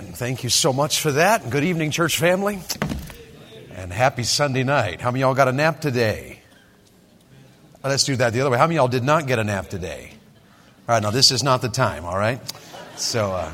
Amen. 0.00 0.12
Thank 0.14 0.44
you 0.44 0.48
so 0.50 0.72
much 0.72 1.00
for 1.02 1.12
that. 1.12 1.50
Good 1.50 1.64
evening, 1.64 1.90
church 1.90 2.16
family. 2.16 2.60
And 3.74 3.92
happy 3.92 4.22
Sunday 4.22 4.62
night. 4.62 5.00
How 5.00 5.10
many 5.10 5.20
y'all 5.20 5.34
got 5.34 5.48
a 5.48 5.52
nap 5.52 5.80
today? 5.80 6.40
Let's 7.84 8.04
do 8.04 8.16
that 8.16 8.32
the 8.32 8.40
other 8.40 8.50
way. 8.50 8.56
How 8.56 8.66
many 8.66 8.76
y'all 8.76 8.88
did 8.88 9.04
not 9.04 9.26
get 9.26 9.38
a 9.38 9.44
nap 9.44 9.68
today? 9.68 10.12
All 10.88 10.94
right, 10.94 11.02
now 11.02 11.10
this 11.10 11.30
is 11.30 11.42
not 11.42 11.60
the 11.60 11.68
time, 11.68 12.06
all 12.06 12.16
right? 12.16 12.40
So, 12.96 13.32
uh, 13.32 13.52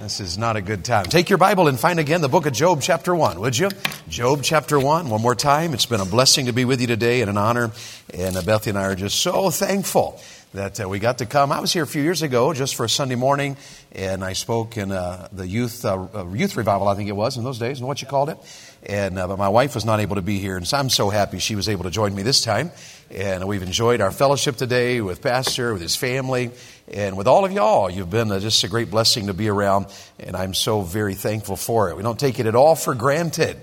this 0.00 0.18
is 0.18 0.36
not 0.36 0.56
a 0.56 0.62
good 0.62 0.84
time. 0.84 1.04
Take 1.04 1.30
your 1.30 1.38
Bible 1.38 1.68
and 1.68 1.78
find 1.78 2.00
again 2.00 2.22
the 2.22 2.28
book 2.28 2.46
of 2.46 2.52
Job, 2.52 2.82
chapter 2.82 3.14
1, 3.14 3.38
would 3.38 3.56
you? 3.56 3.70
Job, 4.08 4.42
chapter 4.42 4.80
1, 4.80 5.08
one 5.08 5.22
more 5.22 5.36
time. 5.36 5.74
It's 5.74 5.86
been 5.86 6.00
a 6.00 6.06
blessing 6.06 6.46
to 6.46 6.52
be 6.52 6.64
with 6.64 6.80
you 6.80 6.88
today 6.88 7.20
and 7.20 7.30
an 7.30 7.38
honor. 7.38 7.70
And 8.12 8.34
Bethany 8.44 8.70
and 8.70 8.78
I 8.78 8.86
are 8.86 8.96
just 8.96 9.20
so 9.20 9.50
thankful 9.50 10.20
that 10.54 10.80
uh, 10.80 10.88
we 10.88 11.00
got 11.00 11.18
to 11.18 11.26
come. 11.26 11.50
I 11.50 11.58
was 11.58 11.72
here 11.72 11.82
a 11.82 11.86
few 11.86 12.02
years 12.02 12.22
ago 12.22 12.54
just 12.54 12.76
for 12.76 12.84
a 12.84 12.88
Sunday 12.88 13.16
morning, 13.16 13.56
and 13.90 14.24
I 14.24 14.34
spoke 14.34 14.76
in 14.76 14.92
uh, 14.92 15.26
the 15.32 15.46
youth 15.46 15.84
uh, 15.84 16.06
uh 16.14 16.26
youth 16.32 16.56
revival, 16.56 16.86
I 16.86 16.94
think 16.94 17.08
it 17.08 17.16
was 17.16 17.36
in 17.36 17.42
those 17.42 17.58
days, 17.58 17.80
and 17.80 17.88
what 17.88 18.00
you 18.00 18.06
called 18.06 18.28
it. 18.28 18.38
And 18.86 19.18
uh, 19.18 19.26
but 19.26 19.36
my 19.36 19.48
wife 19.48 19.74
was 19.74 19.84
not 19.84 19.98
able 19.98 20.14
to 20.14 20.22
be 20.22 20.38
here, 20.38 20.56
and 20.56 20.66
so 20.66 20.78
I'm 20.78 20.90
so 20.90 21.10
happy 21.10 21.40
she 21.40 21.56
was 21.56 21.68
able 21.68 21.84
to 21.84 21.90
join 21.90 22.14
me 22.14 22.22
this 22.22 22.40
time. 22.40 22.70
And 23.10 23.48
we've 23.48 23.64
enjoyed 23.64 24.00
our 24.00 24.12
fellowship 24.12 24.54
today 24.54 25.00
with 25.00 25.22
Pastor, 25.22 25.72
with 25.72 25.82
his 25.82 25.96
family, 25.96 26.52
and 26.86 27.16
with 27.16 27.26
all 27.26 27.44
of 27.44 27.50
y'all. 27.50 27.90
You've 27.90 28.10
been 28.10 28.30
uh, 28.30 28.38
just 28.38 28.62
a 28.62 28.68
great 28.68 28.92
blessing 28.92 29.26
to 29.26 29.34
be 29.34 29.48
around, 29.48 29.86
and 30.20 30.36
I'm 30.36 30.54
so 30.54 30.82
very 30.82 31.14
thankful 31.16 31.56
for 31.56 31.90
it. 31.90 31.96
We 31.96 32.04
don't 32.04 32.18
take 32.18 32.38
it 32.38 32.46
at 32.46 32.54
all 32.54 32.76
for 32.76 32.94
granted. 32.94 33.56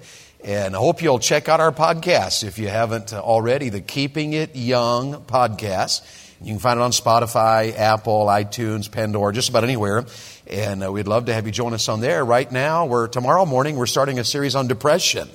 And 0.44 0.76
I 0.76 0.80
hope 0.80 1.04
you'll 1.04 1.20
check 1.20 1.48
out 1.50 1.60
our 1.60 1.72
podcast 1.72 2.44
if 2.44 2.58
you 2.58 2.68
haven't 2.68 3.14
already, 3.14 3.70
the 3.70 3.80
Keeping 3.80 4.34
It 4.34 4.56
Young 4.56 5.22
podcast. 5.22 6.02
You 6.44 6.54
can 6.54 6.60
find 6.60 6.80
it 6.80 6.82
on 6.82 6.90
Spotify, 6.90 7.78
Apple, 7.78 8.26
iTunes, 8.26 8.92
Pandora, 8.92 9.32
just 9.32 9.50
about 9.50 9.64
anywhere. 9.64 10.06
And 10.48 10.84
uh, 10.84 10.92
we'd 10.92 11.08
love 11.08 11.26
to 11.26 11.34
have 11.34 11.46
you 11.46 11.52
join 11.52 11.76
us 11.76 11.88
on 11.88 12.02
there. 12.02 12.26
Right 12.26 12.52
now, 12.52 12.88
we're 12.88 13.08
tomorrow 13.08 13.46
morning 13.46 13.76
we're 13.76 13.86
starting 13.86 14.18
a 14.18 14.24
series 14.24 14.56
on 14.56 14.68
depression 14.68 15.30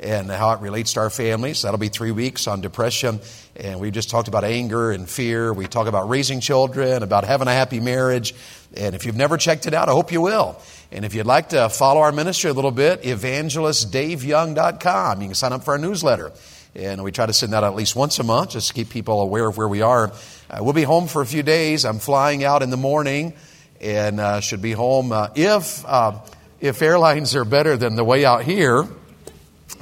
and 0.00 0.28
how 0.28 0.50
it 0.52 0.60
relates 0.60 0.94
to 0.94 1.00
our 1.00 1.10
families. 1.10 1.62
That'll 1.62 1.78
be 1.78 1.88
three 1.88 2.10
weeks 2.10 2.48
on 2.48 2.60
depression. 2.60 3.20
And 3.54 3.78
we 3.78 3.92
just 3.92 4.10
talked 4.10 4.26
about 4.26 4.42
anger 4.42 4.90
and 4.90 5.08
fear. 5.08 5.52
We 5.52 5.68
talk 5.68 5.86
about 5.86 6.08
raising 6.08 6.40
children, 6.40 7.04
about 7.04 7.22
having 7.22 7.46
a 7.46 7.52
happy 7.52 7.78
marriage. 7.78 8.34
And 8.76 8.96
if 8.96 9.06
you've 9.06 9.16
never 9.16 9.36
checked 9.36 9.66
it 9.66 9.74
out, 9.74 9.88
I 9.88 9.92
hope 9.92 10.10
you 10.10 10.20
will. 10.20 10.60
And 10.90 11.04
if 11.04 11.14
you'd 11.14 11.26
like 11.26 11.50
to 11.50 11.68
follow 11.68 12.00
our 12.00 12.10
ministry 12.10 12.50
a 12.50 12.54
little 12.54 12.72
bit, 12.72 13.02
evangelistdaveyoung.com. 13.02 15.22
You 15.22 15.28
can 15.28 15.34
sign 15.36 15.52
up 15.52 15.64
for 15.64 15.70
our 15.72 15.78
newsletter. 15.78 16.32
And 16.78 17.02
we 17.02 17.10
try 17.10 17.26
to 17.26 17.32
send 17.32 17.54
that 17.54 17.64
out 17.64 17.72
at 17.72 17.74
least 17.74 17.96
once 17.96 18.20
a 18.20 18.22
month 18.22 18.50
just 18.50 18.68
to 18.68 18.74
keep 18.74 18.88
people 18.88 19.20
aware 19.20 19.48
of 19.48 19.56
where 19.56 19.66
we 19.66 19.82
are. 19.82 20.12
Uh, 20.48 20.58
we'll 20.60 20.74
be 20.74 20.84
home 20.84 21.08
for 21.08 21.22
a 21.22 21.26
few 21.26 21.42
days. 21.42 21.84
I'm 21.84 21.98
flying 21.98 22.44
out 22.44 22.62
in 22.62 22.70
the 22.70 22.76
morning 22.76 23.32
and 23.80 24.20
uh, 24.20 24.38
should 24.38 24.62
be 24.62 24.70
home. 24.70 25.10
Uh, 25.10 25.30
if, 25.34 25.84
uh, 25.84 26.20
if 26.60 26.80
airlines 26.80 27.34
are 27.34 27.44
better 27.44 27.76
than 27.76 27.96
the 27.96 28.04
way 28.04 28.24
out 28.24 28.44
here, 28.44 28.86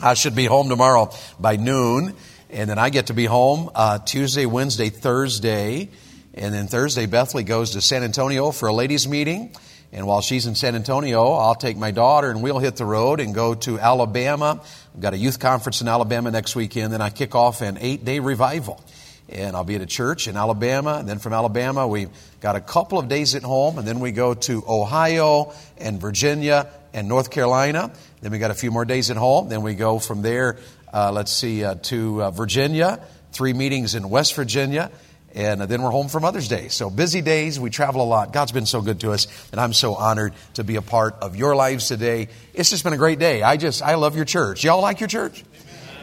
I 0.00 0.14
should 0.14 0.34
be 0.34 0.46
home 0.46 0.70
tomorrow 0.70 1.10
by 1.38 1.56
noon. 1.56 2.14
And 2.48 2.70
then 2.70 2.78
I 2.78 2.88
get 2.88 3.08
to 3.08 3.14
be 3.14 3.26
home 3.26 3.68
uh, 3.74 3.98
Tuesday, 3.98 4.46
Wednesday, 4.46 4.88
Thursday. 4.88 5.90
And 6.32 6.54
then 6.54 6.66
Thursday, 6.66 7.04
Bethany 7.04 7.42
goes 7.42 7.72
to 7.72 7.82
San 7.82 8.04
Antonio 8.04 8.52
for 8.52 8.68
a 8.68 8.72
ladies' 8.72 9.06
meeting. 9.06 9.54
And 9.96 10.06
while 10.06 10.20
she's 10.20 10.44
in 10.44 10.54
San 10.54 10.74
Antonio, 10.74 11.32
I'll 11.32 11.54
take 11.54 11.78
my 11.78 11.90
daughter 11.90 12.30
and 12.30 12.42
we'll 12.42 12.58
hit 12.58 12.76
the 12.76 12.84
road 12.84 13.18
and 13.18 13.34
go 13.34 13.54
to 13.54 13.78
Alabama. 13.78 14.60
We've 14.92 15.00
got 15.02 15.14
a 15.14 15.16
youth 15.16 15.38
conference 15.38 15.80
in 15.80 15.88
Alabama 15.88 16.30
next 16.30 16.54
weekend. 16.54 16.92
Then 16.92 17.00
I 17.00 17.08
kick 17.08 17.34
off 17.34 17.62
an 17.62 17.78
eight 17.80 18.04
day 18.04 18.18
revival. 18.18 18.84
And 19.30 19.56
I'll 19.56 19.64
be 19.64 19.74
at 19.74 19.80
a 19.80 19.86
church 19.86 20.28
in 20.28 20.36
Alabama. 20.36 20.98
And 20.98 21.08
then 21.08 21.18
from 21.18 21.32
Alabama, 21.32 21.88
we've 21.88 22.10
got 22.42 22.56
a 22.56 22.60
couple 22.60 22.98
of 22.98 23.08
days 23.08 23.34
at 23.34 23.42
home. 23.42 23.78
And 23.78 23.88
then 23.88 24.00
we 24.00 24.12
go 24.12 24.34
to 24.34 24.62
Ohio 24.68 25.54
and 25.78 25.98
Virginia 25.98 26.68
and 26.92 27.08
North 27.08 27.30
Carolina. 27.30 27.90
Then 28.20 28.32
we 28.32 28.38
got 28.38 28.50
a 28.50 28.54
few 28.54 28.70
more 28.70 28.84
days 28.84 29.10
at 29.10 29.16
home. 29.16 29.48
Then 29.48 29.62
we 29.62 29.74
go 29.74 29.98
from 29.98 30.20
there, 30.20 30.58
uh, 30.92 31.10
let's 31.10 31.32
see, 31.32 31.64
uh, 31.64 31.76
to 31.84 32.22
uh, 32.22 32.30
Virginia, 32.32 33.00
three 33.32 33.54
meetings 33.54 33.94
in 33.94 34.10
West 34.10 34.36
Virginia 34.36 34.90
and 35.36 35.60
then 35.60 35.82
we're 35.82 35.90
home 35.90 36.08
for 36.08 36.18
Mother's 36.18 36.48
Day. 36.48 36.68
So 36.68 36.88
busy 36.88 37.20
days, 37.20 37.60
we 37.60 37.68
travel 37.68 38.00
a 38.02 38.08
lot. 38.08 38.32
God's 38.32 38.52
been 38.52 38.64
so 38.64 38.80
good 38.80 39.00
to 39.00 39.12
us, 39.12 39.26
and 39.52 39.60
I'm 39.60 39.74
so 39.74 39.94
honored 39.94 40.32
to 40.54 40.64
be 40.64 40.76
a 40.76 40.82
part 40.82 41.16
of 41.20 41.36
your 41.36 41.54
lives 41.54 41.88
today. 41.88 42.28
It's 42.54 42.70
just 42.70 42.84
been 42.84 42.94
a 42.94 42.96
great 42.96 43.18
day. 43.18 43.42
I 43.42 43.58
just, 43.58 43.82
I 43.82 43.96
love 43.96 44.16
your 44.16 44.24
church. 44.24 44.64
Y'all 44.64 44.80
like 44.80 44.98
your 44.98 45.10
church? 45.10 45.44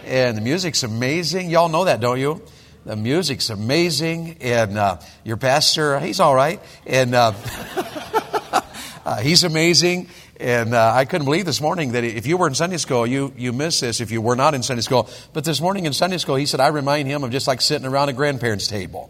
And 0.06 0.38
the 0.38 0.42
music's 0.42 0.84
amazing. 0.84 1.50
Y'all 1.50 1.68
know 1.68 1.86
that, 1.86 2.00
don't 2.00 2.20
you? 2.20 2.44
The 2.86 2.96
music's 2.96 3.50
amazing, 3.50 4.38
and 4.42 4.78
uh, 4.78 4.98
your 5.24 5.38
pastor, 5.38 6.00
he's 6.00 6.20
all 6.20 6.36
right, 6.36 6.62
and 6.86 7.16
uh, 7.16 7.34
uh, 9.06 9.18
he's 9.22 9.44
amazing. 9.44 10.10
And 10.44 10.74
uh, 10.74 10.92
I 10.94 11.06
couldn't 11.06 11.24
believe 11.24 11.46
this 11.46 11.62
morning 11.62 11.94
that 11.94 12.04
if 12.04 12.28
you 12.28 12.36
were 12.36 12.50
in 12.50 12.54
Sunday 12.54 12.76
school, 12.76 13.08
you, 13.08 13.32
you 13.38 13.54
miss 13.54 13.80
this 13.80 14.02
if 14.02 14.12
you 14.12 14.22
were 14.22 14.36
not 14.36 14.54
in 14.54 14.62
Sunday 14.62 14.82
school. 14.82 15.10
But 15.32 15.46
this 15.46 15.62
morning 15.62 15.86
in 15.86 15.94
Sunday 15.94 16.18
school, 16.18 16.36
he 16.36 16.46
said, 16.46 16.60
I 16.60 16.68
remind 16.68 17.08
him 17.08 17.24
of 17.24 17.32
just 17.32 17.48
like 17.48 17.62
sitting 17.62 17.88
around 17.88 18.10
a 18.10 18.14
grandparent's 18.14 18.68
table. 18.68 19.10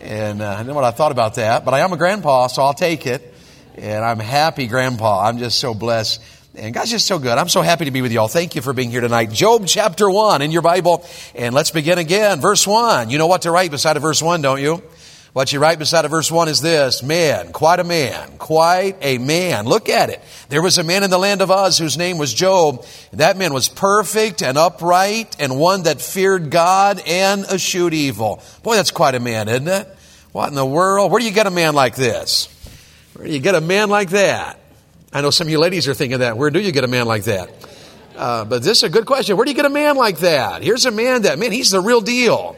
And 0.00 0.42
uh, 0.42 0.56
I 0.58 0.64
know 0.64 0.74
what 0.74 0.82
I 0.82 0.90
thought 0.90 1.12
about 1.12 1.36
that, 1.36 1.64
but 1.64 1.74
I 1.74 1.80
am 1.80 1.92
a 1.92 1.96
grandpa, 1.96 2.48
so 2.48 2.62
I'll 2.62 2.74
take 2.74 3.06
it. 3.06 3.22
And 3.76 4.04
I'm 4.04 4.18
happy 4.18 4.66
grandpa. 4.66 5.28
I'm 5.28 5.38
just 5.38 5.60
so 5.60 5.74
blessed. 5.74 6.20
And 6.56 6.74
God's 6.74 6.90
just 6.90 7.06
so 7.06 7.20
good. 7.20 7.38
I'm 7.38 7.48
so 7.48 7.62
happy 7.62 7.84
to 7.84 7.92
be 7.92 8.02
with 8.02 8.10
you 8.10 8.18
all. 8.18 8.26
Thank 8.26 8.56
you 8.56 8.60
for 8.60 8.72
being 8.72 8.90
here 8.90 9.00
tonight. 9.00 9.30
Job 9.30 9.68
chapter 9.68 10.10
1 10.10 10.42
in 10.42 10.50
your 10.50 10.62
Bible. 10.62 11.06
And 11.36 11.54
let's 11.54 11.70
begin 11.70 11.98
again. 11.98 12.40
Verse 12.40 12.66
1. 12.66 13.10
You 13.10 13.18
know 13.18 13.28
what 13.28 13.42
to 13.42 13.52
write 13.52 13.70
beside 13.70 13.94
of 13.96 14.02
verse 14.02 14.20
1, 14.20 14.42
don't 14.42 14.60
you? 14.60 14.82
What 15.34 15.52
you 15.52 15.58
write 15.58 15.80
beside 15.80 16.04
of 16.04 16.12
verse 16.12 16.30
1 16.30 16.46
is 16.46 16.60
this 16.60 17.02
Man, 17.02 17.50
quite 17.50 17.80
a 17.80 17.84
man, 17.84 18.38
quite 18.38 18.96
a 19.00 19.18
man. 19.18 19.64
Look 19.64 19.88
at 19.88 20.08
it. 20.08 20.22
There 20.48 20.62
was 20.62 20.78
a 20.78 20.84
man 20.84 21.02
in 21.02 21.10
the 21.10 21.18
land 21.18 21.42
of 21.42 21.50
Uz 21.50 21.76
whose 21.76 21.98
name 21.98 22.18
was 22.18 22.32
Job. 22.32 22.86
That 23.12 23.36
man 23.36 23.52
was 23.52 23.68
perfect 23.68 24.44
and 24.44 24.56
upright 24.56 25.34
and 25.40 25.58
one 25.58 25.82
that 25.82 26.00
feared 26.00 26.50
God 26.50 27.02
and 27.04 27.44
eschewed 27.46 27.94
evil. 27.94 28.40
Boy, 28.62 28.76
that's 28.76 28.92
quite 28.92 29.16
a 29.16 29.20
man, 29.20 29.48
isn't 29.48 29.66
it? 29.66 29.88
What 30.30 30.50
in 30.50 30.54
the 30.54 30.64
world? 30.64 31.10
Where 31.10 31.18
do 31.18 31.26
you 31.26 31.32
get 31.32 31.48
a 31.48 31.50
man 31.50 31.74
like 31.74 31.96
this? 31.96 32.46
Where 33.14 33.26
do 33.26 33.32
you 33.32 33.40
get 33.40 33.56
a 33.56 33.60
man 33.60 33.90
like 33.90 34.10
that? 34.10 34.60
I 35.12 35.20
know 35.20 35.30
some 35.30 35.48
of 35.48 35.50
you 35.50 35.58
ladies 35.58 35.88
are 35.88 35.94
thinking 35.94 36.20
that. 36.20 36.36
Where 36.36 36.50
do 36.50 36.60
you 36.60 36.70
get 36.70 36.84
a 36.84 36.88
man 36.88 37.06
like 37.06 37.24
that? 37.24 37.50
Uh, 38.16 38.44
but 38.44 38.62
this 38.62 38.78
is 38.78 38.82
a 38.84 38.88
good 38.88 39.06
question. 39.06 39.36
Where 39.36 39.44
do 39.44 39.50
you 39.50 39.56
get 39.56 39.66
a 39.66 39.68
man 39.68 39.96
like 39.96 40.18
that? 40.18 40.62
Here's 40.62 40.86
a 40.86 40.92
man 40.92 41.22
that, 41.22 41.40
man, 41.40 41.50
he's 41.50 41.72
the 41.72 41.80
real 41.80 42.00
deal. 42.00 42.56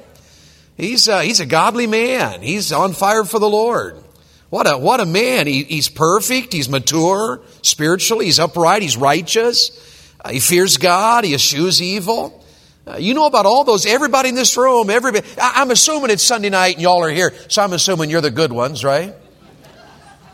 He's, 0.76 1.08
uh, 1.08 1.20
he's 1.20 1.40
a 1.40 1.46
godly 1.46 1.86
man. 1.86 2.42
He's 2.42 2.72
on 2.72 2.92
fire 2.92 3.24
for 3.24 3.38
the 3.38 3.48
Lord. 3.48 4.02
What 4.50 4.70
a, 4.70 4.78
what 4.78 5.00
a 5.00 5.06
man. 5.06 5.46
He, 5.46 5.64
he's 5.64 5.88
perfect. 5.88 6.52
He's 6.52 6.68
mature 6.68 7.40
spiritually. 7.62 8.26
He's 8.26 8.38
upright. 8.38 8.82
He's 8.82 8.96
righteous. 8.96 9.70
Uh, 10.24 10.30
he 10.30 10.40
fears 10.40 10.76
God. 10.76 11.24
He 11.24 11.34
eschews 11.34 11.80
evil. 11.80 12.44
Uh, 12.86 12.98
you 12.98 13.14
know 13.14 13.26
about 13.26 13.46
all 13.46 13.64
those, 13.64 13.84
everybody 13.84 14.28
in 14.28 14.36
this 14.36 14.56
room, 14.56 14.90
everybody. 14.90 15.26
I, 15.40 15.54
I'm 15.56 15.70
assuming 15.72 16.10
it's 16.10 16.22
Sunday 16.22 16.50
night 16.50 16.74
and 16.74 16.82
y'all 16.82 17.02
are 17.02 17.10
here, 17.10 17.32
so 17.48 17.62
I'm 17.62 17.72
assuming 17.72 18.10
you're 18.10 18.20
the 18.20 18.30
good 18.30 18.52
ones, 18.52 18.84
right? 18.84 19.12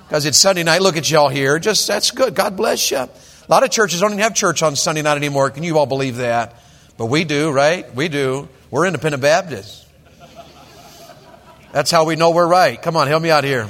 Because 0.06 0.26
it's 0.26 0.36
Sunday 0.36 0.62
night. 0.62 0.82
Look 0.82 0.98
at 0.98 1.10
y'all 1.10 1.30
here. 1.30 1.59
Just, 1.59 1.88
that's 1.88 2.10
good. 2.10 2.34
God 2.34 2.56
bless 2.56 2.91
you. 2.91 2.98
A 2.98 3.09
lot 3.48 3.62
of 3.62 3.70
churches 3.70 4.00
don't 4.00 4.10
even 4.10 4.22
have 4.22 4.34
church 4.34 4.62
on 4.62 4.76
Sunday 4.76 5.00
night 5.00 5.16
anymore. 5.16 5.48
Can 5.48 5.62
you 5.62 5.78
all 5.78 5.86
believe 5.86 6.16
that? 6.16 6.60
But 6.98 7.06
we 7.06 7.24
do, 7.24 7.50
right? 7.50 7.92
We 7.94 8.09
do. 8.09 8.48
We're 8.70 8.84
independent 8.84 9.22
Baptists. 9.22 9.81
That's 11.72 11.91
how 11.91 12.05
we 12.05 12.16
know 12.16 12.31
we're 12.31 12.47
right. 12.47 12.81
Come 12.81 12.97
on, 12.97 13.09
help 13.09 13.22
me 13.22 13.31
out 13.31 13.44
here. 13.44 13.66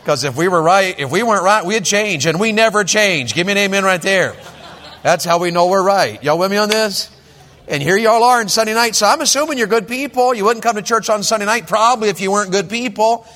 Because 0.00 0.24
if 0.24 0.36
we 0.36 0.48
were 0.48 0.60
right, 0.60 0.98
if 0.98 1.10
we 1.10 1.22
weren't 1.22 1.42
right, 1.42 1.64
we'd 1.64 1.84
change, 1.84 2.26
and 2.26 2.38
we 2.38 2.52
never 2.52 2.84
change. 2.84 3.34
Give 3.34 3.46
me 3.46 3.52
an 3.52 3.58
amen 3.58 3.84
right 3.84 4.02
there. 4.02 4.36
That's 5.02 5.24
how 5.24 5.38
we 5.38 5.50
know 5.50 5.68
we're 5.68 5.82
right. 5.82 6.22
Y'all 6.22 6.38
with 6.38 6.50
me 6.50 6.58
on 6.58 6.68
this? 6.68 7.10
And 7.66 7.82
here 7.82 7.96
y'all 7.96 8.22
are 8.22 8.40
on 8.40 8.48
Sunday 8.48 8.74
night. 8.74 8.94
So 8.94 9.06
I'm 9.06 9.20
assuming 9.20 9.56
you're 9.56 9.68
good 9.68 9.88
people. 9.88 10.34
You 10.34 10.44
wouldn't 10.44 10.62
come 10.62 10.76
to 10.76 10.82
church 10.82 11.08
on 11.08 11.22
Sunday 11.22 11.46
night 11.46 11.66
probably 11.66 12.08
if 12.08 12.20
you 12.20 12.30
weren't 12.30 12.50
good 12.50 12.68
people. 12.68 13.26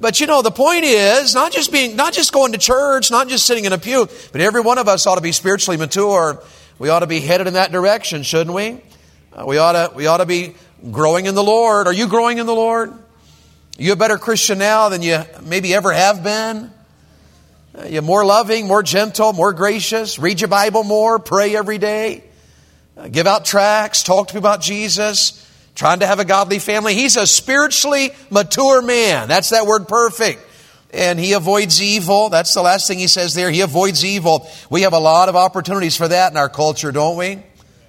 But 0.00 0.20
you 0.20 0.26
know, 0.26 0.42
the 0.42 0.50
point 0.50 0.84
is 0.84 1.34
not 1.34 1.50
just 1.50 1.72
being, 1.72 1.96
not 1.96 2.12
just 2.12 2.32
going 2.32 2.52
to 2.52 2.58
church, 2.58 3.10
not 3.10 3.28
just 3.28 3.46
sitting 3.46 3.64
in 3.64 3.72
a 3.72 3.78
pew, 3.78 4.08
but 4.32 4.40
every 4.40 4.60
one 4.60 4.78
of 4.78 4.86
us 4.86 5.06
ought 5.06 5.14
to 5.14 5.20
be 5.20 5.32
spiritually 5.32 5.76
mature. 5.76 6.42
We 6.78 6.88
ought 6.88 7.00
to 7.00 7.06
be 7.06 7.20
headed 7.20 7.46
in 7.46 7.54
that 7.54 7.72
direction, 7.72 8.22
shouldn't 8.22 8.54
we? 8.54 8.80
Uh, 9.32 9.44
we 9.46 9.58
ought 9.58 9.72
to, 9.72 9.94
we 9.94 10.06
ought 10.06 10.18
to 10.18 10.26
be 10.26 10.54
growing 10.90 11.26
in 11.26 11.34
the 11.34 11.42
Lord. 11.42 11.86
Are 11.86 11.92
you 11.92 12.08
growing 12.08 12.38
in 12.38 12.46
the 12.46 12.54
Lord? 12.54 12.90
Are 12.90 13.82
you 13.82 13.92
a 13.92 13.96
better 13.96 14.18
Christian 14.18 14.58
now 14.58 14.88
than 14.88 15.02
you 15.02 15.20
maybe 15.42 15.74
ever 15.74 15.92
have 15.92 16.22
been? 16.22 16.70
Are 17.76 17.88
you 17.88 18.02
more 18.02 18.24
loving, 18.24 18.66
more 18.66 18.82
gentle, 18.82 19.32
more 19.32 19.52
gracious? 19.52 20.18
Read 20.18 20.40
your 20.40 20.48
Bible 20.48 20.82
more, 20.82 21.18
pray 21.18 21.54
every 21.54 21.78
day, 21.78 22.24
uh, 22.96 23.08
give 23.08 23.26
out 23.26 23.44
tracts, 23.44 24.02
talk 24.02 24.28
to 24.28 24.34
people 24.34 24.48
about 24.48 24.60
Jesus, 24.60 25.46
trying 25.74 26.00
to 26.00 26.06
have 26.06 26.18
a 26.18 26.24
godly 26.24 26.58
family. 26.58 26.94
He's 26.94 27.16
a 27.16 27.26
spiritually 27.26 28.10
mature 28.30 28.82
man. 28.82 29.28
That's 29.28 29.50
that 29.50 29.66
word 29.66 29.86
perfect. 29.86 30.44
And 30.92 31.20
he 31.20 31.34
avoids 31.34 31.82
evil. 31.82 32.30
That's 32.30 32.54
the 32.54 32.62
last 32.62 32.88
thing 32.88 32.98
he 32.98 33.08
says 33.08 33.34
there. 33.34 33.50
He 33.50 33.60
avoids 33.60 34.04
evil. 34.04 34.50
We 34.70 34.82
have 34.82 34.94
a 34.94 34.98
lot 34.98 35.28
of 35.28 35.36
opportunities 35.36 35.96
for 35.96 36.08
that 36.08 36.32
in 36.32 36.38
our 36.38 36.48
culture, 36.48 36.90
don't 36.90 37.16
we? 37.16 37.42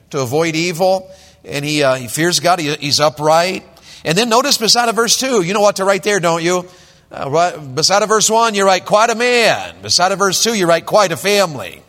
To 0.09 0.21
avoid 0.21 0.56
evil 0.56 1.09
and 1.50 1.66
he, 1.66 1.84
uh, 1.84 1.96
he 1.96 2.07
fears 2.07 2.40
God. 2.40 2.60
He, 2.60 2.74
he's 2.75 3.00
upright. 3.00 3.66
And 4.06 4.18
then 4.18 4.30
notice 4.30 4.57
beside 4.57 4.88
of 4.90 4.96
verse 4.96 5.18
2, 5.18 5.42
you 5.42 5.54
know 5.54 5.62
what 5.62 5.78
to 5.78 5.86
write 5.86 6.04
there, 6.04 6.19
don't 6.19 6.44
you? 6.44 6.66
Uh, 7.12 7.30
right, 7.30 7.75
beside 7.75 8.04
of 8.04 8.10
verse 8.10 8.30
1, 8.30 8.54
you 8.54 8.66
write 8.66 8.86
quite 8.86 9.10
a 9.10 9.16
man. 9.16 9.81
Beside 9.81 10.12
of 10.12 10.19
verse 10.19 10.44
2, 10.44 10.54
you 10.54 10.68
write 10.68 10.86
quite 10.86 11.12
a 11.12 11.18
family. 11.18 11.81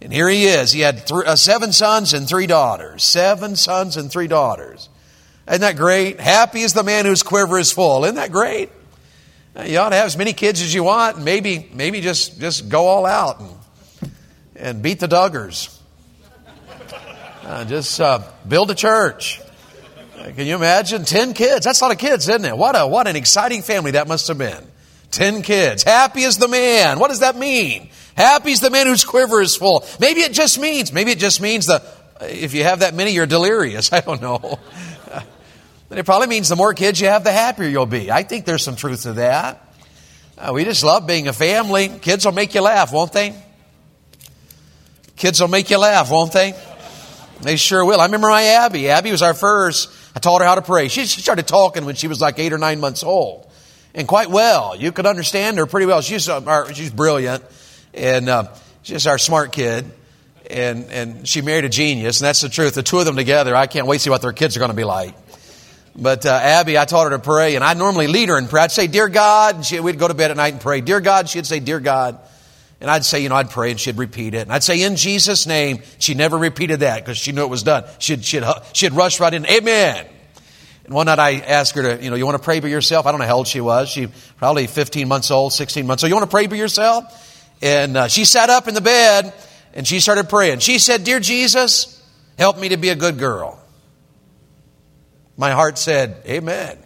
And 0.00 0.12
here 0.12 0.28
he 0.28 0.46
is. 0.46 0.72
He 0.72 0.80
had 0.80 1.06
th- 1.06 1.26
uh, 1.26 1.36
seven 1.36 1.72
sons 1.72 2.14
and 2.14 2.26
three 2.26 2.46
daughters. 2.46 3.04
Seven 3.04 3.56
sons 3.56 3.96
and 3.96 4.10
three 4.10 4.26
daughters. 4.26 4.88
Isn't 5.48 5.60
that 5.60 5.76
great? 5.76 6.20
Happy 6.20 6.60
is 6.62 6.72
the 6.72 6.82
man 6.82 7.04
whose 7.04 7.22
quiver 7.22 7.58
is 7.58 7.72
full. 7.72 8.04
Isn't 8.04 8.16
that 8.16 8.32
great? 8.32 8.70
Uh, 9.56 9.62
you 9.62 9.78
ought 9.78 9.90
to 9.90 9.96
have 9.96 10.06
as 10.06 10.16
many 10.16 10.32
kids 10.32 10.62
as 10.62 10.72
you 10.72 10.84
want. 10.84 11.18
Maybe, 11.18 11.68
maybe 11.72 12.00
just, 12.00 12.40
just 12.40 12.68
go 12.68 12.86
all 12.86 13.06
out 13.06 13.40
and, 13.40 14.12
and 14.56 14.82
beat 14.82 15.00
the 15.00 15.08
Duggars. 15.08 15.77
Uh, 17.48 17.64
just 17.64 17.98
uh, 17.98 18.20
build 18.46 18.70
a 18.70 18.74
church. 18.74 19.40
Uh, 20.18 20.24
can 20.36 20.46
you 20.46 20.54
imagine? 20.54 21.06
Ten 21.06 21.32
kids. 21.32 21.64
That's 21.64 21.80
a 21.80 21.84
lot 21.84 21.92
of 21.92 21.98
kids, 21.98 22.28
isn't 22.28 22.44
it? 22.44 22.54
What, 22.54 22.78
a, 22.78 22.86
what 22.86 23.06
an 23.06 23.16
exciting 23.16 23.62
family 23.62 23.92
that 23.92 24.06
must 24.06 24.28
have 24.28 24.36
been. 24.36 24.62
Ten 25.10 25.40
kids. 25.40 25.82
Happy 25.82 26.24
is 26.24 26.36
the 26.36 26.46
man. 26.46 26.98
What 26.98 27.08
does 27.08 27.20
that 27.20 27.36
mean? 27.36 27.88
Happy 28.14 28.50
is 28.50 28.60
the 28.60 28.68
man 28.68 28.86
whose 28.86 29.02
quiver 29.02 29.40
is 29.40 29.56
full. 29.56 29.86
Maybe 29.98 30.20
it 30.20 30.34
just 30.34 30.60
means, 30.60 30.92
maybe 30.92 31.10
it 31.10 31.18
just 31.18 31.40
means 31.40 31.68
that 31.68 31.86
if 32.20 32.52
you 32.52 32.64
have 32.64 32.80
that 32.80 32.92
many, 32.92 33.12
you're 33.12 33.24
delirious. 33.24 33.92
I 33.94 34.02
don't 34.02 34.20
know. 34.20 34.58
But 35.88 35.96
it 35.98 36.04
probably 36.04 36.26
means 36.26 36.50
the 36.50 36.56
more 36.56 36.74
kids 36.74 37.00
you 37.00 37.08
have, 37.08 37.24
the 37.24 37.32
happier 37.32 37.66
you'll 37.66 37.86
be. 37.86 38.10
I 38.10 38.24
think 38.24 38.44
there's 38.44 38.62
some 38.62 38.76
truth 38.76 39.04
to 39.04 39.14
that. 39.14 39.74
Uh, 40.36 40.50
we 40.52 40.64
just 40.64 40.84
love 40.84 41.06
being 41.06 41.28
a 41.28 41.32
family. 41.32 41.88
Kids 41.88 42.26
will 42.26 42.32
make 42.32 42.54
you 42.54 42.60
laugh, 42.60 42.92
won't 42.92 43.14
they? 43.14 43.34
Kids 45.16 45.40
will 45.40 45.48
make 45.48 45.70
you 45.70 45.78
laugh, 45.78 46.10
won't 46.10 46.32
they? 46.32 46.54
They 47.40 47.56
sure 47.56 47.84
will. 47.84 48.00
I 48.00 48.06
remember 48.06 48.28
my 48.28 48.42
Abby. 48.42 48.90
Abby 48.90 49.10
was 49.12 49.22
our 49.22 49.34
first. 49.34 49.90
I 50.14 50.18
taught 50.18 50.40
her 50.40 50.46
how 50.46 50.56
to 50.56 50.62
pray. 50.62 50.88
She 50.88 51.06
started 51.06 51.46
talking 51.46 51.84
when 51.84 51.94
she 51.94 52.08
was 52.08 52.20
like 52.20 52.38
eight 52.38 52.52
or 52.52 52.58
nine 52.58 52.80
months 52.80 53.04
old, 53.04 53.48
and 53.94 54.08
quite 54.08 54.28
well. 54.28 54.74
You 54.74 54.90
could 54.90 55.06
understand 55.06 55.58
her 55.58 55.66
pretty 55.66 55.86
well. 55.86 56.00
She's 56.00 56.28
uh, 56.28 56.72
she's 56.72 56.90
brilliant, 56.90 57.44
and 57.94 58.28
uh, 58.28 58.48
she's 58.82 59.06
our 59.06 59.18
smart 59.18 59.52
kid. 59.52 59.90
And 60.50 60.90
and 60.90 61.28
she 61.28 61.42
married 61.42 61.66
a 61.66 61.68
genius, 61.68 62.20
and 62.20 62.26
that's 62.26 62.40
the 62.40 62.48
truth. 62.48 62.74
The 62.74 62.82
two 62.82 62.98
of 62.98 63.04
them 63.04 63.16
together, 63.16 63.54
I 63.54 63.66
can't 63.66 63.86
wait 63.86 63.98
to 63.98 64.04
see 64.04 64.10
what 64.10 64.22
their 64.22 64.32
kids 64.32 64.56
are 64.56 64.60
going 64.60 64.70
to 64.70 64.76
be 64.76 64.84
like. 64.84 65.14
But 65.94 66.24
uh, 66.24 66.30
Abby, 66.30 66.78
I 66.78 66.86
taught 66.86 67.04
her 67.04 67.10
to 67.10 67.18
pray, 67.18 67.54
and 67.54 67.64
I 67.64 67.74
normally 67.74 68.06
lead 68.06 68.30
her 68.30 68.38
in 68.38 68.48
prayer. 68.48 68.64
I'd 68.64 68.72
say, 68.72 68.86
"Dear 68.86 69.08
God," 69.08 69.56
and 69.56 69.64
she, 69.64 69.78
we'd 69.78 69.98
go 69.98 70.08
to 70.08 70.14
bed 70.14 70.30
at 70.30 70.36
night 70.36 70.54
and 70.54 70.62
pray. 70.62 70.80
"Dear 70.80 71.00
God," 71.00 71.28
she'd 71.28 71.44
say, 71.44 71.60
"Dear 71.60 71.80
God," 71.80 72.18
and 72.80 72.90
I'd 72.90 73.04
say, 73.04 73.20
you 73.20 73.28
know, 73.28 73.34
I'd 73.34 73.50
pray, 73.50 73.70
and 73.70 73.80
she'd 73.80 73.98
repeat 73.98 74.34
it, 74.34 74.42
and 74.42 74.52
I'd 74.52 74.62
say, 74.62 74.82
"In 74.82 74.96
Jesus' 74.96 75.46
name." 75.46 75.82
She 75.98 76.14
never 76.14 76.38
repeated 76.38 76.80
that 76.80 77.04
because 77.04 77.18
she 77.18 77.32
knew 77.32 77.42
it 77.42 77.50
was 77.50 77.62
done. 77.62 77.84
She'd 77.98 78.24
she'd 78.24 78.44
she'd 78.72 78.92
rush 78.92 79.20
right 79.20 79.32
in, 79.34 79.46
"Amen." 79.46 80.06
And 80.84 80.94
one 80.94 81.06
night 81.06 81.18
I 81.18 81.40
asked 81.40 81.74
her 81.74 81.82
to, 81.96 82.02
you 82.02 82.10
know, 82.10 82.16
you 82.16 82.24
want 82.24 82.38
to 82.38 82.42
pray 82.42 82.60
by 82.60 82.68
yourself? 82.68 83.06
I 83.06 83.10
don't 83.10 83.20
know 83.20 83.26
how 83.26 83.36
old 83.36 83.48
she 83.48 83.60
was. 83.60 83.90
She 83.90 84.08
probably 84.38 84.66
15 84.66 85.06
months 85.06 85.30
old, 85.30 85.52
16 85.52 85.86
months. 85.86 86.00
So 86.00 86.06
you 86.06 86.14
want 86.14 86.24
to 86.24 86.30
pray 86.30 86.46
by 86.46 86.56
yourself? 86.56 87.04
And 87.60 87.96
uh, 87.96 88.08
she 88.08 88.24
sat 88.24 88.48
up 88.48 88.68
in 88.68 88.74
the 88.74 88.80
bed 88.80 89.34
and 89.74 89.86
she 89.86 90.00
started 90.00 90.28
praying. 90.28 90.60
She 90.60 90.78
said, 90.78 91.04
"Dear 91.04 91.20
Jesus, 91.20 92.02
help 92.38 92.58
me 92.58 92.70
to 92.70 92.76
be 92.76 92.88
a 92.88 92.96
good 92.96 93.18
girl." 93.18 93.58
My 95.38 95.52
heart 95.52 95.78
said, 95.78 96.16
Amen. 96.26 96.76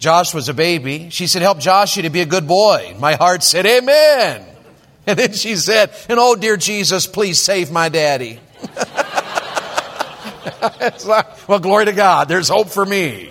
Josh 0.00 0.32
was 0.32 0.48
a 0.48 0.54
baby. 0.54 1.10
She 1.10 1.26
said, 1.26 1.42
Help 1.42 1.60
Joshua 1.60 2.02
to 2.02 2.10
be 2.10 2.22
a 2.22 2.26
good 2.26 2.48
boy. 2.48 2.96
My 2.98 3.14
heart 3.14 3.44
said, 3.44 3.66
Amen. 3.66 4.46
And 5.06 5.18
then 5.18 5.32
she 5.32 5.56
said, 5.56 5.92
And 6.10 6.18
oh, 6.20 6.36
dear 6.36 6.58
Jesus, 6.58 7.06
please 7.06 7.40
save 7.40 7.70
my 7.72 7.88
daddy. 7.88 8.38
like, 11.04 11.48
well, 11.48 11.58
glory 11.58 11.86
to 11.86 11.92
God. 11.92 12.28
There's 12.28 12.48
hope 12.48 12.68
for 12.68 12.84
me. 12.84 13.30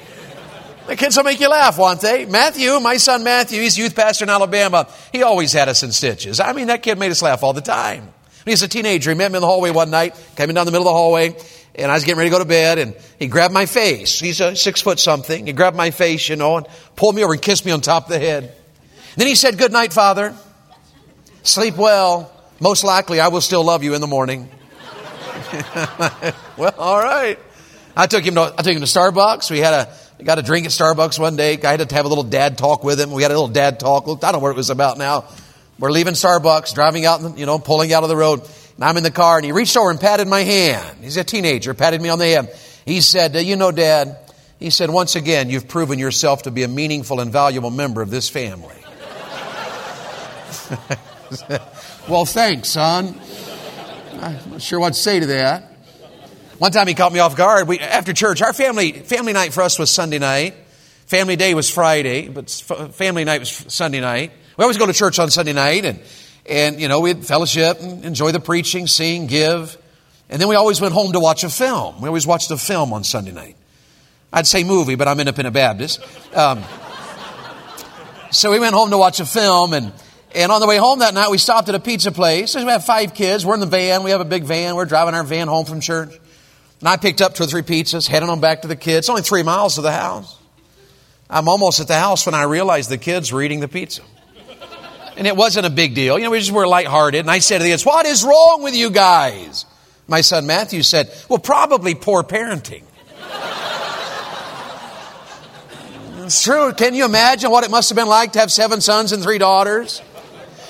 The 0.87 0.95
kids 0.95 1.15
will 1.15 1.23
make 1.23 1.39
you 1.39 1.47
laugh, 1.47 1.77
won't 1.77 2.01
they? 2.01 2.25
Matthew, 2.25 2.79
my 2.79 2.97
son 2.97 3.23
Matthew, 3.23 3.61
he's 3.61 3.77
youth 3.77 3.95
pastor 3.95 4.25
in 4.25 4.29
Alabama. 4.29 4.87
He 5.13 5.21
always 5.21 5.53
had 5.53 5.69
us 5.69 5.83
in 5.83 5.91
stitches. 5.91 6.39
I 6.39 6.53
mean, 6.53 6.67
that 6.67 6.81
kid 6.81 6.97
made 6.97 7.11
us 7.11 7.21
laugh 7.21 7.43
all 7.43 7.53
the 7.53 7.61
time. 7.61 8.01
When 8.01 8.11
he 8.45 8.51
was 8.51 8.63
a 8.63 8.67
teenager, 8.67 9.11
he 9.11 9.15
met 9.15 9.31
me 9.31 9.37
in 9.37 9.41
the 9.41 9.47
hallway 9.47 9.69
one 9.69 9.91
night, 9.91 10.19
came 10.35 10.51
down 10.51 10.65
the 10.65 10.71
middle 10.71 10.87
of 10.87 10.91
the 10.91 10.97
hallway, 10.97 11.35
and 11.75 11.91
I 11.91 11.93
was 11.93 12.03
getting 12.03 12.17
ready 12.17 12.29
to 12.29 12.33
go 12.33 12.39
to 12.39 12.45
bed, 12.45 12.77
and 12.77 12.95
he 13.17 13.27
grabbed 13.27 13.53
my 13.53 13.65
face. 13.65 14.19
He's 14.19 14.41
a 14.41 14.55
six 14.55 14.81
foot 14.81 14.99
something. 14.99 15.47
He 15.47 15.53
grabbed 15.53 15.77
my 15.77 15.91
face, 15.91 16.29
you 16.29 16.35
know, 16.35 16.57
and 16.57 16.67
pulled 16.95 17.15
me 17.15 17.23
over 17.23 17.33
and 17.33 17.41
kissed 17.41 17.65
me 17.65 17.71
on 17.71 17.81
top 17.81 18.05
of 18.05 18.09
the 18.09 18.19
head. 18.19 18.53
Then 19.15 19.27
he 19.27 19.35
said, 19.35 19.57
Good 19.57 19.71
night, 19.71 19.93
Father. 19.93 20.35
Sleep 21.43 21.77
well. 21.77 22.31
Most 22.59 22.83
likely, 22.83 23.19
I 23.19 23.29
will 23.29 23.41
still 23.41 23.63
love 23.63 23.83
you 23.83 23.93
in 23.95 24.01
the 24.01 24.07
morning. 24.07 24.49
well, 26.57 26.73
all 26.77 27.01
right. 27.01 27.39
I 27.95 28.07
took 28.07 28.23
him 28.23 28.35
to 28.35 28.53
I 28.57 28.61
took 28.61 28.73
him 28.73 28.81
to 28.81 28.87
Starbucks. 28.87 29.49
We 29.49 29.59
had 29.59 29.73
a 29.73 29.93
we 30.17 30.25
got 30.25 30.37
a 30.37 30.41
drink 30.41 30.65
at 30.65 30.71
Starbucks 30.71 31.17
one 31.17 31.37
day. 31.37 31.57
I 31.61 31.71
had 31.71 31.87
to 31.87 31.95
have 31.95 32.05
a 32.05 32.09
little 32.09 32.23
dad 32.23 32.57
talk 32.57 32.83
with 32.83 32.99
him. 32.99 33.11
We 33.11 33.23
had 33.23 33.31
a 33.31 33.33
little 33.33 33.47
dad 33.47 33.79
talk. 33.79 34.03
I 34.03 34.31
don't 34.31 34.33
know 34.33 34.39
what 34.39 34.51
it 34.51 34.57
was 34.57 34.69
about 34.69 34.97
now. 34.97 35.25
We're 35.79 35.91
leaving 35.91 36.13
Starbucks, 36.13 36.75
driving 36.75 37.05
out, 37.05 37.37
you 37.37 37.45
know, 37.45 37.57
pulling 37.57 37.93
out 37.93 38.03
of 38.03 38.09
the 38.09 38.17
road. 38.17 38.41
And 38.79 38.85
I'm 38.85 38.95
in 38.95 39.03
the 39.03 39.11
car 39.11 39.35
and 39.35 39.45
he 39.45 39.51
reached 39.51 39.75
over 39.75 39.91
and 39.91 39.99
patted 39.99 40.25
my 40.25 40.39
hand. 40.39 40.99
He's 41.01 41.17
a 41.17 41.25
teenager, 41.25 41.73
patted 41.73 42.01
me 42.01 42.07
on 42.07 42.17
the 42.17 42.27
head. 42.27 42.57
He 42.85 43.01
said, 43.01 43.35
uh, 43.35 43.39
You 43.39 43.57
know, 43.57 43.73
Dad, 43.73 44.15
he 44.57 44.69
said, 44.69 44.89
once 44.89 45.17
again, 45.17 45.49
you've 45.49 45.67
proven 45.67 45.99
yourself 45.99 46.43
to 46.43 46.51
be 46.51 46.63
a 46.63 46.69
meaningful 46.69 47.19
and 47.19 47.29
valuable 47.29 47.71
member 47.71 48.01
of 48.01 48.09
this 48.09 48.29
family. 48.29 48.77
well, 52.07 52.23
thanks, 52.23 52.69
son. 52.69 53.19
I'm 54.13 54.51
not 54.51 54.61
sure 54.61 54.79
what 54.79 54.93
to 54.93 54.99
say 54.99 55.19
to 55.19 55.25
that. 55.25 55.73
One 56.57 56.71
time 56.71 56.87
he 56.87 56.93
caught 56.93 57.11
me 57.11 57.19
off 57.19 57.35
guard. 57.35 57.67
We, 57.67 57.79
after 57.79 58.13
church, 58.13 58.41
our 58.41 58.53
family, 58.53 58.93
family 58.93 59.33
night 59.33 59.51
for 59.51 59.61
us 59.61 59.77
was 59.77 59.91
Sunday 59.91 60.19
night. 60.19 60.55
Family 61.05 61.35
day 61.35 61.53
was 61.53 61.69
Friday, 61.69 62.29
but 62.29 62.49
family 62.49 63.25
night 63.25 63.41
was 63.41 63.49
Sunday 63.67 63.99
night. 63.99 64.31
We 64.55 64.63
always 64.63 64.77
go 64.77 64.85
to 64.85 64.93
church 64.93 65.19
on 65.19 65.29
Sunday 65.31 65.51
night 65.51 65.83
and 65.83 65.99
and, 66.49 66.81
you 66.81 66.87
know, 66.87 66.99
we'd 66.99 67.25
fellowship 67.25 67.79
and 67.79 68.03
enjoy 68.03 68.31
the 68.31 68.39
preaching, 68.39 68.87
sing, 68.87 69.27
give. 69.27 69.77
And 70.29 70.41
then 70.41 70.47
we 70.47 70.55
always 70.55 70.81
went 70.81 70.93
home 70.93 71.13
to 71.13 71.19
watch 71.19 71.43
a 71.43 71.49
film. 71.49 72.01
We 72.01 72.07
always 72.07 72.27
watched 72.27 72.51
a 72.51 72.57
film 72.57 72.91
on 72.93 73.03
Sunday 73.03 73.31
night. 73.31 73.55
I'd 74.31 74.47
say 74.47 74.63
movie, 74.63 74.95
but 74.95 75.07
I'm 75.07 75.19
independent 75.19 75.53
Baptist. 75.53 76.01
Um, 76.35 76.63
so 78.31 78.51
we 78.51 78.59
went 78.59 78.75
home 78.75 78.91
to 78.91 78.97
watch 78.97 79.19
a 79.19 79.25
film, 79.25 79.73
and, 79.73 79.91
and 80.35 80.51
on 80.51 80.61
the 80.61 80.67
way 80.67 80.77
home 80.77 80.99
that 80.99 81.15
night, 81.15 81.31
we 81.31 81.39
stopped 81.39 81.67
at 81.69 81.75
a 81.75 81.79
pizza 81.79 82.11
place. 82.11 82.55
We 82.55 82.61
have 82.63 82.85
five 82.85 83.15
kids. 83.15 83.45
We're 83.45 83.55
in 83.55 83.59
the 83.59 83.65
van. 83.65 84.03
We 84.03 84.11
have 84.11 84.21
a 84.21 84.25
big 84.25 84.43
van. 84.43 84.75
We're 84.75 84.85
driving 84.85 85.15
our 85.15 85.23
van 85.23 85.47
home 85.47 85.65
from 85.65 85.79
church. 85.79 86.13
And 86.79 86.87
I 86.87 86.97
picked 86.97 87.21
up 87.21 87.33
two 87.33 87.43
or 87.43 87.47
three 87.47 87.63
pizzas, 87.63 88.07
heading 88.07 88.29
them 88.29 88.39
back 88.39 88.61
to 88.61 88.67
the 88.67 88.75
kids. 88.75 88.99
It's 88.99 89.09
only 89.09 89.23
three 89.23 89.43
miles 89.43 89.75
to 89.75 89.81
the 89.81 89.91
house. 89.91 90.37
I'm 91.29 91.47
almost 91.47 91.79
at 91.79 91.87
the 91.87 91.99
house 91.99 92.25
when 92.25 92.35
I 92.35 92.43
realized 92.43 92.89
the 92.89 92.97
kids 92.97 93.31
were 93.31 93.41
eating 93.41 93.59
the 93.59 93.67
pizza. 93.67 94.01
And 95.19 95.27
it 95.27 95.35
wasn't 95.35 95.65
a 95.65 95.69
big 95.69 95.95
deal. 95.95 96.17
You 96.17 96.23
know, 96.23 96.31
we 96.31 96.39
just 96.39 96.49
were 96.49 96.65
lighthearted. 96.65 97.19
And 97.19 97.29
I 97.29 97.39
said 97.39 97.57
to 97.57 97.65
the 97.65 97.71
kids, 97.71 97.85
what 97.85 98.05
is 98.05 98.23
wrong 98.23 98.61
with 98.63 98.73
you 98.73 98.89
guys? 98.89 99.65
My 100.07 100.21
son 100.21 100.47
Matthew 100.47 100.81
said, 100.81 101.13
well, 101.27 101.39
probably 101.39 101.93
poor 101.93 102.23
parenting. 102.23 102.83
it's 106.25 106.41
true. 106.41 106.71
Can 106.71 106.93
you 106.93 107.03
imagine 107.03 107.51
what 107.51 107.65
it 107.65 107.69
must 107.69 107.89
have 107.89 107.97
been 107.97 108.07
like 108.07 108.31
to 108.31 108.39
have 108.39 108.49
seven 108.49 108.79
sons 108.79 109.11
and 109.11 109.21
three 109.21 109.39
daughters? 109.39 110.01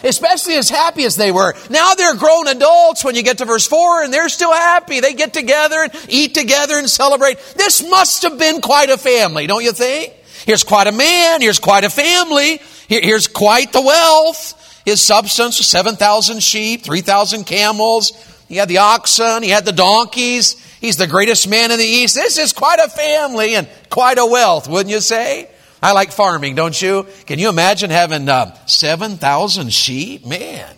Especially 0.03 0.55
as 0.55 0.67
happy 0.67 1.03
as 1.03 1.15
they 1.15 1.31
were. 1.31 1.53
Now 1.69 1.93
they're 1.93 2.15
grown 2.15 2.47
adults 2.47 3.05
when 3.05 3.13
you 3.13 3.21
get 3.21 3.37
to 3.37 3.45
verse 3.45 3.67
4 3.67 4.01
and 4.01 4.11
they're 4.11 4.29
still 4.29 4.51
happy. 4.51 4.99
They 4.99 5.13
get 5.13 5.31
together 5.31 5.83
and 5.83 5.93
eat 6.09 6.33
together 6.33 6.73
and 6.73 6.89
celebrate. 6.89 7.37
This 7.55 7.87
must 7.87 8.23
have 8.23 8.39
been 8.39 8.61
quite 8.61 8.89
a 8.89 8.97
family, 8.97 9.45
don't 9.45 9.63
you 9.63 9.73
think? 9.73 10.15
Here's 10.47 10.63
quite 10.63 10.87
a 10.87 10.91
man. 10.91 11.41
Here's 11.41 11.59
quite 11.59 11.83
a 11.83 11.89
family. 11.91 12.59
Here's 12.89 13.27
quite 13.27 13.71
the 13.71 13.81
wealth. 13.83 14.81
His 14.83 14.99
substance 14.99 15.59
was 15.59 15.67
7,000 15.67 16.41
sheep, 16.41 16.81
3,000 16.81 17.43
camels. 17.43 18.11
He 18.47 18.55
had 18.55 18.67
the 18.67 18.79
oxen. 18.79 19.43
He 19.43 19.49
had 19.49 19.63
the 19.63 19.71
donkeys. 19.71 20.53
He's 20.81 20.97
the 20.97 21.05
greatest 21.05 21.47
man 21.47 21.69
in 21.69 21.77
the 21.77 21.85
East. 21.85 22.15
This 22.15 22.39
is 22.39 22.51
quite 22.51 22.79
a 22.79 22.89
family 22.89 23.53
and 23.53 23.69
quite 23.91 24.17
a 24.17 24.25
wealth, 24.25 24.67
wouldn't 24.67 24.89
you 24.89 25.01
say? 25.01 25.51
I 25.83 25.91
like 25.91 26.11
farming, 26.11 26.55
don't 26.55 26.81
you? 26.81 27.05
Can 27.27 27.37
you 27.37 27.49
imagine 27.49 27.91
having 27.91 28.27
uh, 28.27 28.55
7,000 28.65 29.71
sheep? 29.71 30.25
Man, 30.25 30.75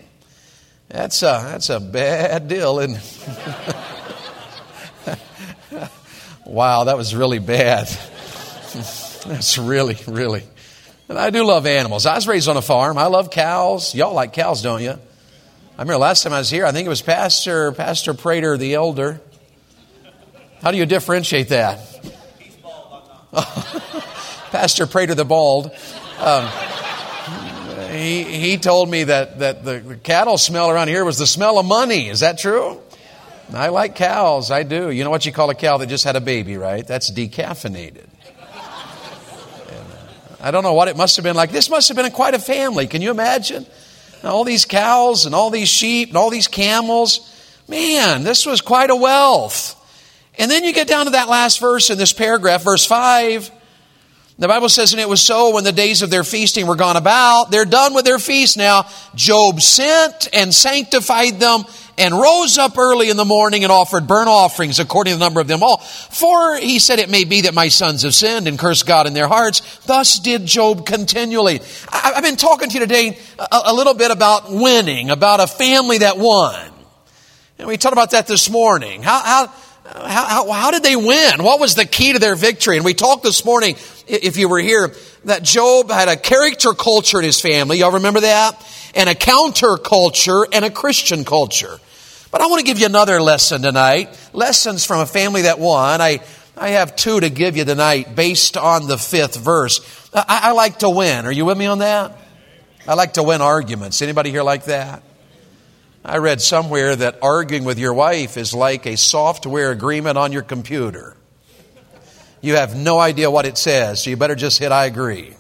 that's 0.89 1.23
a, 1.23 1.41
that's 1.45 1.69
a 1.69 1.79
bad 1.79 2.49
deal. 2.49 2.79
And 2.79 2.95
wow, 6.45 6.83
that 6.83 6.97
was 6.97 7.15
really 7.15 7.39
bad. 7.39 7.87
that's 8.73 9.57
really, 9.57 9.97
really 10.07 10.43
and 11.11 11.19
I 11.19 11.29
do 11.29 11.43
love 11.43 11.65
animals. 11.65 12.05
I 12.05 12.15
was 12.15 12.25
raised 12.25 12.47
on 12.47 12.55
a 12.55 12.61
farm. 12.61 12.97
I 12.97 13.07
love 13.07 13.31
cows. 13.31 13.93
Y'all 13.93 14.13
like 14.13 14.31
cows, 14.31 14.61
don't 14.61 14.81
you? 14.81 14.91
I 14.91 15.81
remember 15.81 15.97
last 15.97 16.23
time 16.23 16.31
I 16.31 16.39
was 16.39 16.49
here, 16.49 16.65
I 16.65 16.71
think 16.71 16.85
it 16.85 16.89
was 16.89 17.01
Pastor, 17.01 17.73
Pastor 17.73 18.13
Prater 18.13 18.55
the 18.55 18.75
elder. 18.75 19.19
How 20.61 20.71
do 20.71 20.77
you 20.77 20.85
differentiate 20.85 21.49
that? 21.49 21.79
Pastor 24.51 24.87
Prater 24.87 25.13
the 25.13 25.25
bald. 25.25 25.71
Um, 26.17 26.47
he, 27.91 28.23
he 28.23 28.57
told 28.57 28.89
me 28.89 29.03
that, 29.03 29.39
that 29.39 29.65
the, 29.65 29.79
the 29.79 29.95
cattle 29.97 30.37
smell 30.37 30.69
around 30.69 30.87
here 30.87 31.03
was 31.03 31.17
the 31.17 31.27
smell 31.27 31.59
of 31.59 31.65
money. 31.65 32.07
Is 32.07 32.21
that 32.21 32.37
true? 32.37 32.79
I 33.53 33.67
like 33.67 33.95
cows. 33.95 34.49
I 34.49 34.63
do. 34.63 34.89
You 34.89 35.03
know 35.03 35.09
what 35.09 35.25
you 35.25 35.33
call 35.33 35.49
a 35.49 35.55
cow 35.55 35.75
that 35.75 35.89
just 35.89 36.05
had 36.05 36.15
a 36.15 36.21
baby, 36.21 36.55
right? 36.55 36.87
That's 36.87 37.11
decaffeinated. 37.11 38.10
I 40.41 40.51
don't 40.51 40.63
know 40.63 40.73
what 40.73 40.87
it 40.87 40.97
must 40.97 41.15
have 41.17 41.23
been 41.23 41.35
like. 41.35 41.51
This 41.51 41.69
must 41.69 41.87
have 41.89 41.97
been 41.97 42.11
quite 42.11 42.33
a 42.33 42.39
family. 42.39 42.87
Can 42.87 43.01
you 43.01 43.11
imagine? 43.11 43.65
All 44.23 44.43
these 44.43 44.65
cows 44.65 45.25
and 45.25 45.35
all 45.35 45.49
these 45.49 45.69
sheep 45.69 46.09
and 46.09 46.17
all 46.17 46.29
these 46.29 46.47
camels. 46.47 47.27
Man, 47.67 48.23
this 48.23 48.45
was 48.45 48.61
quite 48.61 48.89
a 48.89 48.95
wealth. 48.95 49.77
And 50.37 50.49
then 50.49 50.63
you 50.63 50.73
get 50.73 50.87
down 50.87 51.05
to 51.05 51.11
that 51.11 51.29
last 51.29 51.59
verse 51.59 51.89
in 51.89 51.97
this 51.97 52.13
paragraph, 52.13 52.63
verse 52.63 52.85
5. 52.85 53.51
The 54.39 54.47
Bible 54.47 54.69
says, 54.69 54.93
and 54.93 54.99
it 54.99 55.07
was 55.07 55.21
so 55.21 55.53
when 55.53 55.63
the 55.63 55.71
days 55.71 56.01
of 56.01 56.09
their 56.09 56.23
feasting 56.23 56.65
were 56.65 56.75
gone 56.75 56.97
about, 56.97 57.51
they're 57.51 57.65
done 57.65 57.93
with 57.93 58.05
their 58.05 58.17
feast 58.17 58.57
now. 58.57 58.87
Job 59.13 59.61
sent 59.61 60.29
and 60.33 60.51
sanctified 60.51 61.39
them 61.39 61.63
and 62.01 62.15
rose 62.15 62.57
up 62.57 62.79
early 62.79 63.11
in 63.11 63.17
the 63.17 63.25
morning 63.25 63.63
and 63.63 63.71
offered 63.71 64.07
burnt 64.07 64.27
offerings 64.27 64.79
according 64.79 65.13
to 65.13 65.19
the 65.19 65.23
number 65.23 65.39
of 65.39 65.47
them 65.47 65.61
all. 65.61 65.77
For 65.77 66.57
he 66.57 66.79
said, 66.79 66.97
it 66.97 67.11
may 67.11 67.25
be 67.25 67.41
that 67.41 67.53
my 67.53 67.67
sons 67.67 68.01
have 68.01 68.15
sinned 68.15 68.47
and 68.47 68.57
cursed 68.57 68.87
God 68.87 69.05
in 69.05 69.13
their 69.13 69.27
hearts. 69.27 69.61
Thus 69.85 70.17
did 70.17 70.47
Job 70.47 70.87
continually. 70.87 71.61
I've 71.89 72.23
been 72.23 72.37
talking 72.37 72.69
to 72.69 72.73
you 72.73 72.79
today 72.79 73.19
a 73.51 73.73
little 73.73 73.93
bit 73.93 74.09
about 74.09 74.51
winning, 74.51 75.11
about 75.11 75.41
a 75.41 75.47
family 75.47 75.99
that 75.99 76.17
won. 76.17 76.71
And 77.59 77.67
we 77.67 77.77
talked 77.77 77.93
about 77.93 78.11
that 78.11 78.25
this 78.25 78.49
morning. 78.49 79.03
How, 79.03 79.19
how, 79.19 79.47
how, 79.85 80.25
how, 80.25 80.51
how, 80.51 80.71
did 80.71 80.81
they 80.81 80.95
win? 80.95 81.43
What 81.43 81.59
was 81.59 81.75
the 81.75 81.85
key 81.85 82.13
to 82.13 82.19
their 82.19 82.35
victory? 82.35 82.77
And 82.77 82.83
we 82.83 82.95
talked 82.95 83.21
this 83.21 83.45
morning, 83.45 83.75
if 84.07 84.37
you 84.37 84.49
were 84.49 84.59
here, 84.59 84.95
that 85.25 85.43
Job 85.43 85.91
had 85.91 86.07
a 86.07 86.15
character 86.15 86.73
culture 86.73 87.19
in 87.19 87.25
his 87.25 87.39
family. 87.39 87.77
Y'all 87.77 87.91
remember 87.91 88.21
that? 88.21 88.91
And 88.95 89.07
a 89.07 89.13
counter 89.13 89.77
culture 89.77 90.47
and 90.51 90.65
a 90.65 90.71
Christian 90.71 91.23
culture. 91.23 91.79
But 92.31 92.39
I 92.41 92.47
want 92.47 92.59
to 92.61 92.65
give 92.65 92.79
you 92.79 92.85
another 92.85 93.21
lesson 93.21 93.61
tonight. 93.61 94.17
Lessons 94.31 94.85
from 94.85 95.01
a 95.01 95.05
family 95.05 95.43
that 95.43 95.59
won. 95.59 95.99
I, 95.99 96.21
I 96.55 96.69
have 96.69 96.95
two 96.95 97.19
to 97.19 97.29
give 97.29 97.57
you 97.57 97.65
tonight 97.65 98.15
based 98.15 98.55
on 98.55 98.87
the 98.87 98.97
fifth 98.97 99.35
verse. 99.35 100.09
I, 100.13 100.39
I 100.43 100.51
like 100.53 100.79
to 100.79 100.89
win. 100.89 101.25
Are 101.25 101.31
you 101.31 101.43
with 101.43 101.57
me 101.57 101.65
on 101.65 101.79
that? 101.79 102.17
I 102.87 102.93
like 102.93 103.13
to 103.13 103.23
win 103.23 103.41
arguments. 103.41 104.01
Anybody 104.01 104.31
here 104.31 104.43
like 104.43 104.65
that? 104.65 105.03
I 106.03 106.17
read 106.17 106.41
somewhere 106.41 106.95
that 106.95 107.19
arguing 107.21 107.65
with 107.65 107.77
your 107.77 107.93
wife 107.93 108.37
is 108.37 108.53
like 108.53 108.85
a 108.87 108.97
software 108.97 109.69
agreement 109.69 110.17
on 110.17 110.31
your 110.31 110.41
computer. 110.41 111.15
You 112.41 112.55
have 112.55 112.75
no 112.75 112.97
idea 112.97 113.29
what 113.29 113.45
it 113.45 113.57
says, 113.57 114.03
so 114.03 114.09
you 114.09 114.17
better 114.17 114.35
just 114.35 114.57
hit 114.57 114.71
I 114.71 114.85
agree. 114.85 115.35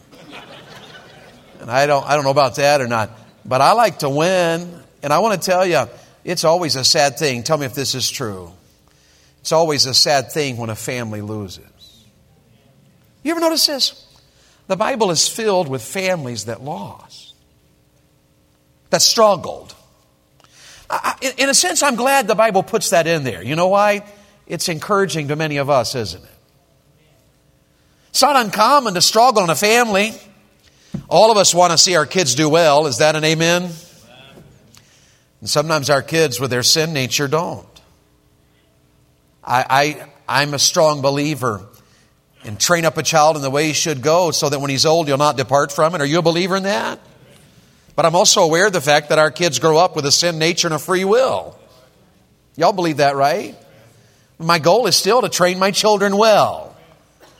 And 1.59 1.71
I 1.71 1.87
don't, 1.87 2.05
I 2.05 2.15
don't 2.15 2.23
know 2.23 2.31
about 2.31 2.55
that 2.55 2.81
or 2.81 2.87
not, 2.87 3.09
but 3.43 3.61
I 3.61 3.71
like 3.73 3.99
to 3.99 4.09
win. 4.09 4.83
And 5.01 5.11
I 5.11 5.19
want 5.19 5.41
to 5.41 5.43
tell 5.43 5.65
you, 5.65 5.87
it's 6.23 6.43
always 6.43 6.75
a 6.75 6.83
sad 6.83 7.17
thing. 7.17 7.43
Tell 7.43 7.57
me 7.57 7.65
if 7.65 7.73
this 7.73 7.95
is 7.95 8.09
true. 8.09 8.51
It's 9.41 9.51
always 9.51 9.85
a 9.85 9.93
sad 9.93 10.31
thing 10.31 10.57
when 10.57 10.69
a 10.69 10.75
family 10.75 11.21
loses. 11.21 11.65
You 13.23 13.31
ever 13.31 13.39
notice 13.39 13.65
this? 13.65 14.07
The 14.67 14.75
Bible 14.75 15.11
is 15.11 15.27
filled 15.27 15.67
with 15.67 15.81
families 15.81 16.45
that 16.45 16.61
lost, 16.61 17.33
that 18.89 19.01
struggled 19.01 19.75
I, 20.91 21.33
in 21.37 21.47
a 21.47 21.53
sense, 21.53 21.81
I'm 21.83 21.95
glad 21.95 22.27
the 22.27 22.35
Bible 22.35 22.63
puts 22.63 22.89
that 22.89 23.07
in 23.07 23.23
there. 23.23 23.41
You 23.41 23.55
know 23.55 23.69
why? 23.69 24.03
It's 24.45 24.67
encouraging 24.67 25.29
to 25.29 25.35
many 25.35 25.57
of 25.57 25.69
us, 25.69 25.95
isn't 25.95 26.21
it? 26.21 26.29
It's 28.09 28.21
not 28.21 28.35
uncommon 28.35 28.95
to 28.95 29.01
struggle 29.01 29.43
in 29.43 29.49
a 29.49 29.55
family. 29.55 30.11
All 31.07 31.31
of 31.31 31.37
us 31.37 31.55
want 31.55 31.71
to 31.71 31.77
see 31.77 31.95
our 31.95 32.05
kids 32.05 32.35
do 32.35 32.49
well. 32.49 32.87
Is 32.87 32.97
that 32.97 33.15
an 33.15 33.23
amen? 33.23 33.71
And 35.41 35.49
sometimes 35.49 35.89
our 35.89 36.01
kids, 36.01 36.39
with 36.39 36.51
their 36.51 36.63
sin 36.63 36.93
nature, 36.93 37.27
don't. 37.27 37.67
I, 39.43 39.65
I, 39.69 40.09
I'm 40.27 40.53
a 40.53 40.59
strong 40.59 41.01
believer 41.01 41.67
in 42.43 42.57
train 42.57 42.85
up 42.85 42.97
a 42.97 43.03
child 43.03 43.35
in 43.35 43.41
the 43.41 43.49
way 43.49 43.67
he 43.67 43.73
should 43.73 44.01
go 44.01 44.31
so 44.31 44.49
that 44.49 44.59
when 44.59 44.69
he's 44.69 44.85
old, 44.85 45.07
he'll 45.07 45.17
not 45.17 45.37
depart 45.37 45.71
from 45.71 45.95
it. 45.95 46.01
Are 46.01 46.05
you 46.05 46.19
a 46.19 46.23
believer 46.23 46.55
in 46.55 46.63
that? 46.63 46.99
But 47.95 48.05
I'm 48.05 48.15
also 48.15 48.43
aware 48.43 48.67
of 48.67 48.73
the 48.73 48.81
fact 48.81 49.09
that 49.09 49.19
our 49.19 49.31
kids 49.31 49.59
grow 49.59 49.77
up 49.77 49.95
with 49.95 50.05
a 50.05 50.11
sin 50.11 50.39
nature 50.39 50.67
and 50.67 50.75
a 50.75 50.79
free 50.79 51.05
will. 51.05 51.57
Y'all 52.55 52.73
believe 52.73 52.97
that, 52.97 53.15
right? 53.15 53.55
My 54.37 54.59
goal 54.59 54.87
is 54.87 54.95
still 54.95 55.21
to 55.21 55.29
train 55.29 55.59
my 55.59 55.71
children 55.71 56.17
well. 56.17 56.75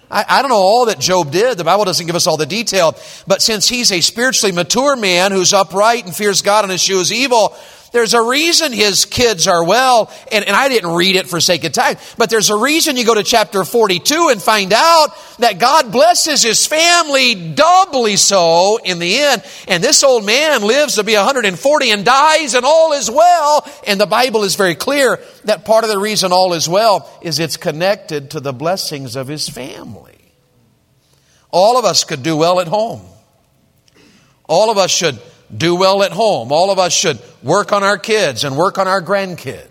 I, 0.10 0.25
I, 0.27 0.41
don't 0.41 0.50
know 0.50 0.58
all 0.58 0.88
that 0.88 1.00
Job 1.00 1.31
did. 1.31 1.58
The 1.58 1.63
Bible 1.63 1.86
doesn't 1.86 2.05
give 2.05 2.15
us 2.15 2.27
all 2.27 2.36
the 2.36 2.46
detail. 2.46 2.98
But 3.25 3.41
since 3.41 3.70
he's 3.70 3.91
a 3.91 4.01
spiritually 4.01 4.51
mature 4.51 4.96
man 4.98 5.31
who's 5.31 5.53
upright 5.53 6.05
and 6.05 6.13
fears 6.13 6.41
God 6.41 6.65
and 6.65 6.74
eschews 6.74 7.13
evil, 7.13 7.55
there's 7.91 8.13
a 8.13 8.21
reason 8.21 8.71
his 8.71 9.03
kids 9.03 9.48
are 9.48 9.65
well, 9.65 10.12
and, 10.31 10.45
and 10.45 10.55
I 10.55 10.69
didn't 10.69 10.91
read 10.91 11.17
it 11.17 11.27
for 11.27 11.41
sake 11.41 11.65
of 11.65 11.74
time, 11.74 11.98
but 12.17 12.29
there's 12.29 12.50
a 12.50 12.55
reason 12.55 12.95
you 12.95 13.05
go 13.05 13.13
to 13.13 13.24
chapter 13.24 13.65
42 13.65 14.29
and 14.31 14.41
find 14.41 14.71
out 14.71 15.10
that 15.39 15.60
God 15.60 15.91
blesses 15.91 16.41
his 16.41 16.65
family 16.65 17.53
doubly 17.53 18.15
so 18.15 18.79
in 18.83 19.00
the 19.00 19.19
end. 19.19 19.43
And 19.67 19.83
this 19.83 20.03
old 20.03 20.25
man 20.25 20.63
lives 20.63 20.95
to 20.95 21.03
be 21.03 21.15
140 21.15 21.91
and 21.91 22.05
dies, 22.05 22.53
and 22.53 22.65
all 22.65 22.93
is 22.93 23.12
well. 23.12 23.67
And 23.86 24.00
the 24.00 24.05
Bible 24.05 24.43
is 24.43 24.55
very 24.55 24.75
clear 24.75 25.19
that 25.43 25.65
part 25.65 25.83
of 25.83 25.89
the 25.89 26.00
reason 26.00 26.31
all 26.31 26.53
is 26.53 26.69
well 26.69 27.10
is 27.21 27.39
it's 27.39 27.57
connected 27.57 28.31
to 28.31 28.39
the 28.39 28.53
blessings 28.53 29.17
of 29.17 29.27
his 29.27 29.50
family. 29.50 30.17
All 31.50 31.77
of 31.77 31.83
us 31.83 32.05
could 32.05 32.24
do 32.24 32.38
well 32.38 32.62
at 32.62 32.69
home. 32.69 33.01
All 34.48 34.71
of 34.71 34.77
us 34.77 34.91
should 34.91 35.19
do 35.55 35.75
well 35.75 36.03
at 36.03 36.12
home. 36.12 36.51
All 36.51 36.72
of 36.72 36.79
us 36.79 36.93
should 36.93 37.20
work 37.43 37.72
on 37.72 37.84
our 37.84 37.98
kids 37.98 38.43
and 38.43 38.58
work 38.58 38.77
on 38.77 38.88
our 38.88 39.01
grandkids. 39.01 39.67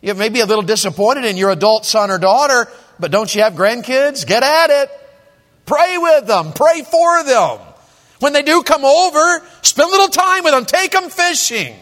You 0.00 0.14
may 0.14 0.28
be 0.28 0.40
a 0.40 0.46
little 0.46 0.64
disappointed 0.64 1.24
in 1.24 1.36
your 1.36 1.50
adult 1.50 1.86
son 1.86 2.10
or 2.10 2.18
daughter, 2.18 2.68
but 2.98 3.10
don't 3.10 3.32
you 3.34 3.42
have 3.42 3.52
grandkids? 3.52 4.26
Get 4.26 4.42
at 4.42 4.70
it. 4.70 4.90
Pray 5.64 5.96
with 5.96 6.26
them. 6.26 6.52
Pray 6.52 6.82
for 6.82 7.22
them. 7.24 7.58
When 8.18 8.32
they 8.32 8.42
do 8.42 8.62
come 8.62 8.84
over, 8.84 9.44
spend 9.62 9.88
a 9.88 9.92
little 9.92 10.08
time 10.08 10.44
with 10.44 10.52
them. 10.52 10.64
Take 10.64 10.92
them 10.92 11.08
fishing. 11.08 11.74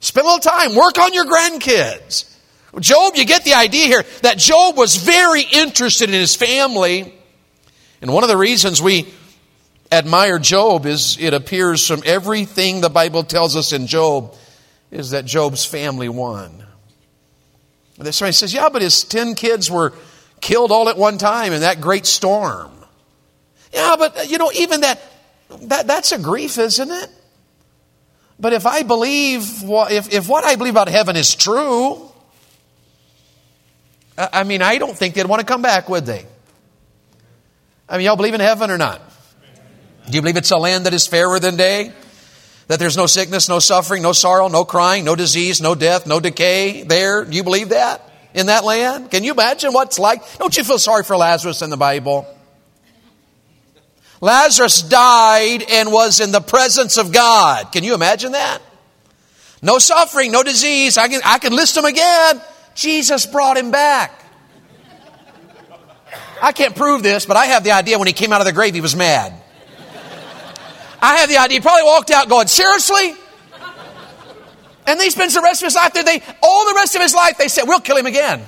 Spend 0.00 0.24
a 0.24 0.30
little 0.30 0.40
time. 0.40 0.74
Work 0.74 0.98
on 0.98 1.12
your 1.12 1.24
grandkids. 1.24 2.34
Job, 2.80 3.14
you 3.16 3.24
get 3.24 3.44
the 3.44 3.54
idea 3.54 3.86
here 3.86 4.04
that 4.22 4.38
Job 4.38 4.76
was 4.76 4.96
very 4.96 5.42
interested 5.42 6.08
in 6.08 6.14
his 6.14 6.36
family. 6.36 7.14
And 8.00 8.12
one 8.12 8.22
of 8.22 8.28
the 8.28 8.36
reasons 8.36 8.80
we 8.82 9.12
admire 9.90 10.38
Job 10.38 10.86
is 10.86 11.16
it 11.20 11.34
appears 11.34 11.86
from 11.86 12.02
everything 12.04 12.80
the 12.80 12.90
Bible 12.90 13.24
tells 13.24 13.56
us 13.56 13.72
in 13.72 13.86
Job 13.86 14.34
is 14.90 15.10
that 15.10 15.24
Job's 15.24 15.64
family 15.64 16.08
won. 16.08 16.64
And 17.98 18.14
somebody 18.14 18.32
says, 18.32 18.54
yeah, 18.54 18.68
but 18.68 18.82
his 18.82 19.04
10 19.04 19.34
kids 19.34 19.70
were 19.70 19.92
killed 20.40 20.70
all 20.70 20.88
at 20.88 20.96
one 20.96 21.18
time 21.18 21.52
in 21.52 21.62
that 21.62 21.80
great 21.80 22.06
storm. 22.06 22.70
Yeah, 23.72 23.96
but 23.98 24.18
uh, 24.18 24.22
you 24.22 24.38
know, 24.38 24.50
even 24.54 24.82
that, 24.82 25.00
that 25.62 25.86
that's 25.86 26.12
a 26.12 26.18
grief, 26.18 26.58
isn't 26.58 26.90
it? 26.90 27.10
But 28.38 28.52
if 28.52 28.66
I 28.66 28.82
believe, 28.82 29.42
if, 29.64 30.12
if 30.12 30.28
what 30.28 30.44
I 30.44 30.54
believe 30.56 30.74
about 30.74 30.88
heaven 30.88 31.16
is 31.16 31.34
true, 31.34 32.08
I 34.16 34.44
mean, 34.44 34.62
I 34.62 34.78
don't 34.78 34.96
think 34.96 35.14
they'd 35.14 35.26
want 35.26 35.40
to 35.40 35.46
come 35.46 35.62
back, 35.62 35.88
would 35.88 36.06
they? 36.06 36.24
I 37.88 37.96
mean, 37.96 38.06
y'all 38.06 38.16
believe 38.16 38.34
in 38.34 38.40
heaven 38.40 38.70
or 38.70 38.78
not? 38.78 39.02
Do 40.08 40.16
you 40.16 40.22
believe 40.22 40.36
it's 40.36 40.50
a 40.50 40.56
land 40.56 40.86
that 40.86 40.94
is 40.94 41.06
fairer 41.06 41.38
than 41.38 41.56
day? 41.56 41.92
That 42.68 42.78
there's 42.78 42.96
no 42.96 43.06
sickness, 43.06 43.48
no 43.48 43.58
suffering, 43.58 44.02
no 44.02 44.12
sorrow, 44.12 44.48
no 44.48 44.64
crying, 44.64 45.04
no 45.04 45.16
disease, 45.16 45.60
no 45.60 45.74
death, 45.74 46.06
no 46.06 46.20
decay 46.20 46.82
there? 46.82 47.24
Do 47.24 47.36
you 47.36 47.42
believe 47.42 47.70
that 47.70 48.02
in 48.34 48.46
that 48.46 48.64
land? 48.64 49.10
Can 49.10 49.24
you 49.24 49.32
imagine 49.32 49.72
what 49.72 49.88
it's 49.88 49.98
like? 49.98 50.22
Don't 50.38 50.56
you 50.56 50.64
feel 50.64 50.78
sorry 50.78 51.04
for 51.04 51.16
Lazarus 51.16 51.62
in 51.62 51.70
the 51.70 51.76
Bible? 51.76 52.26
Lazarus 54.20 54.82
died 54.82 55.62
and 55.70 55.92
was 55.92 56.20
in 56.20 56.32
the 56.32 56.40
presence 56.40 56.96
of 56.96 57.12
God. 57.12 57.70
Can 57.72 57.84
you 57.84 57.94
imagine 57.94 58.32
that? 58.32 58.60
No 59.62 59.78
suffering, 59.78 60.32
no 60.32 60.42
disease. 60.42 60.98
I 60.98 61.08
can, 61.08 61.20
I 61.24 61.38
can 61.38 61.54
list 61.54 61.74
them 61.74 61.84
again. 61.84 62.40
Jesus 62.74 63.26
brought 63.26 63.56
him 63.56 63.70
back. 63.70 64.12
I 66.40 66.52
can't 66.52 66.76
prove 66.76 67.02
this, 67.02 67.26
but 67.26 67.36
I 67.36 67.46
have 67.46 67.64
the 67.64 67.72
idea 67.72 67.98
when 67.98 68.06
he 68.06 68.12
came 68.12 68.32
out 68.32 68.40
of 68.40 68.46
the 68.46 68.52
grave, 68.52 68.74
he 68.74 68.80
was 68.80 68.94
mad. 68.94 69.32
I 71.00 71.16
have 71.18 71.28
the 71.28 71.38
idea. 71.38 71.56
He 71.56 71.60
probably 71.60 71.84
walked 71.84 72.10
out 72.10 72.28
going, 72.28 72.48
seriously? 72.48 73.14
And 74.86 75.00
he 75.00 75.10
spends 75.10 75.34
the 75.34 75.42
rest 75.42 75.62
of 75.62 75.66
his 75.66 75.74
life 75.74 75.92
there. 75.92 76.02
They, 76.02 76.22
all 76.42 76.66
the 76.66 76.74
rest 76.74 76.94
of 76.96 77.02
his 77.02 77.14
life, 77.14 77.36
they 77.36 77.48
said, 77.48 77.64
we'll 77.64 77.80
kill 77.80 77.96
him 77.96 78.06
again. 78.06 78.42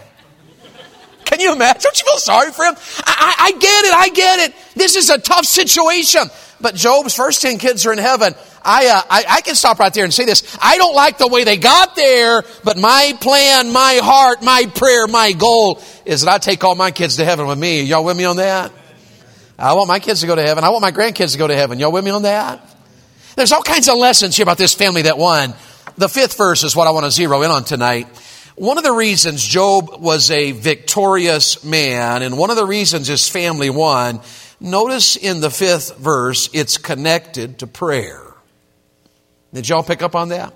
Can 1.26 1.38
you 1.38 1.52
imagine? 1.52 1.83
Don't 1.83 2.00
you 2.00 2.07
feel 2.07 2.19
sorry 2.19 2.50
for 2.50 2.64
him? 2.64 2.75
I, 3.04 3.14
I, 3.38 3.45
I 3.47 3.50
get 3.52 3.85
it. 3.85 3.95
I 3.95 4.09
get 4.09 4.49
it. 4.49 4.54
This 4.75 4.97
is 4.97 5.11
a 5.11 5.19
tough 5.19 5.45
situation. 5.45 6.23
But 6.61 6.75
Job's 6.75 7.14
first 7.14 7.42
10 7.42 7.59
kids 7.59 7.87
are 7.87 7.92
in 7.92 7.99
heaven. 7.99 8.35
I, 8.62 8.88
uh, 8.88 9.02
I, 9.09 9.25
I, 9.28 9.40
can 9.40 9.54
stop 9.54 9.78
right 9.78 9.92
there 9.92 10.04
and 10.04 10.12
say 10.12 10.26
this. 10.26 10.59
I 10.61 10.76
don't 10.76 10.95
like 10.95 11.16
the 11.16 11.28
way 11.28 11.45
they 11.45 11.57
got 11.57 11.97
there, 11.97 12.42
but 12.64 12.76
my 12.76 13.16
plan, 13.21 13.73
my 13.73 14.00
heart, 14.02 14.42
my 14.42 14.71
prayer, 14.75 15.07
my 15.07 15.33
goal 15.33 15.80
is 16.04 16.23
that 16.23 16.30
I 16.30 16.38
take 16.38 16.62
all 16.62 16.75
my 16.75 16.90
kids 16.90 17.16
to 17.16 17.25
heaven 17.25 17.47
with 17.47 17.59
me. 17.59 17.83
Y'all 17.83 18.04
with 18.04 18.19
me 18.19 18.25
on 18.25 18.37
that? 18.37 18.73
I 19.61 19.75
want 19.75 19.88
my 19.88 19.99
kids 19.99 20.23
to 20.23 20.26
go 20.26 20.35
to 20.35 20.43
heaven. 20.43 20.64
I 20.64 20.71
want 20.71 20.81
my 20.81 20.90
grandkids 20.90 21.33
to 21.33 21.38
go 21.38 21.47
to 21.47 21.55
heaven. 21.55 21.79
Y'all 21.79 21.93
with 21.93 22.02
me 22.05 22.11
on 22.11 22.23
that? 22.23 22.67
There's 23.37 23.52
all 23.52 23.62
kinds 23.62 23.88
of 23.88 23.99
lessons 23.99 24.37
here 24.37 24.45
about 24.45 24.57
this 24.57 24.73
family 24.73 25.02
that 25.02 25.19
won. 25.19 25.55
The 25.99 26.09
fifth 26.09 26.37
verse 26.38 26.64
is 26.64 26.75
what 26.75 26.87
I 26.87 26.93
want 26.93 27.05
to 27.05 27.11
zero 27.11 27.43
in 27.43 27.50
on 27.50 27.64
tonight. 27.64 28.07
One 28.57 28.79
of 28.79 28.85
the 28.85 28.93
reasons 28.93 29.45
Job 29.45 30.00
was 30.00 30.31
a 30.31 30.52
victorious 30.52 31.62
man, 31.62 32.23
and 32.23 32.38
one 32.38 32.50
of 32.50 32.57
the 32.57 32.64
reasons 32.64 33.09
his 33.09 33.29
family 33.29 33.69
won, 33.69 34.21
notice 34.61 35.17
in 35.17 35.40
the 35.40 35.50
fifth 35.50 35.97
verse, 35.99 36.49
it's 36.55 36.79
connected 36.79 37.59
to 37.59 37.67
prayer. 37.67 38.23
Did 39.52 39.69
y'all 39.69 39.83
pick 39.83 40.00
up 40.00 40.14
on 40.14 40.31
that? 40.31 40.55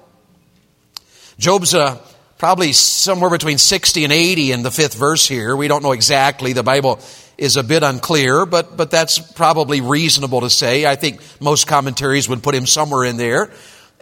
Job's 1.39 1.75
uh, 1.75 2.01
probably 2.39 2.73
somewhere 2.73 3.31
between 3.31 3.59
60 3.59 4.05
and 4.05 4.13
80 4.13 4.53
in 4.53 4.63
the 4.63 4.71
fifth 4.71 4.95
verse 4.95 5.27
here. 5.27 5.55
We 5.57 5.69
don't 5.69 5.83
know 5.83 5.93
exactly. 5.93 6.53
The 6.53 6.63
Bible 6.63 7.01
is 7.37 7.57
a 7.57 7.63
bit 7.63 7.83
unclear, 7.83 8.47
but, 8.47 8.77
but 8.77 8.91
that's 8.91 9.19
probably 9.19 9.81
reasonable 9.81 10.43
to 10.43 10.51
say. 10.51 10.87
I 10.87 10.95
think 10.97 11.21
most 11.41 11.67
commentaries 11.67 12.29
would 12.29 12.43
put 12.43 12.55
him 12.55 12.67
somewhere 12.67 13.05
in 13.05 13.17
there. 13.17 13.51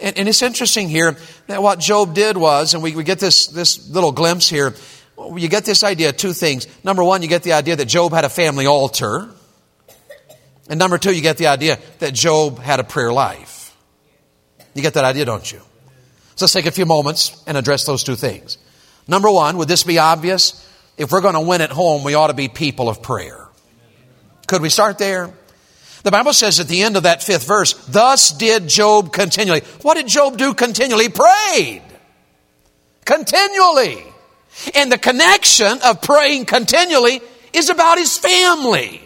And, 0.01 0.19
and 0.19 0.29
it's 0.29 0.43
interesting 0.43 0.89
here 0.89 1.17
that 1.47 1.63
what 1.63 1.79
Job 1.79 2.15
did 2.15 2.37
was, 2.37 2.75
and 2.75 2.83
we, 2.83 2.95
we 2.95 3.05
get 3.05 3.19
this, 3.19 3.47
this 3.47 3.89
little 3.89 4.13
glimpse 4.13 4.49
here, 4.49 4.75
you 5.37 5.49
get 5.49 5.65
this 5.65 5.85
idea, 5.85 6.13
two 6.13 6.33
things. 6.33 6.67
Number 6.85 7.05
one, 7.05 7.23
you 7.23 7.29
get 7.29 7.43
the 7.43 7.53
idea 7.53 7.77
that 7.77 7.87
Job 7.87 8.13
had 8.13 8.25
a 8.25 8.29
family 8.29 8.67
altar. 8.67 9.29
And 10.69 10.79
number 10.79 10.99
two, 10.99 11.15
you 11.15 11.23
get 11.23 11.39
the 11.39 11.49
idea 11.49 11.79
that 12.01 12.15
Job 12.15 12.59
had 12.59 12.81
a 12.81 12.85
prayer 12.85 13.13
life. 13.13 13.77
You 14.75 14.83
get 14.83 14.95
that 14.95 15.05
idea, 15.05 15.25
don't 15.25 15.51
you? 15.51 15.59
So 16.35 16.45
let's 16.45 16.53
take 16.53 16.67
a 16.67 16.71
few 16.71 16.87
moments 16.87 17.43
and 17.47 17.57
address 17.57 17.85
those 17.85 18.03
two 18.03 18.17
things. 18.17 18.59
Number 19.07 19.31
one, 19.31 19.59
would 19.59 19.69
this 19.69 19.85
be 19.85 19.99
obvious? 19.99 20.69
If 21.03 21.11
we're 21.11 21.21
going 21.21 21.35
to 21.35 21.41
win 21.41 21.63
at 21.63 21.73
home, 21.73 22.05
we 22.05 22.15
ought 22.15 22.29
to 22.29 22.35
be 22.35 22.47
people 22.47 22.89
of 22.89 23.03
prayer. 23.03 23.49
Could 24.47 24.63
we 24.63 24.69
start 24.69 24.99
there? 24.99 25.35
The 26.05 26.13
Bible 26.13 26.33
says 26.33 26.61
at 26.61 26.69
the 26.69 26.85
end 26.85 26.97
of 26.97 27.03
that 27.03 27.25
fifth 27.25 27.45
verse, 27.45 27.73
thus 27.89 28.31
did 28.31 28.69
Job 28.69 29.13
continually. 29.13 29.63
What 29.83 29.95
did 29.95 30.07
Job 30.07 30.39
do 30.39 30.55
continually? 30.55 31.09
Prayed. 31.09 31.83
Continually. 33.05 34.05
And 34.77 34.93
the 34.93 34.99
connection 34.99 35.81
of 35.85 36.03
praying 36.03 36.45
continually 36.45 37.21
is 37.53 37.69
about 37.69 37.99
his 37.99 38.17
family. 38.17 39.01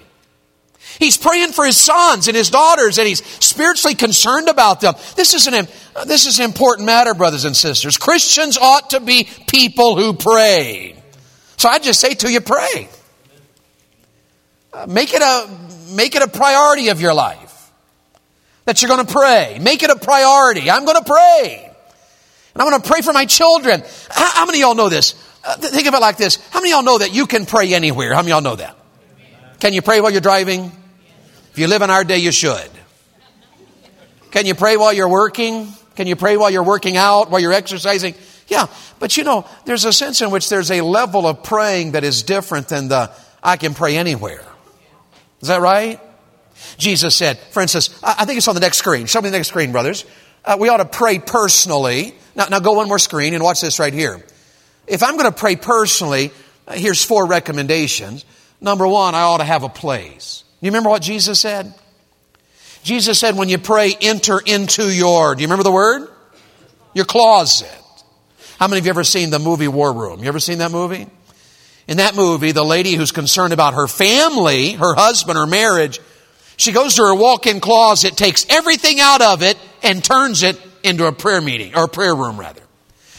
He's 0.98 1.16
praying 1.16 1.52
for 1.52 1.64
his 1.64 1.78
sons 1.78 2.28
and 2.28 2.36
his 2.36 2.50
daughters 2.50 2.98
and 2.98 3.08
he's 3.08 3.24
spiritually 3.42 3.94
concerned 3.94 4.50
about 4.50 4.82
them. 4.82 4.96
This 5.14 5.32
is 5.32 5.46
an, 5.46 5.66
this 6.04 6.26
is 6.26 6.40
an 6.40 6.44
important 6.44 6.84
matter, 6.84 7.14
brothers 7.14 7.46
and 7.46 7.56
sisters. 7.56 7.96
Christians 7.96 8.58
ought 8.58 8.90
to 8.90 9.00
be 9.00 9.26
people 9.46 9.96
who 9.96 10.12
pray. 10.12 10.96
So 11.56 11.68
I 11.68 11.78
just 11.78 12.00
say 12.00 12.14
to 12.14 12.30
you, 12.30 12.40
pray. 12.40 12.88
Uh, 14.72 14.86
make 14.88 15.14
it 15.14 15.22
a, 15.22 15.48
make 15.94 16.14
it 16.14 16.22
a 16.22 16.28
priority 16.28 16.88
of 16.88 17.00
your 17.00 17.14
life. 17.14 17.70
That 18.66 18.82
you're 18.82 18.88
going 18.88 19.06
to 19.06 19.12
pray. 19.12 19.58
Make 19.60 19.82
it 19.82 19.90
a 19.90 19.96
priority. 19.96 20.70
I'm 20.70 20.84
going 20.84 21.02
to 21.02 21.04
pray. 21.04 21.70
And 22.54 22.62
I'm 22.62 22.68
going 22.68 22.82
to 22.82 22.88
pray 22.88 23.00
for 23.00 23.12
my 23.12 23.24
children. 23.26 23.82
How, 24.10 24.30
how 24.30 24.46
many 24.46 24.58
of 24.58 24.62
y'all 24.62 24.74
know 24.74 24.88
this? 24.88 25.14
Uh, 25.44 25.56
think 25.56 25.86
of 25.86 25.94
it 25.94 26.00
like 26.00 26.16
this. 26.16 26.36
How 26.50 26.60
many 26.60 26.72
of 26.72 26.76
y'all 26.76 26.84
know 26.84 26.98
that 26.98 27.14
you 27.14 27.26
can 27.26 27.46
pray 27.46 27.72
anywhere? 27.74 28.12
How 28.12 28.22
many 28.22 28.32
of 28.32 28.42
y'all 28.42 28.52
know 28.52 28.56
that? 28.56 28.76
Can 29.60 29.72
you 29.72 29.82
pray 29.82 30.00
while 30.00 30.10
you're 30.10 30.20
driving? 30.20 30.72
If 31.52 31.58
you 31.58 31.68
live 31.68 31.82
in 31.82 31.90
our 31.90 32.04
day, 32.04 32.18
you 32.18 32.32
should. 32.32 32.70
Can 34.30 34.44
you 34.44 34.54
pray 34.54 34.76
while 34.76 34.92
you're 34.92 35.08
working? 35.08 35.68
Can 35.94 36.06
you 36.06 36.16
pray 36.16 36.36
while 36.36 36.50
you're 36.50 36.62
working 36.62 36.96
out, 36.96 37.30
while 37.30 37.40
you're 37.40 37.54
exercising? 37.54 38.14
Yeah, 38.48 38.66
but 38.98 39.16
you 39.16 39.24
know, 39.24 39.46
there's 39.64 39.84
a 39.84 39.92
sense 39.92 40.22
in 40.22 40.30
which 40.30 40.48
there's 40.48 40.70
a 40.70 40.80
level 40.80 41.26
of 41.26 41.42
praying 41.42 41.92
that 41.92 42.04
is 42.04 42.22
different 42.22 42.68
than 42.68 42.88
the 42.88 43.10
I 43.42 43.56
can 43.56 43.74
pray 43.74 43.96
anywhere. 43.96 44.44
Is 45.40 45.48
that 45.48 45.60
right? 45.60 46.00
Jesus 46.78 47.14
said, 47.14 47.38
for 47.38 47.60
instance, 47.60 47.90
I 48.02 48.24
think 48.24 48.38
it's 48.38 48.48
on 48.48 48.54
the 48.54 48.60
next 48.60 48.78
screen. 48.78 49.06
Show 49.06 49.20
me 49.20 49.30
the 49.30 49.36
next 49.36 49.48
screen, 49.48 49.72
brothers. 49.72 50.04
Uh, 50.44 50.56
we 50.58 50.68
ought 50.68 50.78
to 50.78 50.84
pray 50.84 51.18
personally. 51.18 52.14
Now, 52.34 52.46
now 52.46 52.60
go 52.60 52.72
one 52.72 52.88
more 52.88 52.98
screen 52.98 53.34
and 53.34 53.42
watch 53.42 53.60
this 53.60 53.78
right 53.78 53.92
here. 53.92 54.24
If 54.86 55.02
I'm 55.02 55.16
going 55.16 55.30
to 55.30 55.36
pray 55.36 55.56
personally, 55.56 56.30
uh, 56.66 56.74
here's 56.74 57.04
four 57.04 57.26
recommendations. 57.26 58.24
Number 58.60 58.86
one, 58.86 59.14
I 59.14 59.22
ought 59.22 59.38
to 59.38 59.44
have 59.44 59.64
a 59.64 59.68
place. 59.68 60.44
You 60.60 60.70
remember 60.70 60.88
what 60.88 61.02
Jesus 61.02 61.40
said? 61.40 61.74
Jesus 62.82 63.18
said, 63.18 63.36
when 63.36 63.48
you 63.48 63.58
pray, 63.58 63.94
enter 64.00 64.40
into 64.44 64.88
your, 64.88 65.34
do 65.34 65.42
you 65.42 65.46
remember 65.46 65.64
the 65.64 65.72
word? 65.72 66.08
Your 66.94 67.04
closet. 67.04 67.68
How 68.58 68.68
many 68.68 68.78
of 68.78 68.86
you 68.86 68.90
ever 68.90 69.04
seen 69.04 69.30
the 69.30 69.38
movie 69.38 69.68
War 69.68 69.92
Room? 69.92 70.22
You 70.22 70.28
ever 70.28 70.40
seen 70.40 70.58
that 70.58 70.70
movie? 70.70 71.06
In 71.88 71.98
that 71.98 72.16
movie, 72.16 72.52
the 72.52 72.64
lady 72.64 72.94
who's 72.94 73.12
concerned 73.12 73.52
about 73.52 73.74
her 73.74 73.86
family, 73.86 74.72
her 74.72 74.94
husband, 74.94 75.38
her 75.38 75.46
marriage, 75.46 76.00
she 76.56 76.72
goes 76.72 76.94
to 76.96 77.02
her 77.02 77.14
walk-in 77.14 77.60
closet, 77.60 78.16
takes 78.16 78.46
everything 78.48 78.98
out 78.98 79.20
of 79.20 79.42
it, 79.42 79.58
and 79.82 80.02
turns 80.02 80.42
it 80.42 80.60
into 80.82 81.06
a 81.06 81.12
prayer 81.12 81.40
meeting, 81.40 81.76
or 81.76 81.84
a 81.84 81.88
prayer 81.88 82.14
room 82.14 82.40
rather. 82.40 82.62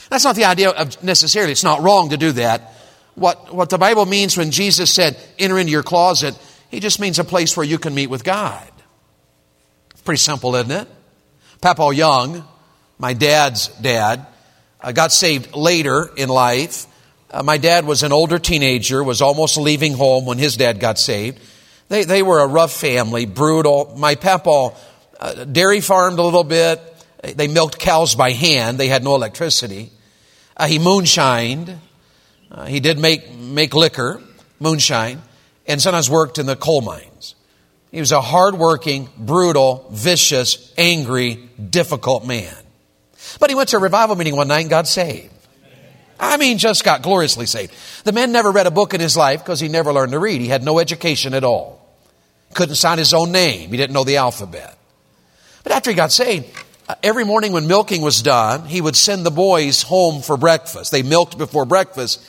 That's 0.10 0.24
not 0.24 0.36
the 0.36 0.46
idea 0.46 0.70
of 0.72 1.04
necessarily, 1.04 1.52
it's 1.52 1.64
not 1.64 1.82
wrong 1.82 2.10
to 2.10 2.18
do 2.18 2.32
that. 2.34 2.74
What, 3.16 3.54
what 3.54 3.70
the 3.70 3.78
Bible 3.78 4.06
means 4.06 4.38
when 4.38 4.52
Jesus 4.52 4.94
said, 4.94 5.18
enter 5.38 5.58
into 5.58 5.72
your 5.72 5.84
closet, 5.84 6.38
he 6.70 6.80
just 6.80 7.00
means 7.00 7.20
a 7.20 7.24
place 7.24 7.56
where 7.56 7.66
you 7.66 7.78
can 7.78 7.94
meet 7.94 8.08
with 8.08 8.24
God. 8.24 8.68
Pretty 10.04 10.20
simple, 10.20 10.56
isn't 10.56 10.72
it? 10.72 10.88
Papa 11.62 11.94
Young, 11.94 12.48
my 12.98 13.14
dad's 13.14 13.68
dad, 13.68 14.26
uh, 14.82 14.92
got 14.92 15.12
saved 15.12 15.56
later 15.56 16.10
in 16.16 16.30
life. 16.30 16.86
Uh, 17.30 17.44
my 17.44 17.58
dad 17.58 17.86
was 17.86 18.04
an 18.04 18.12
older 18.12 18.40
teenager, 18.40 19.04
was 19.04 19.22
almost 19.22 19.58
leaving 19.58 19.94
home 19.94 20.26
when 20.26 20.38
his 20.38 20.58
dad 20.58 20.80
got 20.80 20.98
saved. 20.98 21.40
They, 21.90 22.04
they 22.04 22.24
were 22.24 22.40
a 22.40 22.48
rough 22.48 22.74
family, 22.74 23.26
brutal. 23.26 23.94
My 23.98 24.16
papa 24.16 24.76
uh, 25.20 25.44
dairy 25.46 25.82
farmed 25.82 26.20
a 26.20 26.24
little 26.24 26.44
bit. 26.44 26.82
They 27.24 27.48
milked 27.48 27.80
cows 27.80 28.16
by 28.16 28.32
hand. 28.32 28.78
They 28.78 28.88
had 28.88 29.04
no 29.04 29.16
electricity. 29.16 29.92
Uh, 30.56 30.68
he 30.68 30.80
moonshined. 30.80 31.78
Uh, 32.52 32.66
he 32.66 32.80
did 32.80 33.00
make, 33.00 33.34
make 33.34 33.74
liquor, 33.74 34.22
moonshine 34.60 35.22
and 35.68 35.82
sometimes 35.82 36.10
worked 36.10 36.40
in 36.40 36.46
the 36.46 36.56
coal 36.56 36.82
mines. 36.82 37.36
He 37.92 38.00
was 38.00 38.12
a 38.12 38.22
hardworking, 38.22 39.10
brutal, 39.18 39.88
vicious, 39.92 40.74
angry, 40.78 41.36
difficult 41.70 42.26
man. 42.26 42.56
But 43.40 43.50
he 43.50 43.56
went 43.56 43.70
to 43.70 43.78
a 43.78 43.80
revival 43.80 44.16
meeting 44.16 44.36
one 44.36 44.48
night 44.48 44.62
and 44.62 44.70
got 44.70 44.88
saved. 44.88 45.34
I 46.20 46.38
mean, 46.38 46.58
just 46.58 46.84
got 46.84 47.04
gloriously 47.04 47.46
saved. 47.46 47.74
The 48.04 48.12
man 48.12 48.32
never 48.32 48.52
read 48.52 48.66
a 48.66 48.72
book 48.72 48.94
in 48.94 49.02
his 49.02 49.16
life 49.16 49.44
because 49.44 49.60
he 49.60 49.68
never 49.68 49.94
learned 49.94 50.14
to 50.14 50.20
read. 50.20 50.42
He 50.42 50.48
had 50.48 50.64
no 50.64 50.80
education 50.80 51.34
at 51.34 51.44
all. 51.44 51.86
Couldn't 52.54 52.76
sign 52.76 52.98
his 52.98 53.14
own 53.14 53.32
name. 53.32 53.70
He 53.70 53.78
didn't 53.78 53.94
know 53.94 54.04
the 54.04 54.18
alphabet. 54.18 54.76
But 55.64 55.74
after 55.74 55.92
he 55.92 55.96
got 55.96 56.12
saved, 56.12 56.48
uh, 56.90 56.96
every 57.04 57.24
morning 57.24 57.52
when 57.52 57.68
milking 57.68 58.02
was 58.02 58.22
done, 58.22 58.66
he 58.66 58.82
would 58.82 58.96
send 58.96 59.26
the 59.26 59.32
boys 59.32 59.84
home 59.84 60.22
for 60.22 60.38
breakfast. 60.38 60.92
They 60.92 61.04
milked 61.04 61.38
before 61.38 61.66
breakfast. 61.66 62.26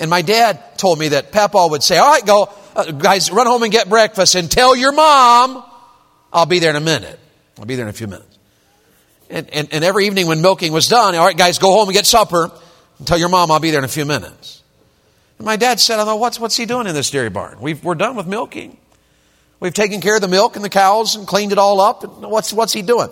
And 0.00 0.10
my 0.10 0.22
dad 0.22 0.78
told 0.78 0.98
me 0.98 1.08
that 1.08 1.30
Papa 1.30 1.66
would 1.68 1.82
say, 1.82 1.98
all 1.98 2.10
right, 2.10 2.24
go, 2.24 2.50
uh, 2.74 2.90
guys, 2.92 3.30
run 3.30 3.46
home 3.46 3.62
and 3.62 3.70
get 3.70 3.88
breakfast 3.88 4.34
and 4.34 4.50
tell 4.50 4.74
your 4.74 4.92
mom 4.92 5.62
I'll 6.32 6.46
be 6.46 6.58
there 6.58 6.70
in 6.70 6.76
a 6.76 6.80
minute. 6.80 7.18
I'll 7.58 7.64
be 7.64 7.76
there 7.76 7.84
in 7.84 7.90
a 7.90 7.94
few 7.94 8.06
minutes. 8.06 8.37
And, 9.30 9.50
and, 9.50 9.68
and 9.72 9.84
every 9.84 10.06
evening 10.06 10.26
when 10.26 10.40
milking 10.40 10.72
was 10.72 10.88
done, 10.88 11.14
all 11.14 11.24
right, 11.24 11.36
guys, 11.36 11.58
go 11.58 11.72
home 11.72 11.88
and 11.88 11.94
get 11.94 12.06
supper 12.06 12.50
and 12.98 13.06
tell 13.06 13.18
your 13.18 13.28
mom 13.28 13.50
I'll 13.50 13.60
be 13.60 13.70
there 13.70 13.78
in 13.78 13.84
a 13.84 13.88
few 13.88 14.04
minutes. 14.04 14.62
And 15.38 15.44
my 15.44 15.56
dad 15.56 15.80
said, 15.80 15.98
I 15.98 16.04
thought, 16.04 16.18
what's, 16.18 16.40
what's 16.40 16.56
he 16.56 16.66
doing 16.66 16.86
in 16.86 16.94
this 16.94 17.10
dairy 17.10 17.30
barn? 17.30 17.60
We've, 17.60 17.82
we're 17.84 17.94
done 17.94 18.16
with 18.16 18.26
milking. 18.26 18.78
We've 19.60 19.74
taken 19.74 20.00
care 20.00 20.16
of 20.16 20.22
the 20.22 20.28
milk 20.28 20.56
and 20.56 20.64
the 20.64 20.70
cows 20.70 21.14
and 21.14 21.26
cleaned 21.26 21.52
it 21.52 21.58
all 21.58 21.80
up. 21.80 22.04
What's, 22.20 22.52
what's 22.52 22.72
he 22.72 22.82
doing? 22.82 23.08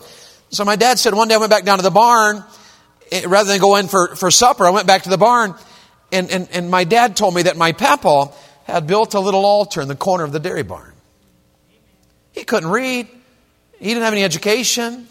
So 0.51 0.65
my 0.65 0.77
dad 0.77 0.99
said, 0.99 1.15
one 1.15 1.29
day 1.29 1.35
I 1.35 1.39
went 1.39 1.51
back 1.51 1.65
down 1.65 1.79
to 1.79 1.83
the 1.83 1.91
barn. 1.91 2.45
Eh, 3.13 3.25
rather 3.27 3.49
than 3.51 3.61
go 3.61 3.77
in 3.77 3.89
for, 3.89 4.15
for 4.17 4.31
supper, 4.31 4.65
I 4.65 4.71
went 4.71 4.87
back 4.87 5.03
to 5.03 5.11
the 5.11 5.19
barn. 5.19 5.55
And, 6.13 6.31
and, 6.31 6.49
and 6.53 6.71
my 6.71 6.85
dad 6.85 7.17
told 7.17 7.35
me 7.35 7.43
that 7.43 7.57
my 7.57 7.73
papa 7.73 8.33
had 8.65 8.87
built 8.87 9.15
a 9.15 9.21
little 9.21 9.45
altar 9.45 9.81
in 9.81 9.89
the 9.89 9.97
corner 9.97 10.25
of 10.25 10.33
the 10.33 10.41
dairy 10.41 10.63
barn. 10.63 10.93
He 12.33 12.45
couldn't 12.45 12.71
read. 12.71 13.09
He 13.79 13.89
didn't 13.89 14.03
have 14.03 14.13
any 14.13 14.25
education. 14.25 15.09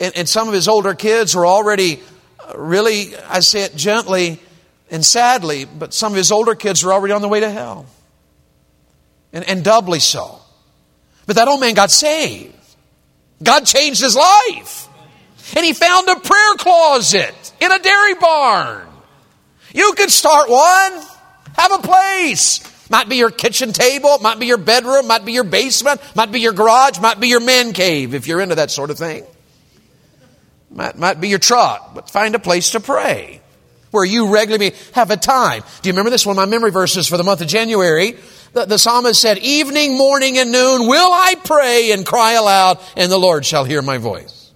And, 0.00 0.16
and 0.16 0.28
some 0.28 0.48
of 0.48 0.54
his 0.54 0.68
older 0.68 0.94
kids 0.94 1.34
were 1.34 1.46
already 1.46 2.00
uh, 2.40 2.58
really, 2.58 3.16
I 3.16 3.40
say 3.40 3.62
it 3.62 3.74
gently 3.76 4.40
and 4.90 5.04
sadly, 5.04 5.64
but 5.64 5.92
some 5.92 6.12
of 6.12 6.16
his 6.16 6.30
older 6.30 6.54
kids 6.54 6.84
were 6.84 6.92
already 6.92 7.12
on 7.12 7.22
the 7.22 7.28
way 7.28 7.40
to 7.40 7.50
hell. 7.50 7.86
And, 9.32 9.48
and 9.48 9.64
doubly 9.64 10.00
so. 10.00 10.38
But 11.26 11.36
that 11.36 11.48
old 11.48 11.60
man 11.60 11.74
got 11.74 11.90
saved. 11.90 12.54
God 13.42 13.66
changed 13.66 14.00
his 14.00 14.16
life. 14.16 14.88
And 15.56 15.64
he 15.64 15.72
found 15.72 16.08
a 16.08 16.16
prayer 16.16 16.54
closet 16.58 17.52
in 17.60 17.70
a 17.70 17.78
dairy 17.78 18.14
barn. 18.14 18.86
You 19.74 19.92
could 19.96 20.10
start 20.10 20.48
one. 20.48 20.92
Have 21.54 21.72
a 21.72 21.78
place. 21.78 22.60
Might 22.88 23.08
be 23.08 23.16
your 23.16 23.30
kitchen 23.30 23.72
table, 23.72 24.18
might 24.18 24.38
be 24.38 24.46
your 24.46 24.58
bedroom, 24.58 25.08
might 25.08 25.24
be 25.24 25.32
your 25.32 25.44
basement, 25.44 26.00
might 26.14 26.30
be 26.30 26.40
your 26.40 26.52
garage, 26.52 27.00
might 27.00 27.18
be 27.18 27.28
your 27.28 27.40
man 27.40 27.72
cave 27.72 28.14
if 28.14 28.28
you're 28.28 28.40
into 28.40 28.54
that 28.56 28.70
sort 28.70 28.90
of 28.90 28.98
thing. 28.98 29.24
Might, 30.76 30.98
might 30.98 31.20
be 31.20 31.28
your 31.28 31.38
truck, 31.38 31.94
but 31.94 32.10
find 32.10 32.34
a 32.34 32.38
place 32.38 32.72
to 32.72 32.80
pray 32.80 33.40
where 33.92 34.04
you 34.04 34.28
regularly 34.28 34.74
have 34.92 35.10
a 35.10 35.16
time. 35.16 35.62
Do 35.80 35.88
you 35.88 35.94
remember 35.94 36.10
this? 36.10 36.26
One 36.26 36.34
of 36.34 36.36
my 36.36 36.44
memory 36.44 36.70
verses 36.70 37.08
for 37.08 37.16
the 37.16 37.24
month 37.24 37.40
of 37.40 37.46
January. 37.46 38.16
The, 38.52 38.66
the 38.66 38.78
psalmist 38.78 39.20
said, 39.20 39.38
Evening, 39.38 39.96
morning, 39.96 40.36
and 40.36 40.52
noon 40.52 40.86
will 40.86 41.10
I 41.12 41.34
pray 41.42 41.92
and 41.92 42.04
cry 42.04 42.32
aloud, 42.32 42.78
and 42.94 43.10
the 43.10 43.16
Lord 43.16 43.46
shall 43.46 43.64
hear 43.64 43.80
my 43.80 43.96
voice. 43.96 44.52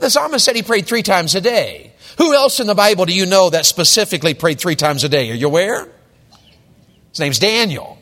The 0.00 0.10
psalmist 0.10 0.44
said 0.44 0.56
he 0.56 0.64
prayed 0.64 0.86
three 0.86 1.04
times 1.04 1.36
a 1.36 1.40
day. 1.40 1.92
Who 2.18 2.34
else 2.34 2.58
in 2.58 2.66
the 2.66 2.74
Bible 2.74 3.06
do 3.06 3.14
you 3.14 3.26
know 3.26 3.50
that 3.50 3.64
specifically 3.64 4.34
prayed 4.34 4.58
three 4.58 4.76
times 4.76 5.04
a 5.04 5.08
day? 5.08 5.30
Are 5.30 5.34
you 5.34 5.46
aware? 5.46 5.88
His 7.10 7.20
name's 7.20 7.38
Daniel. 7.38 7.98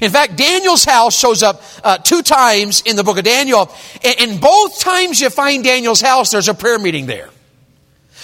In 0.00 0.10
fact, 0.10 0.36
Daniel's 0.36 0.84
house 0.84 1.18
shows 1.18 1.42
up 1.42 1.62
uh, 1.82 1.98
two 1.98 2.22
times 2.22 2.82
in 2.82 2.96
the 2.96 3.04
book 3.04 3.18
of 3.18 3.24
Daniel. 3.24 3.74
And, 4.04 4.30
and 4.30 4.40
both 4.40 4.80
times 4.80 5.20
you 5.20 5.30
find 5.30 5.64
Daniel's 5.64 6.00
house, 6.00 6.30
there's 6.30 6.48
a 6.48 6.54
prayer 6.54 6.78
meeting 6.78 7.06
there. 7.06 7.30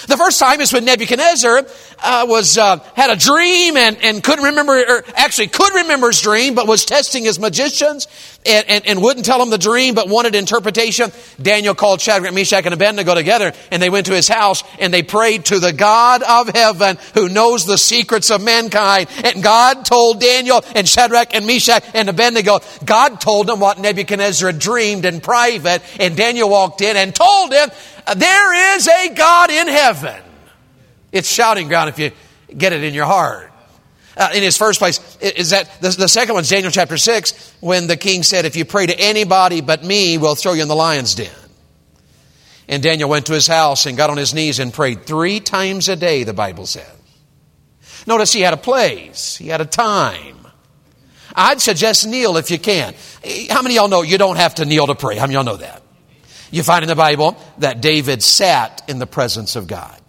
The 0.06 0.16
first 0.16 0.38
time 0.38 0.60
is 0.60 0.72
when 0.72 0.84
Nebuchadnezzar 0.84 1.66
uh, 2.02 2.26
was 2.28 2.58
uh, 2.58 2.78
had 2.94 3.10
a 3.10 3.16
dream 3.16 3.76
and, 3.76 3.96
and 4.02 4.22
couldn't 4.22 4.44
remember, 4.44 4.78
or 4.78 5.04
actually 5.14 5.48
could 5.48 5.72
remember 5.74 6.08
his 6.08 6.20
dream, 6.20 6.54
but 6.54 6.66
was 6.66 6.84
testing 6.84 7.24
his 7.24 7.38
magicians 7.38 8.06
and, 8.44 8.68
and, 8.68 8.86
and 8.86 9.02
wouldn't 9.02 9.24
tell 9.24 9.42
him 9.42 9.50
the 9.50 9.58
dream, 9.58 9.94
but 9.94 10.08
wanted 10.08 10.34
interpretation. 10.34 11.10
Daniel 11.40 11.74
called 11.74 12.00
Shadrach, 12.00 12.34
Meshach, 12.34 12.64
and 12.64 12.74
Abednego 12.74 13.14
together, 13.14 13.52
and 13.70 13.82
they 13.82 13.90
went 13.90 14.06
to 14.06 14.14
his 14.14 14.28
house 14.28 14.62
and 14.78 14.92
they 14.92 15.02
prayed 15.02 15.46
to 15.46 15.58
the 15.58 15.72
God 15.72 16.22
of 16.22 16.48
heaven 16.48 16.98
who 17.14 17.28
knows 17.28 17.64
the 17.64 17.78
secrets 17.78 18.30
of 18.30 18.42
mankind. 18.42 19.08
And 19.24 19.42
God 19.42 19.84
told 19.86 20.20
Daniel 20.20 20.62
and 20.74 20.88
Shadrach 20.88 21.34
and 21.34 21.46
Meshach 21.46 21.84
and 21.94 22.08
Abednego, 22.08 22.60
God 22.84 23.20
told 23.20 23.46
them 23.46 23.60
what 23.60 23.78
Nebuchadnezzar 23.78 24.52
had 24.52 24.60
dreamed 24.60 25.04
in 25.04 25.20
private, 25.20 25.82
and 25.98 26.16
Daniel 26.16 26.48
walked 26.48 26.82
in 26.82 26.96
and 26.96 27.14
told 27.14 27.52
him 27.52 27.70
there 28.14 28.76
is 28.76 28.88
a 28.88 29.14
God 29.14 29.50
in 29.50 29.68
heaven. 29.68 30.22
It's 31.12 31.28
shouting 31.30 31.68
ground 31.68 31.88
if 31.88 31.98
you 31.98 32.12
get 32.56 32.72
it 32.72 32.84
in 32.84 32.94
your 32.94 33.06
heart. 33.06 33.52
Uh, 34.16 34.30
in 34.34 34.42
his 34.42 34.56
first 34.56 34.78
place, 34.78 35.18
is 35.20 35.50
that 35.50 35.80
the, 35.82 35.90
the 35.90 36.08
second 36.08 36.34
one's 36.34 36.48
Daniel 36.48 36.70
chapter 36.70 36.96
6, 36.96 37.56
when 37.60 37.86
the 37.86 37.98
king 37.98 38.22
said, 38.22 38.46
If 38.46 38.56
you 38.56 38.64
pray 38.64 38.86
to 38.86 38.98
anybody 38.98 39.60
but 39.60 39.84
me, 39.84 40.16
we'll 40.16 40.34
throw 40.34 40.54
you 40.54 40.62
in 40.62 40.68
the 40.68 40.76
lion's 40.76 41.14
den. 41.14 41.30
And 42.66 42.82
Daniel 42.82 43.10
went 43.10 43.26
to 43.26 43.34
his 43.34 43.46
house 43.46 43.84
and 43.84 43.96
got 43.96 44.08
on 44.08 44.16
his 44.16 44.32
knees 44.32 44.58
and 44.58 44.72
prayed 44.72 45.04
three 45.04 45.40
times 45.40 45.88
a 45.88 45.96
day, 45.96 46.24
the 46.24 46.32
Bible 46.32 46.66
says. 46.66 46.90
Notice 48.06 48.32
he 48.32 48.40
had 48.40 48.54
a 48.54 48.58
place, 48.58 49.36
he 49.36 49.48
had 49.48 49.60
a 49.60 49.66
time. 49.66 50.36
I'd 51.34 51.60
suggest 51.60 52.06
kneel 52.06 52.38
if 52.38 52.50
you 52.50 52.58
can. 52.58 52.94
How 53.50 53.60
many 53.60 53.74
y'all 53.74 53.88
know 53.88 54.00
you 54.00 54.16
don't 54.16 54.36
have 54.36 54.54
to 54.56 54.64
kneel 54.64 54.86
to 54.86 54.94
pray? 54.94 55.16
How 55.16 55.24
many 55.24 55.34
y'all 55.34 55.44
know 55.44 55.58
that? 55.58 55.82
You 56.50 56.62
find 56.62 56.82
in 56.82 56.88
the 56.88 56.94
Bible 56.94 57.36
that 57.58 57.80
David 57.80 58.22
sat 58.22 58.82
in 58.88 58.98
the 58.98 59.06
presence 59.06 59.56
of 59.56 59.66
God. 59.66 60.00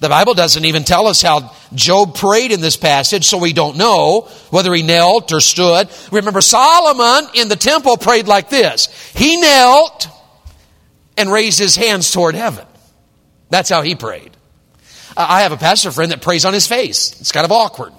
The 0.00 0.08
Bible 0.08 0.34
doesn't 0.34 0.64
even 0.64 0.84
tell 0.84 1.08
us 1.08 1.20
how 1.20 1.52
Job 1.74 2.14
prayed 2.14 2.52
in 2.52 2.60
this 2.60 2.76
passage, 2.76 3.24
so 3.24 3.38
we 3.38 3.52
don't 3.52 3.76
know 3.76 4.28
whether 4.50 4.72
he 4.72 4.82
knelt 4.82 5.32
or 5.32 5.40
stood. 5.40 5.88
Remember, 6.12 6.40
Solomon 6.40 7.30
in 7.34 7.48
the 7.48 7.56
temple 7.56 7.96
prayed 7.96 8.28
like 8.28 8.48
this. 8.48 8.86
He 9.14 9.40
knelt 9.40 10.08
and 11.16 11.32
raised 11.32 11.58
his 11.58 11.74
hands 11.74 12.12
toward 12.12 12.36
heaven. 12.36 12.64
That's 13.50 13.68
how 13.68 13.82
he 13.82 13.96
prayed. 13.96 14.30
I 15.16 15.42
have 15.42 15.50
a 15.50 15.56
pastor 15.56 15.90
friend 15.90 16.12
that 16.12 16.22
prays 16.22 16.44
on 16.44 16.54
his 16.54 16.68
face. 16.68 17.20
It's 17.20 17.32
kind 17.32 17.44
of 17.44 17.50
awkward. 17.50 17.92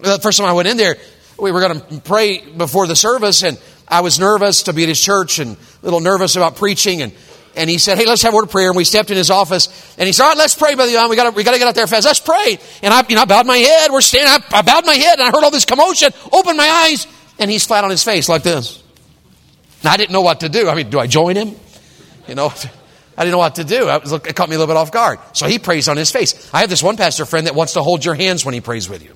The 0.00 0.18
first 0.18 0.38
time 0.38 0.48
I 0.48 0.54
went 0.54 0.66
in 0.66 0.76
there, 0.76 0.96
we 1.38 1.52
were 1.52 1.60
going 1.60 1.80
to 1.80 2.00
pray 2.00 2.40
before 2.40 2.88
the 2.88 2.96
service, 2.96 3.44
and 3.44 3.60
I 3.86 4.00
was 4.00 4.18
nervous 4.18 4.64
to 4.64 4.72
be 4.72 4.82
at 4.82 4.88
his 4.88 5.00
church 5.00 5.38
and 5.38 5.56
a 5.56 5.84
little 5.84 6.00
nervous 6.00 6.36
about 6.36 6.56
preaching. 6.56 7.02
And, 7.02 7.12
and 7.54 7.68
he 7.68 7.78
said, 7.78 7.98
Hey, 7.98 8.06
let's 8.06 8.22
have 8.22 8.32
a 8.32 8.36
word 8.36 8.44
of 8.44 8.50
prayer. 8.50 8.68
And 8.68 8.76
we 8.76 8.84
stepped 8.84 9.10
in 9.10 9.16
his 9.16 9.30
office 9.30 9.68
and 9.98 10.06
he 10.06 10.12
said, 10.12 10.24
All 10.24 10.30
right, 10.30 10.38
let's 10.38 10.54
pray, 10.54 10.74
Brother 10.74 10.92
Young. 10.92 11.10
We 11.10 11.16
got 11.16 11.34
we 11.34 11.44
to 11.44 11.50
get 11.50 11.62
out 11.62 11.74
there 11.74 11.86
fast. 11.86 12.06
Let's 12.06 12.20
pray. 12.20 12.58
And 12.82 12.94
I, 12.94 13.04
you 13.08 13.14
know, 13.14 13.22
I 13.22 13.24
bowed 13.26 13.46
my 13.46 13.58
head. 13.58 13.90
We're 13.90 14.00
standing. 14.00 14.28
I, 14.28 14.58
I 14.58 14.62
bowed 14.62 14.86
my 14.86 14.94
head 14.94 15.18
and 15.18 15.28
I 15.28 15.30
heard 15.30 15.44
all 15.44 15.50
this 15.50 15.64
commotion, 15.64 16.10
opened 16.32 16.56
my 16.56 16.68
eyes, 16.68 17.06
and 17.38 17.50
he's 17.50 17.66
flat 17.66 17.84
on 17.84 17.90
his 17.90 18.02
face 18.02 18.28
like 18.28 18.42
this. 18.42 18.82
And 19.80 19.88
I 19.88 19.96
didn't 19.96 20.12
know 20.12 20.22
what 20.22 20.40
to 20.40 20.48
do. 20.48 20.68
I 20.68 20.74
mean, 20.74 20.88
do 20.88 20.98
I 20.98 21.06
join 21.06 21.36
him? 21.36 21.54
You 22.26 22.34
know, 22.34 22.46
I 23.16 23.22
didn't 23.22 23.32
know 23.32 23.38
what 23.38 23.56
to 23.56 23.64
do. 23.64 23.86
Was, 23.86 24.12
it 24.12 24.34
caught 24.34 24.48
me 24.48 24.56
a 24.56 24.58
little 24.58 24.72
bit 24.72 24.78
off 24.78 24.90
guard. 24.90 25.18
So 25.34 25.46
he 25.46 25.58
prays 25.58 25.88
on 25.88 25.96
his 25.96 26.10
face. 26.10 26.50
I 26.52 26.60
have 26.60 26.70
this 26.70 26.82
one 26.82 26.96
pastor 26.96 27.26
friend 27.26 27.46
that 27.46 27.54
wants 27.54 27.74
to 27.74 27.82
hold 27.82 28.04
your 28.04 28.14
hands 28.14 28.44
when 28.44 28.54
he 28.54 28.60
prays 28.60 28.88
with 28.88 29.04
you. 29.04 29.14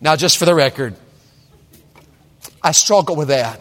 Now, 0.00 0.16
just 0.16 0.36
for 0.36 0.44
the 0.44 0.54
record, 0.54 0.96
I 2.64 2.72
struggle 2.72 3.14
with 3.14 3.28
that. 3.28 3.60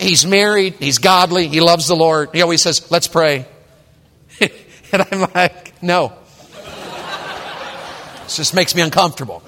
He's 0.00 0.26
married, 0.26 0.74
he's 0.78 0.98
godly, 0.98 1.48
he 1.48 1.60
loves 1.60 1.86
the 1.86 1.94
Lord. 1.94 2.30
He 2.32 2.42
always 2.42 2.62
says, 2.62 2.90
Let's 2.90 3.06
pray. 3.06 3.46
and 4.40 5.02
I'm 5.10 5.28
like, 5.34 5.80
No. 5.82 6.14
It 8.24 8.30
just 8.30 8.54
makes 8.54 8.74
me 8.74 8.82
uncomfortable. 8.82 9.42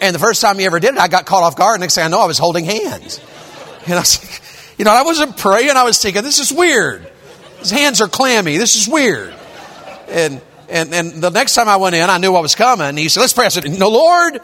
And 0.00 0.14
the 0.14 0.18
first 0.18 0.42
time 0.42 0.58
he 0.58 0.66
ever 0.66 0.78
did 0.78 0.94
it, 0.94 1.00
I 1.00 1.08
got 1.08 1.26
caught 1.26 1.42
off 1.42 1.56
guard. 1.56 1.80
Next 1.80 1.94
thing 1.94 2.04
I 2.04 2.08
know, 2.08 2.20
I 2.20 2.26
was 2.26 2.38
holding 2.38 2.64
hands. 2.64 3.20
And 3.86 3.94
I 3.94 4.00
was 4.00 4.22
like, 4.22 4.42
you 4.78 4.84
know, 4.84 4.92
I 4.92 5.02
wasn't 5.02 5.36
praying. 5.36 5.70
I 5.70 5.84
was 5.84 6.00
thinking, 6.00 6.22
this 6.22 6.38
is 6.38 6.52
weird. 6.52 7.10
His 7.58 7.70
hands 7.70 8.00
are 8.00 8.08
clammy. 8.08 8.58
This 8.58 8.76
is 8.76 8.86
weird. 8.86 9.34
And, 10.08 10.40
and, 10.68 10.94
and 10.94 11.22
the 11.22 11.30
next 11.30 11.54
time 11.54 11.68
I 11.68 11.76
went 11.76 11.96
in, 11.96 12.08
I 12.08 12.18
knew 12.18 12.30
what 12.30 12.42
was 12.42 12.54
coming. 12.54 12.96
He 12.96 13.08
said, 13.08 13.20
let's 13.20 13.32
pray. 13.32 13.46
I 13.46 13.48
said, 13.48 13.68
no, 13.78 13.88
Lord. 13.88 14.40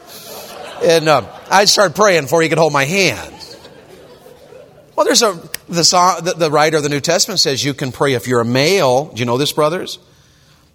And 0.82 1.08
uh, 1.08 1.26
I 1.50 1.64
started 1.66 1.94
praying 1.94 2.22
before 2.22 2.42
he 2.42 2.48
could 2.48 2.58
hold 2.58 2.72
my 2.72 2.84
hand. 2.84 3.32
Well, 4.96 5.04
there's 5.04 5.22
a 5.22 5.32
the, 5.68 6.20
the, 6.22 6.34
the, 6.36 6.50
writer 6.50 6.76
of 6.76 6.82
the 6.82 6.88
New 6.88 7.00
Testament 7.00 7.40
says 7.40 7.64
you 7.64 7.74
can 7.74 7.90
pray 7.90 8.14
if 8.14 8.28
you're 8.28 8.40
a 8.40 8.44
male. 8.44 9.06
Do 9.06 9.18
you 9.18 9.26
know 9.26 9.38
this, 9.38 9.52
brothers? 9.52 9.98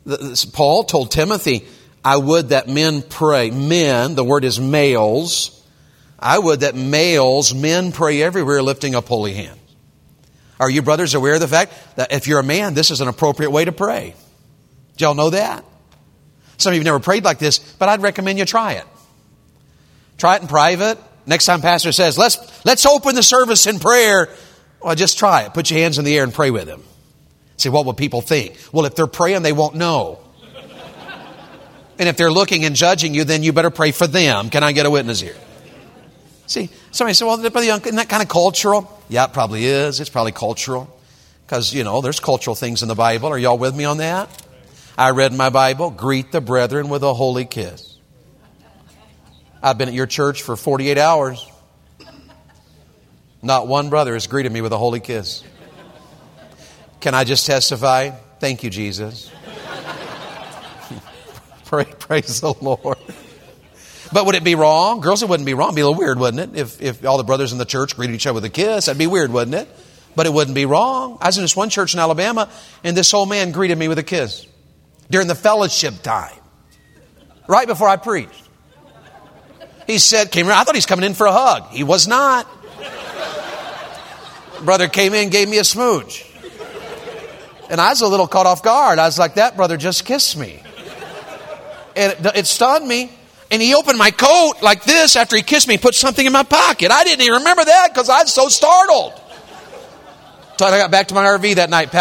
The, 0.06 0.50
Paul 0.52 0.84
told 0.84 1.12
Timothy, 1.12 1.68
"I 2.04 2.18
would 2.18 2.50
that 2.50 2.68
men 2.68 3.02
pray. 3.02 3.52
Men, 3.52 4.16
the 4.16 4.24
word 4.24 4.44
is 4.44 4.60
males. 4.60 5.56
I 6.20 6.38
would 6.38 6.62
that 6.62 6.76
males, 6.76 7.54
men 7.54 7.94
pray 7.94 8.22
everywhere, 8.22 8.62
lifting 8.62 8.94
up 8.96 9.08
holy 9.08 9.34
hands." 9.34 9.58
Are 10.60 10.70
you 10.70 10.82
brothers 10.82 11.16
aware 11.16 11.36
of 11.36 11.40
the 11.40 11.48
fact 11.48 11.74
that 11.96 12.12
if 12.12 12.28
you're 12.28 12.40
a 12.40 12.44
man, 12.44 12.74
this 12.74 12.92
is 12.92 13.00
an 13.00 13.08
appropriate 13.08 13.52
way 13.52 13.64
to 13.64 13.72
pray? 13.72 14.14
Do 14.98 15.06
y'all 15.06 15.16
know 15.16 15.30
that? 15.30 15.64
Some 16.58 16.72
of 16.72 16.76
you 16.76 16.82
have 16.82 16.86
never 16.86 17.00
prayed 17.00 17.24
like 17.24 17.40
this, 17.40 17.60
but 17.60 17.88
I'd 17.88 18.02
recommend 18.02 18.38
you 18.38 18.44
try 18.44 18.74
it. 18.74 18.86
Try 20.19 20.36
it 20.36 20.41
in 20.43 20.47
private. 20.47 20.97
Next 21.25 21.45
time 21.45 21.62
pastor 21.62 21.91
says, 21.91 22.17
let's, 22.17 22.65
let's 22.65 22.86
open 22.86 23.15
the 23.15 23.23
service 23.23 23.65
in 23.67 23.79
prayer. 23.79 24.29
Well, 24.82 24.95
just 24.95 25.17
try 25.17 25.43
it. 25.43 25.53
Put 25.53 25.71
your 25.71 25.79
hands 25.79 25.97
in 25.97 26.05
the 26.05 26.17
air 26.17 26.23
and 26.23 26.34
pray 26.34 26.51
with 26.51 26.67
them. 26.67 26.84
See, 27.58 27.69
what 27.69 27.86
will 27.86 27.93
people 27.93 28.21
think? 28.21 28.58
Well, 28.71 28.86
if 28.86 28.95
they're 28.95 29.08
praying, 29.08 29.41
they 29.41 29.51
won't 29.51 29.75
know. 29.75 30.19
and 31.97 32.08
if 32.08 32.17
they're 32.17 32.32
looking 32.32 32.65
and 32.65 32.75
judging 32.75 33.13
you, 33.13 33.23
then 33.23 33.43
you 33.43 33.53
better 33.53 33.69
pray 33.69 33.91
for 33.91 34.08
them. 34.08 34.49
Can 34.49 34.63
I 34.63 34.71
get 34.71 34.86
a 34.86 34.89
witness 34.89 35.19
here? 35.19 35.36
See, 36.47 36.69
somebody 36.91 37.13
said, 37.13 37.25
well, 37.25 37.39
isn't 37.39 37.95
that 37.95 38.10
kind 38.10 38.23
of 38.23 38.29
cultural? 38.29 39.01
Yeah, 39.10 39.25
it 39.25 39.34
probably 39.34 39.65
is. 39.65 39.99
It's 39.99 40.10
probably 40.10 40.32
cultural. 40.32 40.95
Because, 41.45 41.73
you 41.73 41.84
know, 41.84 42.01
there's 42.01 42.19
cultural 42.19 42.55
things 42.55 42.82
in 42.82 42.88
the 42.88 42.95
Bible. 42.95 43.29
Are 43.29 43.38
y'all 43.38 43.58
with 43.58 43.75
me 43.75 43.86
on 43.86 43.97
that? 43.97 44.29
I 44.97 45.12
read 45.12 45.34
my 45.34 45.49
Bible, 45.49 45.91
greet 45.91 46.32
the 46.32 46.41
brethren 46.41 46.89
with 46.89 47.03
a 47.03 47.13
holy 47.13 47.45
kiss. 47.45 47.88
I've 49.62 49.78
been 49.78 49.89
at 49.89 49.93
your 49.93 50.08
church 50.08 50.43
for 50.43 50.56
48 50.56 50.98
hours. 50.98 51.45
Not 53.41 53.67
one 53.67 53.89
brother 53.89 54.13
has 54.13 54.28
greeted 54.28 54.52
me 54.52 54.62
with 54.62 54.74
a 54.74 54.78
holy 54.78 55.00
kiss. 55.00 55.43
Can 57.00 57.15
I 57.15 57.24
just 57.24 57.45
testify? 57.45 58.12
Thank 58.39 58.63
you, 58.63 58.69
Jesus. 58.69 59.32
Pray, 61.65 61.86
praise 61.86 62.41
the 62.41 62.54
Lord. 62.62 62.98
But 64.12 64.26
would 64.26 64.36
it 64.36 64.43
be 64.43 64.56
wrong? 64.56 65.02
Girls, 65.02 65.24
it 65.24 65.30
wouldn't 65.30 65.45
be 65.45 65.54
wrong. 65.54 65.69
It'd 65.69 65.76
be 65.76 65.82
a 65.82 65.88
little 65.88 66.00
weird, 66.00 66.19
wouldn't 66.19 66.56
it? 66.56 66.60
If, 66.60 66.82
if 66.82 67.06
all 67.06 67.17
the 67.17 67.24
brothers 67.24 67.52
in 67.52 67.58
the 67.58 67.65
church 67.65 67.95
greeted 67.95 68.15
each 68.15 68.26
other 68.26 68.36
with 68.36 68.45
a 68.45 68.50
kiss, 68.50 68.86
that'd 68.86 68.98
be 68.98 69.08
weird, 69.08 69.32
wouldn't 69.32 69.56
it? 69.56 69.69
But 70.15 70.26
it 70.26 70.34
wouldn't 70.34 70.56
be 70.56 70.65
wrong. 70.65 71.17
I 71.22 71.28
was 71.28 71.38
in 71.38 71.43
this 71.43 71.56
one 71.56 71.69
church 71.69 71.93
in 71.93 72.00
Alabama, 72.00 72.50
and 72.84 72.98
this 72.98 73.13
old 73.13 73.30
man 73.30 73.52
greeted 73.52 73.78
me 73.78 73.88
with 73.88 74.00
a 74.00 74.04
kiss 74.04 74.48
during 75.12 75.28
the 75.28 75.36
fellowship 75.36 76.02
time, 76.02 76.36
right 77.48 77.67
before 77.67 77.88
I 77.88 77.98
preached. 77.98 78.49
He 79.89 79.97
said, 79.97 80.32
came 80.32 80.47
around. 80.47 80.60
I 80.60 80.63
thought 80.65 80.75
he's 80.75 80.86
coming 80.86 81.04
in 81.04 81.15
for 81.15 81.25
a 81.25 81.32
hug. 81.32 81.71
He 81.71 81.84
was 81.84 82.08
not. 82.08 82.47
brother 84.63 84.88
came 84.88 85.15
in, 85.15 85.32
gave 85.32 85.49
me 85.49 85.58
a 85.58 85.63
smooch. 85.63 86.28
And 87.71 87.82
I 87.82 87.89
was 87.89 88.02
a 88.02 88.08
little 88.08 88.28
caught 88.28 88.45
off 88.45 88.62
guard. 88.62 88.99
I 88.99 89.08
was 89.08 89.17
like, 89.17 89.34
that 89.36 89.58
brother 89.58 89.78
just 89.78 90.06
kissed 90.06 90.38
me. 90.38 90.62
And 91.95 92.12
it, 92.12 92.36
it 92.36 92.45
stunned 92.45 92.88
me. 92.88 93.12
And 93.49 93.63
he 93.63 93.73
opened 93.73 93.97
my 93.97 94.12
coat 94.12 94.62
like 94.62 94.84
this 94.84 95.15
after 95.15 95.36
he 95.36 95.41
kissed 95.41 95.67
me, 95.67 95.80
put 95.80 95.95
something 95.95 96.23
in 96.23 96.32
my 96.32 96.43
pocket. 96.43 96.91
I 96.91 97.04
didn't 97.04 97.23
even 97.23 97.39
remember 97.39 97.65
that 97.65 97.88
because 97.91 98.10
I 98.10 98.21
was 98.21 98.32
so 98.32 98.47
startled. 98.47 99.19
So 100.60 100.67
I 100.67 100.78
got 100.78 100.91
back 100.91 101.08
to 101.08 101.15
my 101.15 101.25
RV 101.25 101.56
that 101.56 101.71
night. 101.71 101.91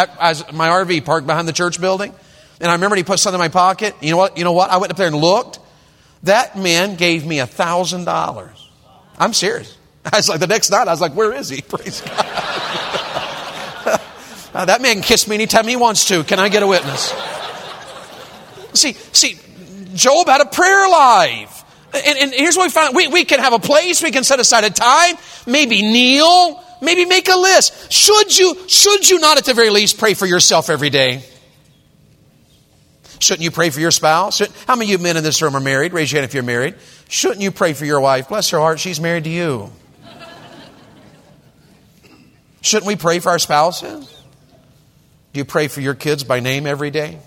my 0.52 0.68
RV 0.68 1.06
parked 1.06 1.26
behind 1.26 1.48
the 1.48 1.54
church 1.54 1.80
building. 1.80 2.12
And 2.60 2.70
I 2.70 2.74
remember 2.74 2.96
he 2.96 3.02
put 3.02 3.18
something 3.18 3.40
in 3.40 3.42
my 3.42 3.48
pocket. 3.48 3.94
You 4.02 4.10
know 4.10 4.18
what? 4.18 4.36
You 4.36 4.44
know 4.44 4.52
what? 4.52 4.68
I 4.68 4.76
went 4.76 4.92
up 4.92 4.98
there 4.98 5.06
and 5.06 5.16
looked. 5.16 5.60
That 6.24 6.56
man 6.56 6.96
gave 6.96 7.24
me 7.26 7.38
a 7.38 7.46
thousand 7.46 8.04
dollars. 8.04 8.68
I'm 9.18 9.32
serious. 9.32 9.76
I 10.04 10.16
was 10.16 10.28
like, 10.28 10.40
the 10.40 10.46
next 10.46 10.70
night, 10.70 10.88
I 10.88 10.92
was 10.92 11.00
like, 11.00 11.12
where 11.14 11.32
is 11.32 11.48
he? 11.48 11.62
Praise 11.68 12.00
God. 12.00 12.12
uh, 14.54 14.64
that 14.64 14.80
man 14.80 14.94
can 14.94 15.02
kiss 15.02 15.28
me 15.28 15.34
anytime 15.34 15.66
he 15.66 15.76
wants 15.76 16.06
to. 16.06 16.24
Can 16.24 16.38
I 16.38 16.48
get 16.48 16.62
a 16.62 16.66
witness? 16.66 17.12
see, 18.74 18.92
see, 19.12 19.38
Job 19.94 20.28
had 20.28 20.40
a 20.40 20.46
prayer 20.46 20.88
life. 20.88 21.64
And, 21.92 22.18
and 22.18 22.32
here's 22.32 22.56
what 22.56 22.64
we 22.64 22.70
found. 22.70 22.94
We, 22.94 23.08
we 23.08 23.24
can 23.24 23.40
have 23.40 23.52
a 23.52 23.58
place, 23.58 24.02
we 24.02 24.10
can 24.10 24.24
set 24.24 24.40
aside 24.40 24.64
a 24.64 24.70
time, 24.70 25.16
maybe 25.46 25.82
kneel, 25.82 26.62
maybe 26.82 27.04
make 27.04 27.28
a 27.28 27.36
list. 27.36 27.92
Should 27.92 28.38
you, 28.38 28.56
should 28.68 29.08
you 29.08 29.18
not 29.18 29.38
at 29.38 29.44
the 29.44 29.54
very 29.54 29.70
least 29.70 29.98
pray 29.98 30.14
for 30.14 30.26
yourself 30.26 30.70
every 30.70 30.90
day? 30.90 31.24
Shouldn't 33.20 33.42
you 33.42 33.50
pray 33.50 33.70
for 33.70 33.80
your 33.80 33.90
spouse? 33.90 34.40
How 34.66 34.76
many 34.76 34.92
of 34.92 35.00
you 35.00 35.04
men 35.04 35.16
in 35.16 35.24
this 35.24 35.42
room 35.42 35.56
are 35.56 35.60
married? 35.60 35.92
Raise 35.92 36.12
your 36.12 36.20
hand 36.20 36.28
if 36.28 36.34
you're 36.34 36.42
married. 36.42 36.76
Shouldn't 37.08 37.40
you 37.40 37.50
pray 37.50 37.72
for 37.72 37.84
your 37.84 38.00
wife? 38.00 38.28
Bless 38.28 38.50
her 38.50 38.58
heart, 38.58 38.78
she's 38.78 39.00
married 39.00 39.24
to 39.24 39.30
you. 39.30 39.72
Shouldn't 42.60 42.86
we 42.86 42.96
pray 42.96 43.18
for 43.18 43.30
our 43.30 43.38
spouses? 43.38 44.06
Do 45.32 45.38
you 45.38 45.44
pray 45.44 45.68
for 45.68 45.80
your 45.80 45.94
kids 45.94 46.24
by 46.24 46.40
name 46.40 46.66
every 46.66 46.90
day? 46.90 47.18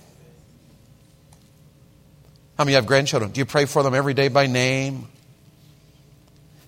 How 2.58 2.66
many 2.66 2.76
have 2.76 2.86
grandchildren? 2.86 3.32
Do 3.32 3.40
you 3.40 3.46
pray 3.46 3.66
for 3.66 3.82
them 3.82 3.94
every 3.94 4.14
day 4.14 4.28
by 4.28 4.48
name? 4.48 5.08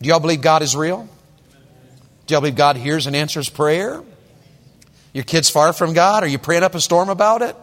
Do 0.01 0.09
y'all 0.09 0.19
believe 0.19 0.41
God 0.41 0.61
is 0.63 0.75
real? 0.75 1.07
Do 2.25 2.33
y'all 2.33 2.41
believe 2.41 2.55
God 2.55 2.77
hears 2.77 3.05
and 3.05 3.15
answers 3.15 3.49
prayer? 3.49 4.01
Your 5.13 5.23
kids 5.23 5.49
far 5.49 5.71
from 5.73 5.93
God? 5.93 6.23
Are 6.23 6.27
you 6.27 6.39
praying 6.39 6.63
up 6.63 6.73
a 6.73 6.81
storm 6.81 7.09
about 7.09 7.41
it? 7.41 7.55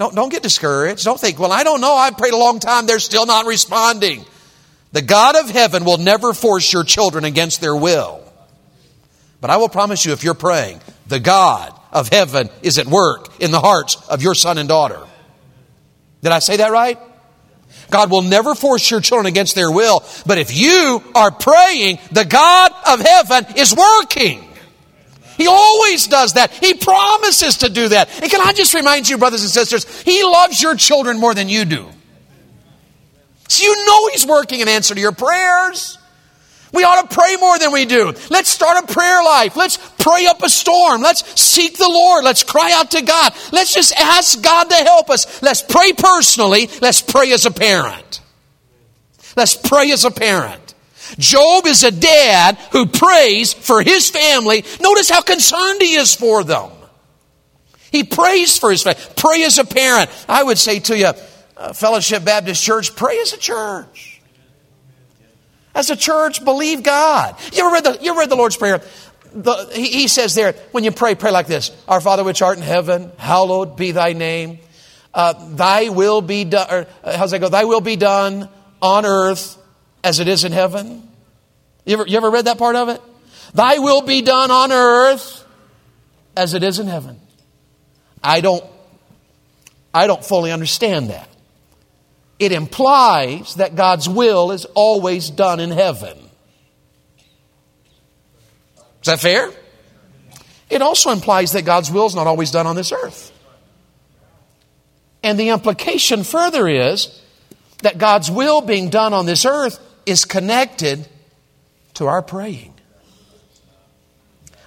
Don't, 0.00 0.14
don't 0.14 0.30
get 0.30 0.42
discouraged. 0.42 1.04
Don't 1.04 1.20
think, 1.20 1.38
well, 1.38 1.52
I 1.52 1.62
don't 1.62 1.82
know. 1.82 1.94
I've 1.94 2.16
prayed 2.16 2.32
a 2.32 2.38
long 2.38 2.58
time. 2.58 2.86
They're 2.86 3.00
still 3.00 3.26
not 3.26 3.44
responding. 3.44 4.24
The 4.92 5.02
God 5.02 5.36
of 5.36 5.50
heaven 5.50 5.84
will 5.84 5.98
never 5.98 6.32
force 6.32 6.72
your 6.72 6.84
children 6.84 7.26
against 7.26 7.60
their 7.60 7.76
will. 7.76 8.24
But 9.42 9.50
I 9.50 9.58
will 9.58 9.68
promise 9.68 10.06
you, 10.06 10.12
if 10.12 10.24
you're 10.24 10.32
praying, 10.32 10.80
the 11.06 11.20
God 11.20 11.78
of 11.92 12.08
heaven 12.08 12.48
is 12.62 12.78
at 12.78 12.86
work 12.86 13.42
in 13.42 13.50
the 13.50 13.60
hearts 13.60 13.96
of 14.08 14.22
your 14.22 14.34
son 14.34 14.56
and 14.56 14.70
daughter. 14.70 15.06
Did 16.22 16.32
I 16.32 16.38
say 16.38 16.56
that 16.56 16.72
right? 16.72 16.98
God 17.90 18.10
will 18.10 18.22
never 18.22 18.54
force 18.54 18.90
your 18.90 19.02
children 19.02 19.26
against 19.26 19.54
their 19.54 19.70
will, 19.70 20.02
but 20.24 20.38
if 20.38 20.56
you 20.56 21.02
are 21.14 21.30
praying, 21.30 21.98
the 22.10 22.24
God 22.24 22.72
of 22.88 23.00
heaven 23.00 23.54
is 23.58 23.76
working. 23.76 24.49
He 25.40 25.46
always 25.46 26.06
does 26.06 26.34
that. 26.34 26.52
He 26.52 26.74
promises 26.74 27.56
to 27.58 27.70
do 27.70 27.88
that. 27.88 28.10
And 28.22 28.30
can 28.30 28.42
I 28.42 28.52
just 28.52 28.74
remind 28.74 29.08
you, 29.08 29.16
brothers 29.16 29.40
and 29.40 29.50
sisters, 29.50 30.02
He 30.02 30.22
loves 30.22 30.60
your 30.60 30.76
children 30.76 31.18
more 31.18 31.32
than 31.32 31.48
you 31.48 31.64
do. 31.64 31.88
So 33.48 33.64
you 33.64 33.86
know 33.86 34.08
He's 34.08 34.26
working 34.26 34.60
in 34.60 34.68
answer 34.68 34.94
to 34.94 35.00
your 35.00 35.12
prayers. 35.12 35.96
We 36.74 36.84
ought 36.84 37.08
to 37.08 37.14
pray 37.14 37.36
more 37.40 37.58
than 37.58 37.72
we 37.72 37.86
do. 37.86 38.12
Let's 38.28 38.50
start 38.50 38.84
a 38.84 38.92
prayer 38.92 39.24
life. 39.24 39.56
Let's 39.56 39.78
pray 39.96 40.26
up 40.26 40.42
a 40.42 40.50
storm. 40.50 41.00
Let's 41.00 41.40
seek 41.40 41.78
the 41.78 41.88
Lord. 41.88 42.22
Let's 42.22 42.44
cry 42.44 42.72
out 42.74 42.90
to 42.90 43.00
God. 43.00 43.32
Let's 43.50 43.72
just 43.72 43.94
ask 43.96 44.42
God 44.42 44.64
to 44.64 44.76
help 44.76 45.08
us. 45.08 45.42
Let's 45.42 45.62
pray 45.62 45.94
personally. 45.94 46.68
Let's 46.82 47.00
pray 47.00 47.32
as 47.32 47.46
a 47.46 47.50
parent. 47.50 48.20
Let's 49.36 49.56
pray 49.56 49.90
as 49.90 50.04
a 50.04 50.10
parent. 50.10 50.69
Job 51.18 51.66
is 51.66 51.82
a 51.84 51.90
dad 51.90 52.58
who 52.72 52.86
prays 52.86 53.52
for 53.52 53.82
his 53.82 54.10
family. 54.10 54.64
Notice 54.80 55.10
how 55.10 55.22
concerned 55.22 55.80
he 55.80 55.94
is 55.94 56.14
for 56.14 56.44
them. 56.44 56.70
He 57.90 58.04
prays 58.04 58.56
for 58.58 58.70
his 58.70 58.82
family. 58.82 59.00
Pray 59.16 59.42
as 59.44 59.58
a 59.58 59.64
parent. 59.64 60.10
I 60.28 60.42
would 60.42 60.58
say 60.58 60.78
to 60.80 60.96
you, 60.96 61.12
uh, 61.56 61.72
Fellowship 61.72 62.24
Baptist 62.24 62.62
Church, 62.62 62.94
pray 62.94 63.18
as 63.18 63.32
a 63.32 63.38
church. 63.38 64.20
As 65.74 65.90
a 65.90 65.96
church, 65.96 66.44
believe 66.44 66.82
God. 66.82 67.36
You 67.52 67.66
ever 67.66 67.74
read 67.74 67.84
the, 67.84 67.98
you 68.02 68.10
ever 68.10 68.20
read 68.20 68.30
the 68.30 68.36
Lord's 68.36 68.56
Prayer? 68.56 68.82
The, 69.32 69.70
he, 69.74 69.86
he 69.86 70.08
says 70.08 70.34
there, 70.34 70.52
when 70.72 70.82
you 70.82 70.90
pray, 70.90 71.14
pray 71.14 71.30
like 71.30 71.46
this 71.46 71.70
Our 71.86 72.00
Father 72.00 72.24
which 72.24 72.42
art 72.42 72.56
in 72.56 72.64
heaven, 72.64 73.12
hallowed 73.16 73.76
be 73.76 73.92
thy 73.92 74.12
name. 74.12 74.58
Uh, 75.12 75.34
thy 75.54 75.88
will 75.88 76.22
be 76.22 76.44
done, 76.44 76.86
uh, 77.02 77.16
how's 77.16 77.32
that 77.32 77.40
go? 77.40 77.48
Thy 77.48 77.64
will 77.64 77.80
be 77.80 77.96
done 77.96 78.48
on 78.80 79.04
earth 79.04 79.59
as 80.02 80.20
it 80.20 80.28
is 80.28 80.44
in 80.44 80.52
heaven. 80.52 81.08
You 81.84 81.94
ever, 81.94 82.06
you 82.06 82.16
ever 82.16 82.30
read 82.30 82.46
that 82.46 82.58
part 82.58 82.76
of 82.76 82.88
it? 82.88 83.00
Thy 83.54 83.78
will 83.78 84.02
be 84.02 84.22
done 84.22 84.50
on 84.50 84.72
earth 84.72 85.44
as 86.36 86.54
it 86.54 86.62
is 86.62 86.78
in 86.78 86.86
heaven. 86.86 87.20
I 88.22 88.40
don't, 88.40 88.64
I 89.92 90.06
don't 90.06 90.24
fully 90.24 90.52
understand 90.52 91.10
that 91.10 91.28
it 92.40 92.52
implies 92.52 93.56
that 93.56 93.76
God's 93.76 94.08
will 94.08 94.50
is 94.50 94.64
always 94.64 95.28
done 95.28 95.60
in 95.60 95.70
heaven. 95.70 96.16
Is 99.02 99.06
that 99.06 99.20
fair? 99.20 99.50
It 100.70 100.80
also 100.80 101.10
implies 101.10 101.52
that 101.52 101.66
God's 101.66 101.90
will 101.90 102.06
is 102.06 102.14
not 102.14 102.26
always 102.26 102.50
done 102.50 102.66
on 102.66 102.76
this 102.76 102.92
earth. 102.92 103.30
And 105.22 105.38
the 105.38 105.50
implication 105.50 106.24
further 106.24 106.66
is 106.66 107.22
that 107.82 107.98
God's 107.98 108.30
will 108.30 108.62
being 108.62 108.88
done 108.88 109.12
on 109.12 109.26
this 109.26 109.44
earth 109.44 109.78
is 110.10 110.24
connected 110.24 111.06
to 111.94 112.06
our 112.06 112.22
praying. 112.22 112.74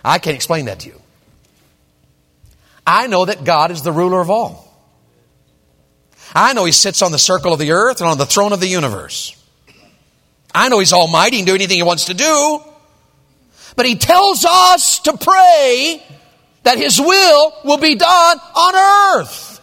I 0.04 0.20
can't 0.20 0.36
explain 0.36 0.66
that 0.66 0.82
to 0.82 0.90
you. 0.90 1.02
I 2.86 3.08
know 3.08 3.26
that 3.26 3.44
God 3.44 3.72
is 3.72 3.82
the 3.82 3.92
ruler 3.92 4.20
of 4.20 4.30
all. 4.30 4.70
I 6.36 6.54
know 6.54 6.66
He 6.66 6.72
sits 6.72 7.02
on 7.02 7.12
the 7.12 7.20
circle 7.20 7.54
of 7.54 7.60
the 7.60 7.72
earth 7.72 8.02
and 8.02 8.10
on 8.10 8.18
the 8.18 8.26
throne 8.26 8.54
of 8.54 8.60
the 8.60 8.68
universe. 8.68 9.36
I 10.54 10.70
know 10.70 10.80
He's 10.80 10.94
almighty 10.94 11.38
and 11.38 11.48
do 11.48 11.56
anything 11.56 11.78
He 11.78 11.84
wants 11.84 12.06
to 12.06 12.14
do. 12.14 12.62
But 13.76 13.86
He 13.86 13.96
tells 13.96 14.46
us 14.46 15.00
to 15.00 15.18
pray 15.18 16.04
that 16.64 16.78
His 16.78 17.00
will 17.00 17.54
will 17.64 17.78
be 17.78 17.96
done 17.96 18.38
on 18.40 18.76
earth. 19.22 19.62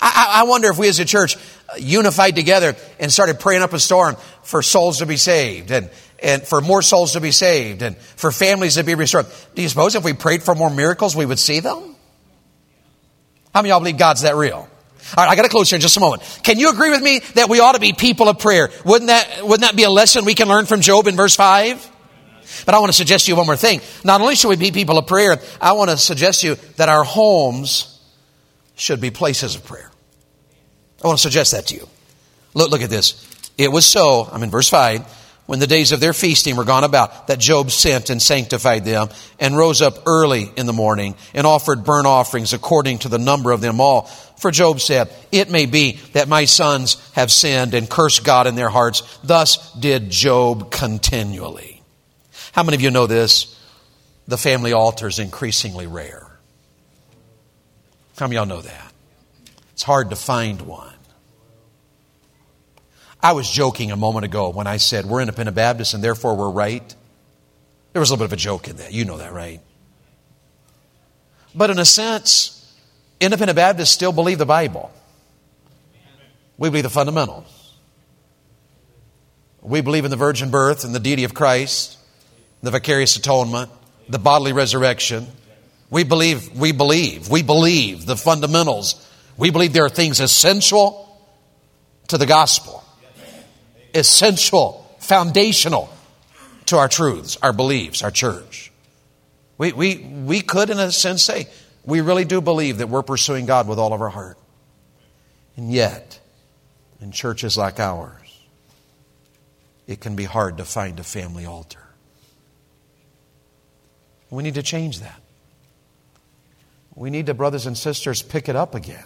I, 0.00 0.40
I 0.40 0.44
wonder 0.44 0.70
if 0.70 0.78
we 0.78 0.88
as 0.88 1.00
a 1.00 1.04
church 1.04 1.36
unified 1.78 2.36
together 2.36 2.76
and 2.98 3.12
started 3.12 3.40
praying 3.40 3.62
up 3.62 3.72
a 3.72 3.78
storm 3.78 4.16
for 4.42 4.62
souls 4.62 4.98
to 4.98 5.06
be 5.06 5.16
saved 5.16 5.70
and, 5.70 5.90
and 6.22 6.42
for 6.42 6.60
more 6.60 6.82
souls 6.82 7.12
to 7.12 7.20
be 7.20 7.30
saved 7.30 7.82
and 7.82 7.96
for 7.96 8.30
families 8.30 8.76
to 8.76 8.84
be 8.84 8.94
restored. 8.94 9.26
Do 9.54 9.62
you 9.62 9.68
suppose 9.68 9.94
if 9.94 10.04
we 10.04 10.12
prayed 10.12 10.42
for 10.42 10.54
more 10.54 10.70
miracles, 10.70 11.16
we 11.16 11.26
would 11.26 11.38
see 11.38 11.60
them? 11.60 11.96
How 13.52 13.62
many 13.62 13.70
of 13.70 13.74
y'all 13.74 13.80
believe 13.80 13.98
God's 13.98 14.22
that 14.22 14.36
real? 14.36 14.68
All 15.16 15.24
right, 15.24 15.30
I 15.30 15.36
got 15.36 15.42
to 15.42 15.48
close 15.48 15.70
here 15.70 15.76
in 15.76 15.80
just 15.80 15.96
a 15.96 16.00
moment. 16.00 16.22
Can 16.42 16.58
you 16.58 16.70
agree 16.70 16.90
with 16.90 17.02
me 17.02 17.20
that 17.34 17.48
we 17.48 17.60
ought 17.60 17.72
to 17.72 17.80
be 17.80 17.92
people 17.92 18.28
of 18.28 18.38
prayer? 18.38 18.70
Wouldn't 18.84 19.08
that, 19.08 19.42
wouldn't 19.42 19.60
that 19.60 19.76
be 19.76 19.84
a 19.84 19.90
lesson 19.90 20.24
we 20.24 20.34
can 20.34 20.48
learn 20.48 20.66
from 20.66 20.80
Job 20.80 21.06
in 21.06 21.16
verse 21.16 21.36
5? 21.36 21.92
But 22.64 22.74
I 22.74 22.78
want 22.78 22.90
to 22.90 22.96
suggest 22.96 23.26
to 23.26 23.32
you 23.32 23.36
one 23.36 23.46
more 23.46 23.56
thing. 23.56 23.80
Not 24.04 24.20
only 24.20 24.34
should 24.34 24.48
we 24.48 24.56
be 24.56 24.72
people 24.72 24.98
of 24.98 25.06
prayer, 25.06 25.38
I 25.60 25.72
want 25.72 25.90
to 25.90 25.96
suggest 25.96 26.40
to 26.40 26.48
you 26.48 26.54
that 26.76 26.88
our 26.88 27.04
homes 27.04 28.00
should 28.76 29.00
be 29.00 29.10
places 29.10 29.54
of 29.54 29.64
prayer. 29.64 29.90
I 31.06 31.08
want 31.08 31.18
to 31.18 31.22
suggest 31.22 31.52
that 31.52 31.66
to 31.68 31.76
you. 31.76 31.88
Look, 32.54 32.70
look 32.70 32.82
at 32.82 32.90
this. 32.90 33.24
It 33.56 33.70
was 33.70 33.86
so, 33.86 34.28
I'm 34.30 34.42
in 34.42 34.50
verse 34.50 34.68
5, 34.68 35.02
when 35.46 35.60
the 35.60 35.68
days 35.68 35.92
of 35.92 36.00
their 36.00 36.12
feasting 36.12 36.56
were 36.56 36.64
gone 36.64 36.82
about, 36.82 37.28
that 37.28 37.38
Job 37.38 37.70
sent 37.70 38.10
and 38.10 38.20
sanctified 38.20 38.84
them, 38.84 39.08
and 39.38 39.56
rose 39.56 39.80
up 39.80 39.98
early 40.04 40.50
in 40.56 40.66
the 40.66 40.72
morning, 40.72 41.14
and 41.32 41.46
offered 41.46 41.84
burnt 41.84 42.08
offerings 42.08 42.52
according 42.52 42.98
to 42.98 43.08
the 43.08 43.18
number 43.18 43.52
of 43.52 43.60
them 43.60 43.80
all. 43.80 44.06
For 44.38 44.50
Job 44.50 44.80
said, 44.80 45.08
It 45.30 45.48
may 45.48 45.66
be 45.66 46.00
that 46.12 46.26
my 46.26 46.44
sons 46.44 46.96
have 47.12 47.30
sinned 47.30 47.74
and 47.74 47.88
cursed 47.88 48.24
God 48.24 48.48
in 48.48 48.56
their 48.56 48.68
hearts. 48.68 49.02
Thus 49.22 49.72
did 49.74 50.10
Job 50.10 50.72
continually. 50.72 51.82
How 52.50 52.64
many 52.64 52.74
of 52.74 52.82
you 52.82 52.90
know 52.90 53.06
this? 53.06 53.56
The 54.26 54.36
family 54.36 54.72
altar 54.72 55.06
is 55.06 55.20
increasingly 55.20 55.86
rare. 55.86 56.26
How 58.18 58.26
many 58.26 58.38
of 58.38 58.48
y'all 58.48 58.56
know 58.56 58.62
that? 58.62 58.92
It's 59.74 59.84
hard 59.84 60.10
to 60.10 60.16
find 60.16 60.62
one. 60.62 60.95
I 63.22 63.32
was 63.32 63.50
joking 63.50 63.90
a 63.90 63.96
moment 63.96 64.24
ago 64.24 64.50
when 64.50 64.66
I 64.66 64.76
said 64.76 65.06
we're 65.06 65.20
independent 65.20 65.56
Baptists 65.56 65.94
and 65.94 66.04
therefore 66.04 66.36
we're 66.36 66.50
right. 66.50 66.94
There 67.92 68.00
was 68.00 68.10
a 68.10 68.12
little 68.12 68.26
bit 68.26 68.32
of 68.32 68.32
a 68.34 68.36
joke 68.40 68.68
in 68.68 68.76
that. 68.76 68.92
You 68.92 69.04
know 69.04 69.18
that, 69.18 69.32
right? 69.32 69.60
But 71.54 71.70
in 71.70 71.78
a 71.78 71.84
sense, 71.84 72.74
independent 73.20 73.56
Baptists 73.56 73.90
still 73.90 74.12
believe 74.12 74.38
the 74.38 74.46
Bible. 74.46 74.92
We 76.58 76.68
believe 76.68 76.84
the 76.84 76.90
fundamentals. 76.90 77.74
We 79.62 79.80
believe 79.80 80.04
in 80.04 80.10
the 80.10 80.16
virgin 80.16 80.50
birth 80.50 80.84
and 80.84 80.94
the 80.94 81.00
deity 81.00 81.24
of 81.24 81.34
Christ, 81.34 81.98
the 82.62 82.70
vicarious 82.70 83.16
atonement, 83.16 83.70
the 84.08 84.18
bodily 84.18 84.52
resurrection. 84.52 85.26
We 85.90 86.04
believe, 86.04 86.56
we 86.56 86.72
believe, 86.72 87.28
we 87.28 87.42
believe 87.42 88.06
the 88.06 88.16
fundamentals. 88.16 89.02
We 89.36 89.50
believe 89.50 89.72
there 89.72 89.84
are 89.84 89.90
things 89.90 90.20
essential 90.20 91.02
to 92.08 92.18
the 92.18 92.26
gospel 92.26 92.84
essential, 93.96 94.88
foundational 95.00 95.90
to 96.66 96.76
our 96.76 96.88
truths, 96.88 97.36
our 97.42 97.52
beliefs, 97.52 98.02
our 98.02 98.10
church. 98.10 98.70
We, 99.58 99.72
we, 99.72 99.96
we 99.96 100.40
could, 100.40 100.70
in 100.70 100.78
a 100.78 100.92
sense, 100.92 101.22
say, 101.22 101.48
we 101.84 102.00
really 102.00 102.24
do 102.24 102.40
believe 102.40 102.78
that 102.78 102.88
we're 102.88 103.02
pursuing 103.02 103.46
God 103.46 103.68
with 103.68 103.78
all 103.78 103.92
of 103.92 104.00
our 104.00 104.08
heart. 104.08 104.38
And 105.56 105.72
yet, 105.72 106.20
in 107.00 107.12
churches 107.12 107.56
like 107.56 107.80
ours, 107.80 108.40
it 109.86 110.00
can 110.00 110.16
be 110.16 110.24
hard 110.24 110.58
to 110.58 110.64
find 110.64 110.98
a 111.00 111.04
family 111.04 111.46
altar. 111.46 111.82
We 114.28 114.42
need 114.42 114.54
to 114.54 114.62
change 114.62 115.00
that. 115.00 115.20
We 116.94 117.10
need 117.10 117.26
to, 117.26 117.34
brothers 117.34 117.66
and 117.66 117.78
sisters, 117.78 118.22
pick 118.22 118.48
it 118.48 118.56
up 118.56 118.74
again. 118.74 119.04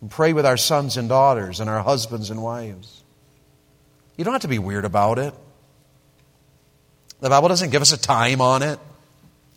And 0.00 0.10
pray 0.10 0.32
with 0.32 0.44
our 0.44 0.56
sons 0.56 0.96
and 0.96 1.08
daughters 1.08 1.60
and 1.60 1.70
our 1.70 1.82
husbands 1.82 2.30
and 2.30 2.42
wives. 2.42 3.01
You 4.16 4.24
don't 4.24 4.34
have 4.34 4.42
to 4.42 4.48
be 4.48 4.58
weird 4.58 4.84
about 4.84 5.18
it. 5.18 5.34
The 7.20 7.28
Bible 7.28 7.48
doesn't 7.48 7.70
give 7.70 7.82
us 7.82 7.92
a 7.92 8.00
time 8.00 8.40
on 8.40 8.62
it. 8.62 8.78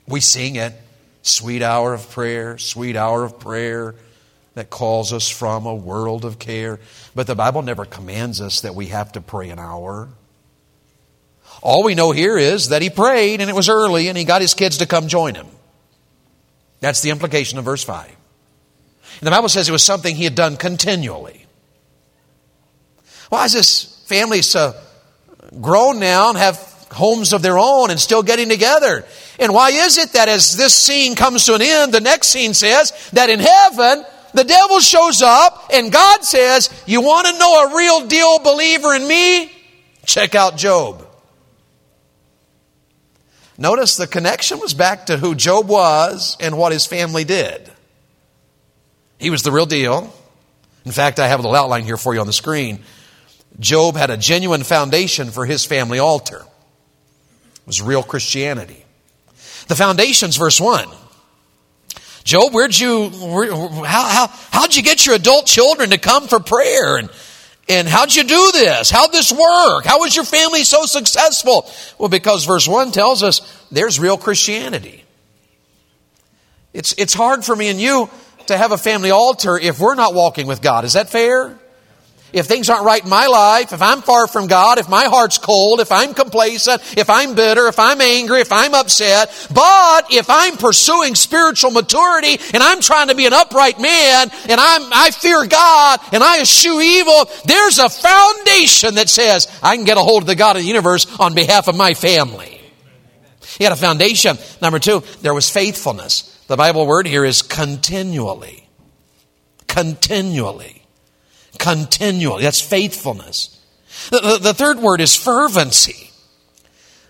We 0.07 0.19
sing 0.19 0.55
it. 0.55 0.73
Sweet 1.23 1.63
hour 1.63 1.93
of 1.93 2.09
prayer, 2.11 2.59
sweet 2.59 2.95
hour 2.95 3.23
of 3.23 3.39
prayer 3.39 3.95
that 4.53 4.69
calls 4.69 5.11
us 5.11 5.27
from 5.27 5.65
a 5.65 5.73
world 5.73 6.23
of 6.23 6.37
care. 6.37 6.79
But 7.15 7.27
the 7.27 7.35
Bible 7.35 7.63
never 7.63 7.85
commands 7.85 8.39
us 8.41 8.61
that 8.61 8.75
we 8.75 8.87
have 8.87 9.11
to 9.13 9.21
pray 9.21 9.49
an 9.49 9.59
hour. 9.59 10.09
All 11.61 11.83
we 11.83 11.95
know 11.95 12.11
here 12.11 12.37
is 12.37 12.69
that 12.69 12.81
he 12.81 12.91
prayed 12.91 13.41
and 13.41 13.49
it 13.49 13.55
was 13.55 13.69
early 13.69 14.07
and 14.07 14.17
he 14.17 14.23
got 14.23 14.41
his 14.41 14.53
kids 14.53 14.77
to 14.77 14.85
come 14.85 15.07
join 15.07 15.33
him. 15.33 15.47
That's 16.79 17.01
the 17.01 17.09
implication 17.09 17.57
of 17.57 17.65
verse 17.65 17.83
5. 17.83 18.07
And 18.07 19.27
the 19.27 19.31
Bible 19.31 19.49
says 19.49 19.67
it 19.67 19.71
was 19.71 19.83
something 19.83 20.15
he 20.15 20.25
had 20.25 20.35
done 20.35 20.57
continually. 20.57 21.45
Why 23.29 23.45
is 23.45 23.53
this 23.53 23.94
family 24.05 24.41
so 24.41 24.73
grown 25.59 25.99
now 25.99 26.29
and 26.29 26.37
have 26.37 26.57
homes 26.91 27.33
of 27.33 27.41
their 27.41 27.57
own 27.57 27.91
and 27.91 27.99
still 27.99 28.23
getting 28.23 28.49
together? 28.49 29.05
And 29.39 29.53
why 29.53 29.71
is 29.71 29.97
it 29.97 30.13
that 30.13 30.29
as 30.29 30.55
this 30.55 30.73
scene 30.73 31.15
comes 31.15 31.45
to 31.45 31.55
an 31.55 31.61
end, 31.61 31.93
the 31.93 32.01
next 32.01 32.27
scene 32.27 32.53
says 32.53 32.91
that 33.13 33.29
in 33.29 33.39
heaven, 33.39 34.05
the 34.33 34.43
devil 34.43 34.79
shows 34.79 35.21
up 35.21 35.69
and 35.73 35.91
God 35.91 36.23
says, 36.23 36.69
You 36.85 37.01
want 37.01 37.27
to 37.27 37.37
know 37.37 37.65
a 37.65 37.75
real 37.75 38.07
deal 38.07 38.39
believer 38.39 38.93
in 38.93 39.07
me? 39.07 39.51
Check 40.05 40.35
out 40.35 40.57
Job. 40.57 41.07
Notice 43.57 43.95
the 43.95 44.07
connection 44.07 44.59
was 44.59 44.73
back 44.73 45.05
to 45.05 45.17
who 45.17 45.33
Job 45.33 45.67
was 45.67 46.35
and 46.39 46.57
what 46.57 46.73
his 46.73 46.85
family 46.85 47.23
did. 47.23 47.71
He 49.17 49.29
was 49.29 49.43
the 49.43 49.51
real 49.51 49.65
deal. 49.65 50.13
In 50.83 50.91
fact, 50.91 51.19
I 51.19 51.27
have 51.27 51.39
a 51.39 51.41
little 51.41 51.55
outline 51.55 51.83
here 51.83 51.97
for 51.97 52.13
you 52.13 52.19
on 52.19 52.27
the 52.27 52.33
screen. 52.33 52.83
Job 53.59 53.95
had 53.95 54.09
a 54.09 54.17
genuine 54.17 54.63
foundation 54.63 55.31
for 55.31 55.45
his 55.45 55.65
family 55.65 55.99
altar. 55.99 56.37
It 56.37 57.67
was 57.67 57.81
real 57.81 58.03
Christianity. 58.03 58.85
The 59.67 59.75
foundation's 59.75 60.37
verse 60.37 60.59
1. 60.59 60.87
Job, 62.23 62.53
where'd 62.53 62.77
you, 62.77 63.09
how, 63.09 64.07
how, 64.07 64.27
how'd 64.51 64.75
you 64.75 64.81
get 64.81 65.05
your 65.05 65.15
adult 65.15 65.45
children 65.45 65.91
to 65.91 65.97
come 65.97 66.27
for 66.27 66.39
prayer? 66.39 66.97
And, 66.97 67.09
and 67.69 67.87
how'd 67.87 68.13
you 68.13 68.23
do 68.23 68.51
this? 68.51 68.89
How'd 68.89 69.11
this 69.11 69.31
work? 69.31 69.85
How 69.85 69.99
was 69.99 70.15
your 70.15 70.25
family 70.25 70.63
so 70.63 70.85
successful? 70.85 71.69
Well, 71.97 72.09
because 72.09 72.45
verse 72.45 72.67
1 72.67 72.91
tells 72.91 73.23
us 73.23 73.41
there's 73.71 73.99
real 73.99 74.17
Christianity. 74.17 75.03
It's, 76.73 76.93
it's 76.97 77.13
hard 77.13 77.45
for 77.45 77.55
me 77.55 77.69
and 77.69 77.79
you 77.79 78.09
to 78.47 78.57
have 78.57 78.71
a 78.71 78.77
family 78.77 79.11
altar 79.11 79.57
if 79.57 79.79
we're 79.79 79.95
not 79.95 80.13
walking 80.13 80.45
with 80.45 80.61
God. 80.61 80.83
Is 80.83 80.93
that 80.93 81.09
fair? 81.09 81.57
If 82.35 82.47
things 82.47 82.69
aren't 82.69 82.83
right 82.83 83.01
in 83.01 83.09
my 83.09 83.27
life, 83.27 83.71
if 83.71 83.81
I'm 83.81 84.01
far 84.01 84.27
from 84.27 84.47
God, 84.47 84.77
if 84.77 84.89
my 84.89 85.05
heart's 85.05 85.37
cold, 85.37 85.79
if 85.79 85.89
I'm 85.89 86.13
complacent, 86.13 86.81
if 86.97 87.09
I'm 87.09 87.33
bitter, 87.33 87.67
if 87.67 87.79
I'm 87.79 88.01
angry, 88.01 88.41
if 88.41 88.51
I'm 88.51 88.73
upset, 88.73 89.47
but 89.53 90.11
if 90.11 90.29
I'm 90.29 90.57
pursuing 90.57 91.15
spiritual 91.15 91.71
maturity 91.71 92.37
and 92.53 92.61
I'm 92.61 92.81
trying 92.81 93.07
to 93.07 93.15
be 93.15 93.25
an 93.25 93.31
upright 93.31 93.79
man 93.79 94.29
and 94.49 94.59
I'm, 94.59 94.81
I 94.93 95.11
fear 95.11 95.45
God 95.47 96.01
and 96.11 96.21
I 96.21 96.41
eschew 96.41 96.81
evil, 96.81 97.29
there's 97.45 97.79
a 97.79 97.87
foundation 97.87 98.95
that 98.95 99.07
says 99.07 99.47
I 99.63 99.77
can 99.77 99.85
get 99.85 99.97
a 99.97 100.01
hold 100.01 100.23
of 100.23 100.27
the 100.27 100.35
God 100.35 100.57
of 100.57 100.61
the 100.61 100.67
universe 100.67 101.07
on 101.17 101.35
behalf 101.35 101.69
of 101.69 101.77
my 101.77 101.93
family. 101.93 102.59
He 103.57 103.63
had 103.63 103.71
a 103.71 103.77
foundation. 103.77 104.37
Number 104.61 104.79
two, 104.79 105.03
there 105.21 105.33
was 105.33 105.49
faithfulness. 105.49 106.23
The 106.47 106.57
Bible 106.57 106.85
word 106.85 107.07
here 107.07 107.23
is 107.23 107.41
continually. 107.41 108.67
Continually 109.67 110.84
continually. 111.57 112.43
That's 112.43 112.61
faithfulness. 112.61 113.51
The, 114.09 114.19
the, 114.19 114.37
the, 114.37 114.53
third 114.53 114.79
word 114.79 115.01
is 115.01 115.15
fervency. 115.15 116.11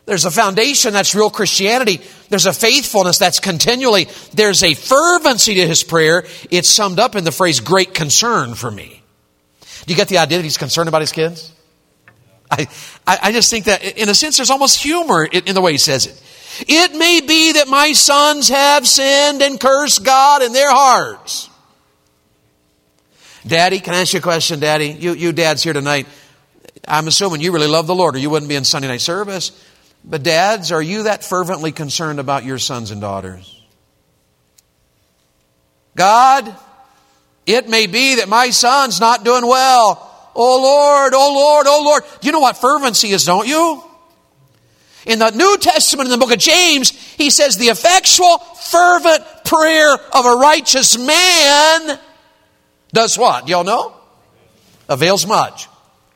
There's 0.05 0.25
a 0.25 0.31
foundation 0.31 0.93
that's 0.93 1.15
real 1.15 1.29
Christianity. 1.29 1.99
There's 2.29 2.45
a 2.45 2.53
faithfulness 2.53 3.17
that's 3.17 3.39
continually. 3.39 4.07
There's 4.33 4.63
a 4.63 4.75
fervency 4.75 5.55
to 5.55 5.67
his 5.67 5.83
prayer. 5.83 6.25
It's 6.51 6.69
summed 6.69 6.99
up 6.99 7.15
in 7.15 7.23
the 7.23 7.31
phrase 7.31 7.59
great 7.59 7.93
concern 7.93 8.53
for 8.53 8.69
me. 8.69 9.01
Do 9.85 9.93
you 9.93 9.97
get 9.97 10.07
the 10.07 10.19
idea 10.19 10.37
that 10.37 10.43
he's 10.43 10.57
concerned 10.57 10.89
about 10.89 11.01
his 11.01 11.11
kids? 11.11 11.51
I, 12.51 12.67
I, 13.07 13.31
just 13.31 13.49
think 13.49 13.65
that 13.65 13.83
in 13.83 14.07
a 14.07 14.13
sense 14.13 14.37
there's 14.37 14.51
almost 14.51 14.81
humor 14.81 15.25
in 15.25 15.55
the 15.55 15.61
way 15.61 15.71
he 15.71 15.77
says 15.79 16.05
it. 16.05 16.21
It 16.67 16.95
may 16.95 17.21
be 17.21 17.53
that 17.53 17.67
my 17.67 17.91
sons 17.93 18.49
have 18.49 18.87
sinned 18.87 19.41
and 19.41 19.59
cursed 19.59 20.05
God 20.05 20.41
in 20.41 20.53
their 20.53 20.71
hearts. 20.71 21.49
Daddy, 23.47 23.79
can 23.79 23.93
I 23.93 24.01
ask 24.01 24.13
you 24.13 24.19
a 24.19 24.23
question, 24.23 24.59
Daddy? 24.59 24.87
You, 24.87 25.13
you 25.13 25.31
dads 25.31 25.61
here 25.61 25.73
tonight, 25.73 26.07
I'm 26.87 27.07
assuming 27.07 27.41
you 27.41 27.51
really 27.51 27.67
love 27.67 27.85
the 27.85 27.93
Lord 27.93 28.15
or 28.15 28.17
you 28.17 28.29
wouldn't 28.29 28.49
be 28.49 28.55
in 28.55 28.63
Sunday 28.63 28.87
night 28.87 29.01
service. 29.01 29.51
But 30.03 30.23
dads, 30.23 30.71
are 30.71 30.81
you 30.81 31.03
that 31.03 31.23
fervently 31.23 31.71
concerned 31.71 32.19
about 32.19 32.43
your 32.43 32.57
sons 32.57 32.89
and 32.89 33.01
daughters? 33.01 33.51
God, 35.95 36.55
it 37.45 37.69
may 37.69 37.85
be 37.85 38.15
that 38.15 38.27
my 38.27 38.49
son's 38.49 38.99
not 38.99 39.23
doing 39.23 39.45
well. 39.45 40.11
Oh 40.35 40.61
Lord, 40.61 41.13
oh 41.13 41.33
Lord, 41.33 41.67
oh 41.67 41.83
Lord. 41.85 42.03
You 42.21 42.31
know 42.31 42.39
what 42.39 42.57
fervency 42.57 43.09
is, 43.09 43.25
don't 43.25 43.47
you? 43.47 43.83
In 45.05 45.19
the 45.19 45.29
New 45.29 45.57
Testament, 45.59 46.07
in 46.07 46.11
the 46.11 46.17
book 46.17 46.33
of 46.33 46.39
James, 46.39 46.89
he 46.89 47.29
says 47.29 47.57
the 47.57 47.67
effectual, 47.67 48.39
fervent 48.39 49.23
prayer 49.45 49.93
of 49.93 50.25
a 50.25 50.35
righteous 50.37 50.97
man 50.97 51.99
does 52.95 53.17
what? 53.17 53.47
Y'all 53.47 53.63
know? 53.63 53.93
Avails 54.89 55.27
much. 55.27 55.67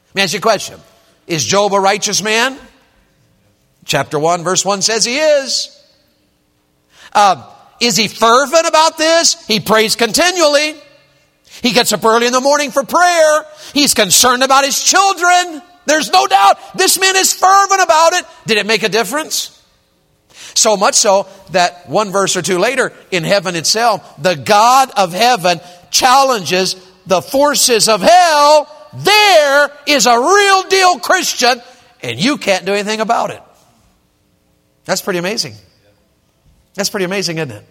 Let 0.07 0.15
me 0.15 0.21
ask 0.23 0.33
you 0.33 0.39
a 0.39 0.41
question. 0.41 0.79
Is 1.27 1.45
Job 1.45 1.73
a 1.73 1.79
righteous 1.79 2.23
man? 2.23 2.57
Chapter 3.85 4.17
1, 4.17 4.43
verse 4.43 4.65
1 4.65 4.81
says 4.81 5.05
he 5.05 5.17
is. 5.17 5.75
Uh, 7.13 7.47
is 7.79 7.95
he 7.95 8.07
fervent 8.07 8.67
about 8.67 8.97
this? 8.97 9.45
He 9.45 9.59
prays 9.59 9.95
continually. 9.95 10.75
He 11.61 11.73
gets 11.73 11.91
up 11.91 12.03
early 12.05 12.27
in 12.27 12.33
the 12.33 12.41
morning 12.41 12.71
for 12.71 12.83
prayer. 12.83 13.45
He's 13.73 13.93
concerned 13.93 14.43
about 14.43 14.63
his 14.63 14.81
children. 14.81 15.61
There's 15.85 16.11
no 16.11 16.27
doubt 16.27 16.77
this 16.77 16.99
man 16.99 17.15
is 17.17 17.33
fervent 17.33 17.81
about 17.81 18.13
it. 18.13 18.25
Did 18.47 18.57
it 18.57 18.65
make 18.65 18.83
a 18.83 18.89
difference? 18.89 19.55
So 20.55 20.77
much 20.77 20.95
so 20.95 21.27
that 21.51 21.89
one 21.89 22.11
verse 22.11 22.37
or 22.37 22.41
two 22.41 22.57
later 22.57 22.93
in 23.11 23.23
heaven 23.23 23.55
itself, 23.55 24.21
the 24.21 24.35
God 24.35 24.91
of 24.95 25.13
heaven 25.13 25.59
challenges 25.91 26.75
the 27.06 27.21
forces 27.21 27.89
of 27.89 28.02
hell, 28.02 28.67
there 28.93 29.71
is 29.88 30.06
a 30.06 30.17
real 30.17 30.63
deal 30.63 30.99
Christian, 30.99 31.62
and 32.02 32.19
you 32.19 32.38
can't 32.38 32.65
do 32.65 32.73
anything 32.73 33.02
about 33.02 33.32
it. 33.32 33.41
That's 34.86 35.02
pretty 35.02 35.19
amazing. 35.19 35.56
That's 36.73 36.89
pretty 36.89 37.06
amazing, 37.06 37.38
isn't 37.38 37.52
it? 37.52 37.65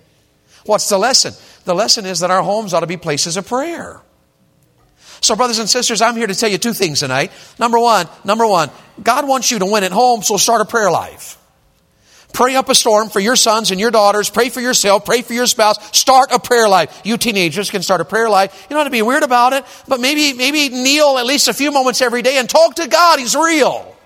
What's 0.65 0.89
the 0.89 0.99
lesson? 0.99 1.33
The 1.65 1.75
lesson 1.75 2.05
is 2.05 2.21
that 2.21 2.31
our 2.31 2.43
homes 2.43 2.75
ought 2.75 2.81
to 2.81 2.87
be 2.87 2.97
places 2.97 3.37
of 3.37 3.47
prayer. 3.47 4.01
So, 5.21 5.35
brothers 5.35 5.59
and 5.59 5.69
sisters, 5.69 6.01
I'm 6.01 6.15
here 6.15 6.27
to 6.27 6.35
tell 6.35 6.51
you 6.51 6.59
two 6.59 6.73
things 6.73 7.01
tonight. 7.01 7.33
Number 7.59 7.79
one, 7.79 8.07
number 8.25 8.47
one, 8.47 8.71
God 9.03 9.27
wants 9.27 9.51
you 9.51 9.59
to 9.59 9.67
win 9.67 9.83
at 9.83 9.93
home, 9.93 10.23
so 10.23 10.37
start 10.37 10.61
a 10.61 10.65
prayer 10.65 10.91
life. 10.91 11.39
Pray 12.33 12.57
up 12.57 12.69
a 12.69 12.75
storm 12.75 13.09
for 13.09 13.21
your 13.21 13.37
sons 13.37 13.71
and 13.71 13.81
your 13.81 13.91
daughters. 13.91 14.31
Pray 14.31 14.49
for 14.49 14.61
yourself. 14.61 15.05
Pray 15.05 15.23
for 15.23 15.33
your 15.33 15.47
spouse. 15.47 15.77
Start 15.97 16.31
a 16.31 16.38
prayer 16.38 16.69
life. 16.69 17.01
You 17.05 17.17
teenagers 17.17 17.71
can 17.71 17.83
start 17.83 18.01
a 18.01 18.05
prayer 18.05 18.29
life. 18.29 18.67
You 18.69 18.75
don't 18.75 18.79
have 18.79 18.87
to 18.87 18.91
be 18.91 19.03
weird 19.03 19.23
about 19.23 19.55
it, 19.55 19.64
but 19.88 19.99
maybe, 20.01 20.35
maybe 20.35 20.69
kneel 20.69 21.19
at 21.19 21.27
least 21.27 21.49
a 21.49 21.55
few 21.55 21.73
moments 21.73 22.01
every 22.01 22.23
day 22.23 22.38
and 22.38 22.49
talk 22.49 22.77
to 22.77 22.87
God. 22.87 23.19
He's 23.19 23.35
real. 23.35 23.97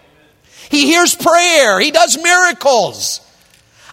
He 0.70 0.87
hears 0.87 1.14
prayer. 1.14 1.78
He 1.80 1.90
does 1.90 2.16
miracles. 2.16 3.20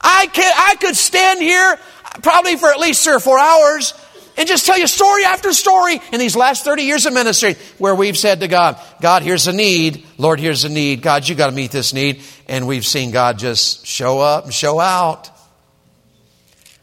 I 0.01 0.27
can 0.27 0.53
I 0.55 0.75
could 0.75 0.95
stand 0.95 1.41
here 1.41 1.77
probably 2.21 2.55
for 2.55 2.69
at 2.69 2.79
least 2.79 3.03
three 3.03 3.15
or 3.15 3.19
four 3.19 3.37
hours 3.37 3.93
and 4.39 4.47
just 4.47 4.65
tell 4.65 4.79
you 4.79 4.87
story 4.87 5.25
after 5.25 5.51
story 5.51 5.99
in 6.13 6.19
these 6.19 6.33
last 6.33 6.63
30 6.63 6.83
years 6.83 7.05
of 7.05 7.13
ministry 7.13 7.57
where 7.77 7.93
we've 7.93 8.17
said 8.17 8.39
to 8.39 8.47
God, 8.47 8.79
God, 9.01 9.21
here's 9.21 9.47
a 9.47 9.53
need. 9.53 10.05
Lord, 10.17 10.39
here's 10.39 10.63
a 10.63 10.69
need. 10.69 11.01
God, 11.01 11.27
you 11.27 11.35
got 11.35 11.47
to 11.47 11.51
meet 11.51 11.71
this 11.71 11.93
need. 11.93 12.21
And 12.47 12.65
we've 12.65 12.85
seen 12.85 13.11
God 13.11 13.37
just 13.37 13.85
show 13.85 14.21
up 14.21 14.45
and 14.45 14.53
show 14.53 14.79
out. 14.79 15.29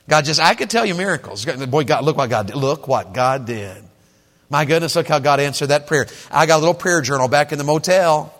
God 0.07 0.27
just, 0.27 0.39
I 0.39 0.55
could 0.55 0.69
tell 0.69 0.85
you 0.85 0.95
miracles. 0.95 1.47
Boy, 1.47 1.85
God, 1.85 2.05
look 2.05 2.19
what 2.19 2.29
God 2.29 2.49
did. 2.49 2.57
Look 2.57 2.89
what 2.89 3.15
God 3.15 3.47
did. 3.47 3.83
My 4.51 4.67
goodness, 4.67 4.95
look 4.95 5.09
how 5.09 5.19
God 5.19 5.41
answered 5.41 5.69
that 5.69 5.87
prayer. 5.87 6.07
I 6.31 6.45
got 6.45 6.59
a 6.59 6.61
little 6.61 6.75
prayer 6.75 7.01
journal 7.01 7.27
back 7.27 7.53
in 7.53 7.59
the 7.59 7.65
motel 7.65 8.36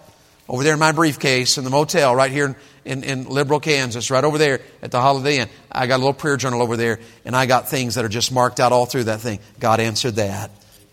over 0.49 0.63
there 0.63 0.75
in 0.75 0.79
my 0.79 0.93
briefcase 0.93 1.59
in 1.59 1.65
the 1.65 1.71
motel 1.71 2.15
right 2.15 2.31
here 2.31 2.57
in, 2.85 3.03
in 3.03 3.25
Liberal, 3.25 3.61
Kansas, 3.61 4.11
right 4.11 4.23
over 4.23 4.39
there 4.39 4.61
at 4.81 4.91
the 4.91 5.01
Holiday 5.01 5.39
Inn. 5.39 5.49
I 5.71 5.87
got 5.87 5.97
a 5.97 5.99
little 5.99 6.15
prayer 6.15 6.37
journal 6.37 6.63
over 6.63 6.77
there, 6.77 7.01
and 7.25 7.35
I 7.35 7.47
got 7.47 7.69
things 7.69 7.97
that 7.97 8.05
are 8.05 8.09
just 8.09 8.31
marked 8.33 8.61
out 8.61 8.73
all 8.73 8.87
through 8.87 9.05
that 9.05 9.21
thing. 9.21 9.41
God 9.59 9.81
answered 9.81 10.17
that. 10.17 10.51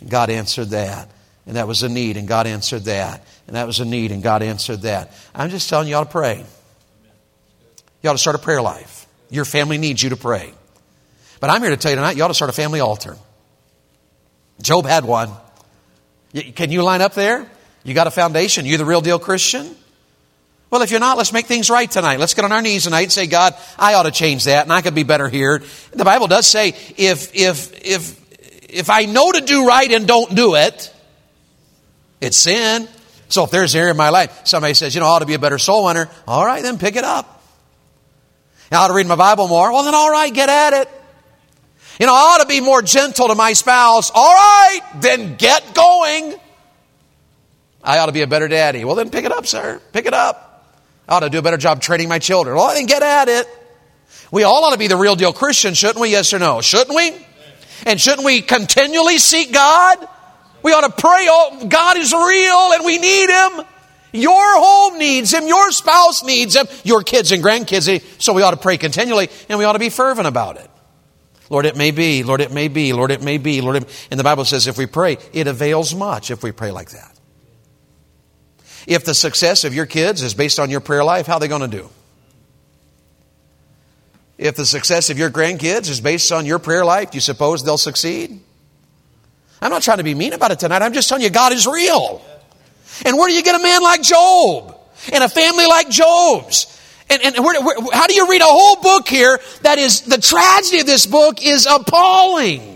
God 0.07 0.29
answered 0.29 0.69
that. 0.69 1.09
And 1.45 1.55
that 1.55 1.67
was 1.67 1.83
a 1.83 1.89
need, 1.89 2.17
and 2.17 2.27
God 2.27 2.47
answered 2.47 2.85
that. 2.85 3.23
And 3.47 3.55
that 3.55 3.67
was 3.67 3.79
a 3.79 3.85
need, 3.85 4.11
and 4.11 4.23
God 4.23 4.41
answered 4.41 4.81
that. 4.81 5.13
I'm 5.35 5.49
just 5.49 5.69
telling 5.69 5.87
you 5.87 5.95
all 5.95 6.05
to 6.05 6.11
pray. 6.11 6.43
You 8.01 8.09
ought 8.09 8.13
to 8.13 8.19
start 8.19 8.35
a 8.35 8.39
prayer 8.39 8.61
life. 8.61 9.05
Your 9.29 9.45
family 9.45 9.77
needs 9.77 10.01
you 10.01 10.09
to 10.09 10.17
pray. 10.17 10.53
But 11.39 11.49
I'm 11.49 11.61
here 11.61 11.71
to 11.71 11.77
tell 11.77 11.91
you 11.91 11.97
tonight, 11.97 12.17
you 12.17 12.23
ought 12.23 12.29
to 12.29 12.33
start 12.33 12.49
a 12.49 12.53
family 12.53 12.79
altar. 12.79 13.17
Job 14.61 14.85
had 14.85 15.05
one. 15.05 15.29
Can 16.55 16.71
you 16.71 16.81
line 16.83 17.01
up 17.01 17.13
there? 17.13 17.49
You 17.83 17.93
got 17.93 18.07
a 18.07 18.11
foundation. 18.11 18.65
You 18.65 18.77
the 18.77 18.85
real 18.85 19.01
deal 19.01 19.19
Christian? 19.19 19.75
Well, 20.69 20.81
if 20.81 20.89
you're 20.89 20.99
not, 20.99 21.17
let's 21.17 21.31
make 21.31 21.45
things 21.45 21.69
right 21.69 21.89
tonight. 21.89 22.19
Let's 22.19 22.33
get 22.33 22.45
on 22.45 22.51
our 22.51 22.61
knees 22.61 22.85
tonight 22.85 23.03
and 23.03 23.11
say, 23.11 23.27
God, 23.27 23.53
I 23.77 23.93
ought 23.93 24.03
to 24.03 24.11
change 24.11 24.45
that 24.45 24.63
and 24.63 24.73
I 24.73 24.81
could 24.81 24.95
be 24.95 25.03
better 25.03 25.29
here. 25.29 25.61
The 25.91 26.03
Bible 26.03 26.25
does 26.27 26.47
say, 26.47 26.69
if, 26.97 27.35
if, 27.35 27.85
if, 27.85 28.69
if 28.69 28.89
I 28.89 29.05
know 29.05 29.31
to 29.31 29.41
do 29.41 29.67
right 29.67 29.91
and 29.91 30.07
don't 30.07 30.33
do 30.33 30.55
it, 30.55 30.91
it's 32.21 32.37
sin. 32.37 32.87
So 33.29 33.43
if 33.43 33.51
there's 33.51 33.75
an 33.75 33.81
area 33.81 33.91
in 33.91 33.97
my 33.97 34.09
life, 34.09 34.41
somebody 34.45 34.73
says, 34.73 34.95
you 34.95 35.01
know, 35.01 35.07
I 35.07 35.09
ought 35.11 35.19
to 35.19 35.25
be 35.27 35.35
a 35.35 35.39
better 35.39 35.59
soul 35.59 35.85
winner. 35.85 36.09
All 36.27 36.43
right, 36.43 36.63
then 36.63 36.79
pick 36.79 36.95
it 36.95 37.03
up. 37.03 37.43
I 38.71 38.77
ought 38.77 38.87
to 38.87 38.95
read 38.95 39.05
my 39.05 39.15
Bible 39.15 39.47
more. 39.47 39.71
Well, 39.71 39.83
then 39.83 39.93
all 39.93 40.09
right, 40.09 40.33
get 40.33 40.49
at 40.49 40.73
it. 40.73 40.89
You 41.99 42.07
know, 42.07 42.13
I 42.13 42.35
ought 42.35 42.41
to 42.41 42.47
be 42.47 42.61
more 42.61 42.81
gentle 42.81 43.27
to 43.27 43.35
my 43.35 43.53
spouse. 43.53 44.11
All 44.13 44.33
right, 44.33 44.81
then 44.95 45.35
get 45.35 45.75
going. 45.75 46.33
I 47.83 47.99
ought 47.99 48.05
to 48.05 48.11
be 48.11 48.21
a 48.21 48.27
better 48.27 48.47
daddy. 48.47 48.85
Well, 48.85 48.95
then 48.95 49.09
pick 49.09 49.25
it 49.25 49.31
up, 49.31 49.45
sir. 49.45 49.81
Pick 49.91 50.05
it 50.05 50.13
up. 50.13 50.65
I 51.07 51.15
ought 51.15 51.19
to 51.21 51.29
do 51.29 51.39
a 51.39 51.41
better 51.41 51.57
job 51.57 51.81
training 51.81 52.07
my 52.07 52.19
children. 52.19 52.55
Well, 52.55 52.73
then 52.73 52.85
get 52.85 53.03
at 53.03 53.27
it. 53.27 53.47
We 54.31 54.43
all 54.43 54.63
ought 54.63 54.71
to 54.71 54.79
be 54.79 54.87
the 54.87 54.97
real 54.97 55.15
deal 55.15 55.33
Christian, 55.33 55.73
shouldn't 55.73 55.99
we? 55.99 56.09
Yes 56.09 56.33
or 56.33 56.39
no? 56.39 56.61
Shouldn't 56.61 56.95
we? 56.95 57.13
And 57.85 57.99
shouldn't 57.99 58.25
we 58.25 58.41
continually 58.41 59.17
seek 59.17 59.51
God? 59.51 60.07
We 60.63 60.71
ought 60.71 60.87
to 60.87 61.01
pray, 61.01 61.27
oh, 61.29 61.67
God 61.67 61.97
is 61.97 62.13
real 62.13 62.73
and 62.73 62.85
we 62.85 62.97
need 62.97 63.29
Him. 63.29 63.65
Your 64.13 64.59
home 64.59 64.97
needs 64.97 65.33
Him. 65.33 65.45
Your 65.45 65.71
spouse 65.71 66.23
needs 66.23 66.55
Him. 66.55 66.67
Your 66.83 67.03
kids 67.03 67.31
and 67.33 67.43
grandkids. 67.43 68.01
So 68.21 68.33
we 68.33 68.41
ought 68.43 68.51
to 68.51 68.57
pray 68.57 68.77
continually 68.77 69.29
and 69.49 69.59
we 69.59 69.65
ought 69.65 69.73
to 69.73 69.79
be 69.79 69.89
fervent 69.89 70.27
about 70.27 70.55
it. 70.57 70.69
Lord, 71.49 71.65
it 71.65 71.75
may 71.75 71.91
be. 71.91 72.23
Lord, 72.23 72.39
it 72.39 72.51
may 72.51 72.69
be. 72.69 72.93
Lord, 72.93 73.11
it 73.11 73.21
may 73.21 73.37
be. 73.37 73.59
Lord, 73.59 73.75
it... 73.75 74.07
and 74.09 74.19
the 74.19 74.23
Bible 74.23 74.45
says 74.45 74.67
if 74.67 74.77
we 74.77 74.85
pray, 74.85 75.17
it 75.33 75.47
avails 75.47 75.93
much 75.93 76.31
if 76.31 76.41
we 76.41 76.53
pray 76.53 76.71
like 76.71 76.91
that. 76.91 77.12
If 78.87 79.05
the 79.05 79.13
success 79.13 79.63
of 79.63 79.73
your 79.73 79.85
kids 79.85 80.21
is 80.21 80.33
based 80.33 80.59
on 80.59 80.69
your 80.69 80.79
prayer 80.79 81.03
life, 81.03 81.27
how 81.27 81.35
are 81.35 81.39
they 81.39 81.47
going 81.47 81.69
to 81.69 81.77
do? 81.77 81.89
If 84.37 84.55
the 84.55 84.65
success 84.65 85.09
of 85.09 85.17
your 85.17 85.29
grandkids 85.29 85.89
is 85.89 86.01
based 86.01 86.31
on 86.31 86.45
your 86.45 86.59
prayer 86.59 86.83
life, 86.83 87.11
do 87.11 87.17
you 87.17 87.21
suppose 87.21 87.63
they'll 87.63 87.77
succeed? 87.77 88.39
I'm 89.61 89.69
not 89.69 89.83
trying 89.83 89.99
to 89.99 90.03
be 90.03 90.13
mean 90.13 90.33
about 90.33 90.51
it 90.51 90.59
tonight. 90.59 90.81
I'm 90.81 90.93
just 90.93 91.07
telling 91.07 91.23
you 91.23 91.29
God 91.29 91.53
is 91.53 91.65
real. 91.65 92.21
And 93.05 93.17
where 93.17 93.29
do 93.29 93.33
you 93.33 93.43
get 93.43 93.55
a 93.55 93.63
man 93.63 93.81
like 93.81 94.01
Job? 94.01 94.77
And 95.11 95.23
a 95.23 95.29
family 95.29 95.65
like 95.65 95.89
Job's? 95.89 96.69
And, 97.09 97.21
and 97.21 97.45
where, 97.45 97.61
where, 97.61 97.75
how 97.93 98.07
do 98.07 98.13
you 98.13 98.29
read 98.29 98.41
a 98.41 98.45
whole 98.45 98.81
book 98.81 99.07
here 99.07 99.39
that 99.61 99.77
is, 99.77 100.01
the 100.01 100.17
tragedy 100.17 100.79
of 100.79 100.85
this 100.85 101.05
book 101.05 101.43
is 101.45 101.65
appalling. 101.65 102.72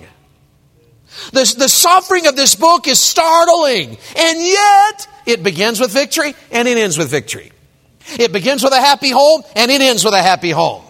The, 1.31 1.55
the 1.57 1.69
suffering 1.69 2.27
of 2.27 2.35
this 2.35 2.55
book 2.55 2.87
is 2.87 2.99
startling. 2.99 3.97
And 4.15 4.39
yet, 4.39 5.07
it 5.25 5.43
begins 5.43 5.79
with 5.79 5.91
victory 5.91 6.33
and 6.51 6.67
it 6.67 6.77
ends 6.77 6.97
with 6.97 7.09
victory. 7.09 7.51
It 8.17 8.31
begins 8.31 8.63
with 8.63 8.73
a 8.73 8.79
happy 8.79 9.09
home 9.09 9.43
and 9.55 9.69
it 9.69 9.81
ends 9.81 10.03
with 10.05 10.13
a 10.13 10.21
happy 10.21 10.51
home. 10.51 10.83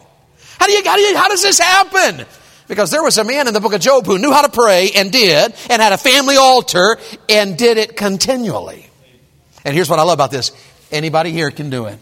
How 0.59 0.67
do 0.67 0.71
you, 0.71 0.83
how, 0.83 0.95
do 0.95 1.01
you, 1.01 1.17
how 1.17 1.27
does 1.27 1.41
this 1.41 1.59
happen? 1.59 2.25
Because 2.67 2.91
there 2.91 3.03
was 3.03 3.17
a 3.17 3.23
man 3.23 3.47
in 3.47 3.53
the 3.53 3.59
book 3.59 3.73
of 3.73 3.81
Job 3.81 4.05
who 4.05 4.19
knew 4.19 4.31
how 4.31 4.41
to 4.41 4.51
pray 4.51 4.91
and 4.95 5.11
did, 5.11 5.53
and 5.69 5.81
had 5.81 5.93
a 5.93 5.97
family 5.97 6.35
altar 6.35 6.97
and 7.29 7.57
did 7.57 7.77
it 7.77 7.95
continually. 7.95 8.89
And 9.63 9.73
here's 9.73 9.89
what 9.89 9.99
I 9.99 10.03
love 10.03 10.15
about 10.15 10.31
this 10.31 10.51
anybody 10.91 11.31
here 11.31 11.49
can 11.49 11.69
do 11.69 11.85
it. 11.85 11.97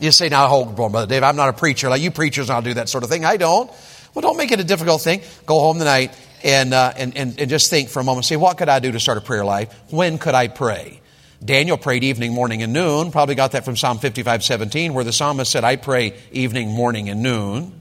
You 0.00 0.10
say, 0.10 0.28
now 0.28 0.48
hold 0.48 0.78
on, 0.78 0.90
Brother 0.90 1.06
Dave, 1.06 1.22
I'm 1.22 1.36
not 1.36 1.50
a 1.50 1.52
preacher. 1.52 1.88
Like 1.88 2.02
you 2.02 2.10
preachers 2.10 2.50
I'll 2.50 2.62
do 2.62 2.74
that 2.74 2.88
sort 2.88 3.04
of 3.04 3.10
thing. 3.10 3.24
I 3.24 3.36
don't. 3.36 3.70
Well, 4.12 4.22
don't 4.22 4.36
make 4.36 4.52
it 4.52 4.60
a 4.60 4.64
difficult 4.64 5.02
thing. 5.02 5.20
Go 5.46 5.60
home 5.60 5.78
tonight 5.78 6.16
and, 6.44 6.74
uh, 6.74 6.92
and, 6.96 7.16
and, 7.16 7.40
and 7.40 7.50
just 7.50 7.70
think 7.70 7.88
for 7.88 8.00
a 8.00 8.04
moment. 8.04 8.26
Say, 8.26 8.36
what 8.36 8.58
could 8.58 8.68
I 8.68 8.78
do 8.78 8.92
to 8.92 9.00
start 9.00 9.16
a 9.16 9.22
prayer 9.22 9.44
life? 9.44 9.74
When 9.90 10.18
could 10.18 10.34
I 10.34 10.48
pray? 10.48 11.00
Daniel 11.42 11.78
prayed 11.78 12.04
evening, 12.04 12.32
morning, 12.32 12.62
and 12.62 12.72
noon. 12.72 13.10
Probably 13.10 13.34
got 13.34 13.52
that 13.52 13.64
from 13.64 13.76
Psalm 13.76 13.98
55, 13.98 14.44
17, 14.44 14.94
where 14.94 15.04
the 15.04 15.12
psalmist 15.12 15.50
said, 15.50 15.64
I 15.64 15.76
pray 15.76 16.14
evening, 16.32 16.68
morning, 16.68 17.08
and 17.08 17.22
noon. 17.22 17.80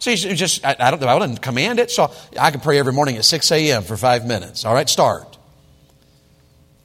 See, 0.00 0.16
just, 0.16 0.64
I, 0.64 0.74
I 0.78 0.90
don't, 0.90 1.00
know, 1.00 1.06
I 1.06 1.14
wouldn't 1.14 1.40
command 1.40 1.78
it, 1.78 1.92
so 1.92 2.12
I 2.38 2.50
can 2.50 2.60
pray 2.60 2.78
every 2.80 2.92
morning 2.92 3.16
at 3.16 3.24
6 3.24 3.52
a.m. 3.52 3.84
for 3.84 3.96
five 3.96 4.26
minutes. 4.26 4.64
All 4.64 4.74
right, 4.74 4.88
start. 4.88 5.38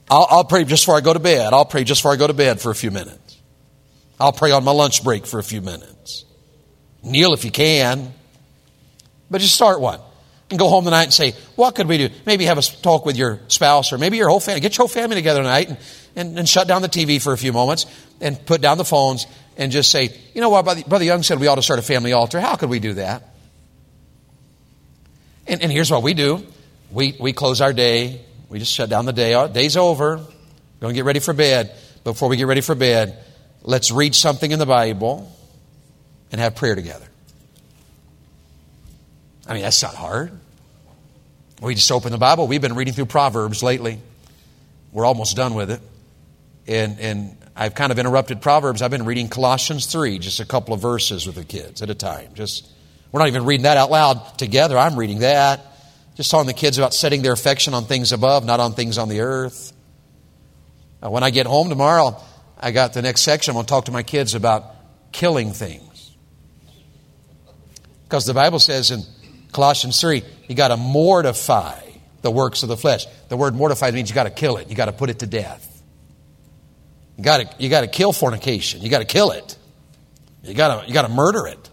I'll, 0.08 0.26
I'll 0.30 0.44
pray 0.44 0.64
just 0.64 0.84
before 0.84 0.96
I 0.96 1.00
go 1.00 1.12
to 1.12 1.18
bed. 1.18 1.52
I'll 1.52 1.64
pray 1.64 1.82
just 1.82 2.00
before 2.00 2.12
I 2.12 2.16
go 2.16 2.28
to 2.28 2.32
bed 2.32 2.60
for 2.60 2.70
a 2.70 2.76
few 2.76 2.92
minutes. 2.92 3.38
I'll 4.20 4.32
pray 4.32 4.52
on 4.52 4.62
my 4.62 4.72
lunch 4.72 5.02
break 5.02 5.26
for 5.26 5.40
a 5.40 5.44
few 5.44 5.60
minutes. 5.60 6.24
Kneel 7.02 7.32
if 7.34 7.44
you 7.44 7.50
can. 7.50 8.14
But 9.30 9.40
just 9.40 9.54
start 9.54 9.80
one 9.80 10.00
and 10.50 10.58
go 10.58 10.68
home 10.68 10.84
tonight 10.84 11.04
and 11.04 11.12
say, 11.12 11.32
what 11.56 11.74
could 11.74 11.86
we 11.86 11.98
do? 11.98 12.08
Maybe 12.24 12.44
have 12.46 12.58
a 12.58 12.62
talk 12.62 13.04
with 13.04 13.16
your 13.16 13.40
spouse 13.48 13.92
or 13.92 13.98
maybe 13.98 14.16
your 14.16 14.28
whole 14.28 14.40
family. 14.40 14.60
Get 14.60 14.76
your 14.76 14.86
whole 14.86 14.94
family 14.94 15.16
together 15.16 15.42
tonight 15.42 15.68
and, 15.68 15.78
and, 16.16 16.38
and, 16.38 16.48
shut 16.48 16.66
down 16.66 16.80
the 16.82 16.88
TV 16.88 17.20
for 17.20 17.32
a 17.32 17.38
few 17.38 17.52
moments 17.52 17.86
and 18.20 18.44
put 18.46 18.60
down 18.60 18.78
the 18.78 18.84
phones 18.84 19.26
and 19.56 19.70
just 19.70 19.90
say, 19.90 20.10
you 20.34 20.40
know 20.40 20.48
what, 20.48 20.64
Brother 20.88 21.04
Young 21.04 21.22
said 21.22 21.38
we 21.38 21.48
ought 21.48 21.56
to 21.56 21.62
start 21.62 21.78
a 21.78 21.82
family 21.82 22.12
altar. 22.12 22.40
How 22.40 22.56
could 22.56 22.70
we 22.70 22.78
do 22.78 22.94
that? 22.94 23.34
And, 25.46 25.62
and 25.62 25.72
here's 25.72 25.90
what 25.90 26.02
we 26.02 26.14
do. 26.14 26.46
We, 26.90 27.16
we 27.20 27.32
close 27.32 27.60
our 27.60 27.72
day. 27.72 28.20
We 28.48 28.58
just 28.58 28.72
shut 28.72 28.88
down 28.88 29.04
the 29.04 29.12
day. 29.12 29.34
Our 29.34 29.48
day's 29.48 29.76
over. 29.76 30.16
Going 30.80 30.94
to 30.94 30.98
get 30.98 31.04
ready 31.04 31.20
for 31.20 31.34
bed. 31.34 31.74
Before 32.04 32.28
we 32.28 32.36
get 32.36 32.46
ready 32.46 32.60
for 32.60 32.74
bed, 32.74 33.22
let's 33.62 33.90
read 33.90 34.14
something 34.14 34.50
in 34.50 34.58
the 34.58 34.66
Bible 34.66 35.30
and 36.30 36.40
have 36.40 36.54
prayer 36.54 36.74
together. 36.74 37.06
I 39.48 39.54
mean, 39.54 39.62
that's 39.62 39.82
not 39.82 39.94
hard. 39.94 40.30
We 41.60 41.74
just 41.74 41.90
open 41.90 42.12
the 42.12 42.18
Bible. 42.18 42.46
We've 42.46 42.60
been 42.60 42.74
reading 42.74 42.94
through 42.94 43.06
Proverbs 43.06 43.62
lately. 43.62 43.98
We're 44.92 45.06
almost 45.06 45.36
done 45.36 45.54
with 45.54 45.70
it. 45.70 45.80
And, 46.66 47.00
and 47.00 47.36
I've 47.56 47.74
kind 47.74 47.90
of 47.90 47.98
interrupted 47.98 48.42
Proverbs. 48.42 48.82
I've 48.82 48.90
been 48.90 49.06
reading 49.06 49.28
Colossians 49.28 49.86
3, 49.86 50.18
just 50.18 50.38
a 50.38 50.44
couple 50.44 50.74
of 50.74 50.80
verses 50.80 51.26
with 51.26 51.34
the 51.34 51.44
kids 51.44 51.82
at 51.82 51.90
a 51.90 51.94
time. 51.94 52.34
Just 52.34 52.70
We're 53.10 53.20
not 53.20 53.28
even 53.28 53.46
reading 53.46 53.64
that 53.64 53.76
out 53.78 53.90
loud 53.90 54.38
together. 54.38 54.76
I'm 54.78 54.96
reading 54.96 55.20
that. 55.20 55.64
Just 56.14 56.30
telling 56.30 56.46
the 56.46 56.52
kids 56.52 56.78
about 56.78 56.94
setting 56.94 57.22
their 57.22 57.32
affection 57.32 57.74
on 57.74 57.84
things 57.84 58.12
above, 58.12 58.44
not 58.44 58.60
on 58.60 58.74
things 58.74 58.98
on 58.98 59.08
the 59.08 59.20
earth. 59.20 59.72
Now, 61.02 61.10
when 61.10 61.22
I 61.22 61.30
get 61.30 61.46
home 61.46 61.68
tomorrow, 61.70 62.20
I 62.58 62.70
got 62.70 62.92
the 62.92 63.02
next 63.02 63.22
section. 63.22 63.52
I'm 63.52 63.54
going 63.54 63.66
to 63.66 63.70
talk 63.70 63.84
to 63.86 63.92
my 63.92 64.02
kids 64.02 64.34
about 64.34 64.74
killing 65.12 65.52
things. 65.52 66.12
Because 68.04 68.26
the 68.26 68.34
Bible 68.34 68.58
says 68.58 68.90
in 68.90 69.02
Colossians 69.52 70.00
3, 70.00 70.22
you 70.48 70.54
got 70.54 70.68
to 70.68 70.76
mortify 70.76 71.80
the 72.22 72.30
works 72.30 72.62
of 72.62 72.68
the 72.68 72.76
flesh. 72.76 73.06
The 73.28 73.36
word 73.36 73.54
mortify 73.54 73.90
means 73.90 74.08
you 74.08 74.14
got 74.14 74.24
to 74.24 74.30
kill 74.30 74.56
it. 74.56 74.68
You 74.68 74.76
got 74.76 74.86
to 74.86 74.92
put 74.92 75.10
it 75.10 75.20
to 75.20 75.26
death. 75.26 75.82
You 77.16 77.24
got 77.24 77.38
to 77.38 77.62
you 77.62 77.68
got 77.68 77.80
to 77.80 77.88
kill 77.88 78.12
fornication. 78.12 78.80
You 78.80 78.90
got 78.90 79.00
to 79.00 79.04
kill 79.04 79.32
it. 79.32 79.56
You 80.42 80.54
got 80.54 80.82
to 80.82 80.88
you 80.88 80.94
got 80.94 81.02
to 81.02 81.12
murder 81.12 81.46
it. 81.46 81.70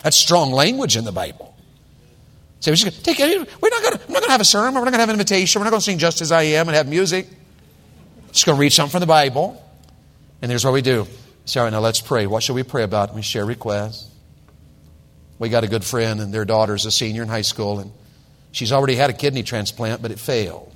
That's 0.00 0.16
strong 0.16 0.52
language 0.52 0.96
in 0.96 1.04
the 1.04 1.12
Bible. 1.12 1.56
So 2.60 2.70
we're, 2.70 2.76
just 2.76 3.04
take 3.04 3.18
we're 3.18 3.70
not 3.70 3.82
going 3.82 4.22
to 4.22 4.30
have 4.30 4.40
a 4.40 4.44
sermon. 4.44 4.74
We're 4.74 4.84
not 4.84 4.90
going 4.90 4.94
to 4.94 5.00
have 5.00 5.08
an 5.08 5.14
invitation. 5.14 5.60
We're 5.60 5.64
not 5.64 5.70
going 5.70 5.80
to 5.80 5.84
sing 5.84 5.98
just 5.98 6.20
as 6.20 6.30
I 6.30 6.42
am 6.42 6.68
and 6.68 6.76
have 6.76 6.86
music. 6.86 7.26
Just 8.30 8.46
going 8.46 8.56
to 8.56 8.60
read 8.60 8.72
something 8.72 8.92
from 8.92 9.00
the 9.00 9.06
Bible. 9.06 9.60
And 10.40 10.50
here's 10.50 10.64
what 10.64 10.72
we 10.72 10.82
do. 10.82 11.06
Right, 11.56 11.70
now 11.70 11.80
let's 11.80 12.00
pray. 12.00 12.26
What 12.28 12.44
should 12.44 12.54
we 12.54 12.62
pray 12.62 12.84
about? 12.84 13.14
We 13.14 13.22
share 13.22 13.44
requests. 13.44 14.11
We 15.42 15.48
got 15.48 15.64
a 15.64 15.66
good 15.66 15.82
friend, 15.84 16.20
and 16.20 16.32
their 16.32 16.44
daughter's 16.44 16.86
a 16.86 16.92
senior 16.92 17.24
in 17.24 17.28
high 17.28 17.42
school, 17.42 17.80
and 17.80 17.90
she's 18.52 18.70
already 18.70 18.94
had 18.94 19.10
a 19.10 19.12
kidney 19.12 19.42
transplant, 19.42 20.00
but 20.00 20.12
it 20.12 20.20
failed. 20.20 20.72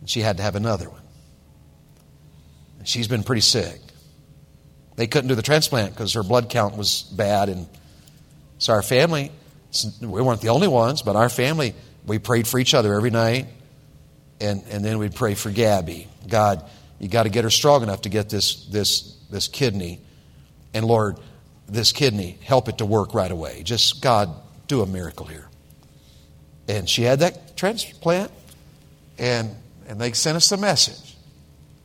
And 0.00 0.10
she 0.10 0.22
had 0.22 0.38
to 0.38 0.42
have 0.42 0.56
another 0.56 0.90
one. 0.90 1.02
And 2.80 2.88
she's 2.88 3.06
been 3.06 3.22
pretty 3.22 3.42
sick. 3.42 3.80
They 4.96 5.06
couldn't 5.06 5.28
do 5.28 5.36
the 5.36 5.42
transplant 5.42 5.94
because 5.94 6.14
her 6.14 6.24
blood 6.24 6.50
count 6.50 6.76
was 6.76 7.02
bad, 7.02 7.48
and 7.48 7.68
so 8.58 8.72
our 8.72 8.82
family, 8.82 9.30
we 10.00 10.20
weren't 10.20 10.40
the 10.40 10.48
only 10.48 10.66
ones, 10.66 11.02
but 11.02 11.14
our 11.14 11.28
family, 11.28 11.76
we 12.06 12.18
prayed 12.18 12.48
for 12.48 12.58
each 12.58 12.74
other 12.74 12.92
every 12.94 13.10
night, 13.10 13.46
and, 14.40 14.64
and 14.68 14.84
then 14.84 14.98
we'd 14.98 15.14
pray 15.14 15.34
for 15.34 15.52
Gabby. 15.52 16.08
God, 16.28 16.68
you 16.98 17.06
got 17.06 17.22
to 17.22 17.28
get 17.28 17.44
her 17.44 17.50
strong 17.50 17.84
enough 17.84 18.00
to 18.00 18.08
get 18.08 18.28
this, 18.30 18.66
this, 18.66 19.16
this 19.30 19.46
kidney. 19.46 20.00
And 20.74 20.84
Lord, 20.84 21.20
this 21.68 21.92
kidney, 21.92 22.38
help 22.44 22.68
it 22.68 22.78
to 22.78 22.86
work 22.86 23.14
right 23.14 23.30
away. 23.30 23.62
Just, 23.62 24.02
God, 24.02 24.30
do 24.68 24.82
a 24.82 24.86
miracle 24.86 25.26
here. 25.26 25.48
And 26.68 26.88
she 26.88 27.02
had 27.02 27.20
that 27.20 27.56
transplant, 27.56 28.30
and, 29.18 29.54
and 29.88 30.00
they 30.00 30.12
sent 30.12 30.36
us 30.36 30.48
the 30.48 30.56
message. 30.56 31.16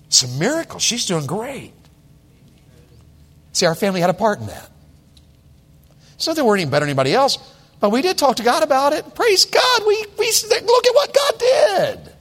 It's 0.07 0.23
a 0.23 0.27
miracle. 0.39 0.79
She's 0.79 1.05
doing 1.05 1.25
great. 1.25 1.73
See, 3.53 3.65
our 3.65 3.75
family 3.75 4.01
had 4.01 4.09
a 4.09 4.13
part 4.13 4.39
in 4.39 4.47
that. 4.47 4.69
It's 6.15 6.27
not 6.27 6.35
that 6.35 6.45
we're 6.45 6.55
any 6.55 6.65
better 6.65 6.85
than 6.85 6.89
anybody 6.89 7.13
else, 7.13 7.37
but 7.79 7.91
we 7.91 8.01
did 8.01 8.17
talk 8.17 8.35
to 8.37 8.43
God 8.43 8.63
about 8.63 8.93
it. 8.93 9.15
Praise 9.15 9.45
God. 9.45 9.81
We, 9.87 10.05
we 10.17 10.31
look 10.41 10.87
at 10.87 10.95
what 10.95 11.13
God 11.13 11.39
did. 11.39 12.13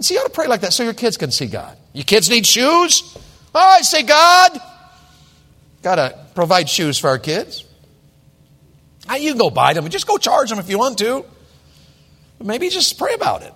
See, 0.00 0.14
you 0.14 0.20
ought 0.20 0.24
to 0.24 0.30
pray 0.30 0.46
like 0.46 0.60
that 0.60 0.72
so 0.72 0.84
your 0.84 0.94
kids 0.94 1.16
can 1.16 1.32
see 1.32 1.46
God. 1.46 1.76
Your 1.92 2.04
kids 2.04 2.30
need 2.30 2.46
shoes? 2.46 3.16
All 3.54 3.74
right, 3.74 3.84
say, 3.84 4.04
God, 4.04 4.60
Got 5.82 5.96
to 5.96 6.26
provide 6.34 6.68
shoes 6.68 6.98
for 6.98 7.08
our 7.08 7.18
kids. 7.18 7.64
You 9.10 9.30
can 9.30 9.38
go 9.38 9.50
buy 9.50 9.72
them 9.72 9.84
and 9.84 9.92
just 9.92 10.06
go 10.06 10.18
charge 10.18 10.50
them 10.50 10.58
if 10.58 10.68
you 10.68 10.78
want 10.78 10.98
to. 10.98 11.24
But 12.38 12.46
maybe 12.46 12.68
just 12.68 12.98
pray 12.98 13.14
about 13.14 13.42
it. 13.42 13.52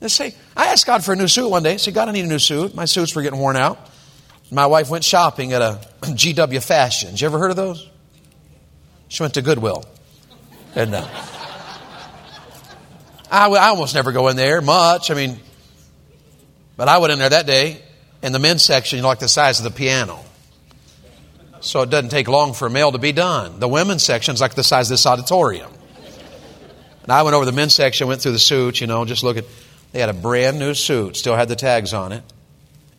Let's 0.00 0.14
say, 0.14 0.34
I 0.56 0.66
asked 0.66 0.86
God 0.86 1.04
for 1.04 1.12
a 1.12 1.16
new 1.16 1.28
suit 1.28 1.48
one 1.48 1.62
day. 1.62 1.74
I 1.74 1.76
said, 1.76 1.94
God, 1.94 2.08
I 2.08 2.12
need 2.12 2.24
a 2.24 2.28
new 2.28 2.38
suit. 2.38 2.74
My 2.74 2.84
suits 2.84 3.14
were 3.14 3.22
getting 3.22 3.38
worn 3.38 3.56
out. 3.56 3.90
My 4.50 4.66
wife 4.66 4.90
went 4.90 5.02
shopping 5.02 5.52
at 5.52 5.62
a 5.62 5.80
GW 6.02 6.64
Fashions. 6.64 7.20
You 7.20 7.26
ever 7.26 7.38
heard 7.38 7.50
of 7.50 7.56
those? 7.56 7.88
She 9.08 9.22
went 9.22 9.34
to 9.34 9.42
Goodwill. 9.42 9.84
And 10.74 10.94
uh, 10.94 11.08
I, 13.30 13.48
I 13.48 13.68
almost 13.68 13.94
never 13.94 14.12
go 14.12 14.28
in 14.28 14.36
there 14.36 14.60
much. 14.60 15.10
I 15.10 15.14
mean, 15.14 15.40
but 16.76 16.88
I 16.88 16.98
went 16.98 17.12
in 17.12 17.18
there 17.18 17.30
that 17.30 17.46
day, 17.46 17.80
and 18.22 18.34
the 18.34 18.38
men's 18.38 18.62
section, 18.62 18.98
you 18.98 19.02
know, 19.02 19.08
like 19.08 19.18
the 19.18 19.28
size 19.28 19.58
of 19.58 19.64
the 19.64 19.70
piano. 19.70 20.20
So 21.60 21.82
it 21.82 21.90
doesn't 21.90 22.10
take 22.10 22.28
long 22.28 22.52
for 22.52 22.66
a 22.66 22.70
male 22.70 22.92
to 22.92 22.98
be 22.98 23.12
done. 23.12 23.60
The 23.60 23.68
women's 23.68 24.02
section 24.02 24.34
is 24.34 24.40
like 24.40 24.54
the 24.54 24.64
size 24.64 24.90
of 24.90 24.94
this 24.94 25.06
auditorium. 25.06 25.72
And 27.02 27.12
I 27.12 27.22
went 27.22 27.34
over 27.34 27.44
the 27.44 27.52
men's 27.52 27.74
section, 27.74 28.08
went 28.08 28.20
through 28.20 28.32
the 28.32 28.38
suits, 28.38 28.80
you 28.80 28.86
know, 28.86 29.04
just 29.04 29.22
look 29.22 29.36
at, 29.36 29.44
they 29.92 30.00
had 30.00 30.08
a 30.08 30.14
brand 30.14 30.58
new 30.58 30.74
suit, 30.74 31.16
still 31.16 31.36
had 31.36 31.48
the 31.48 31.54
tags 31.54 31.94
on 31.94 32.12
it. 32.12 32.24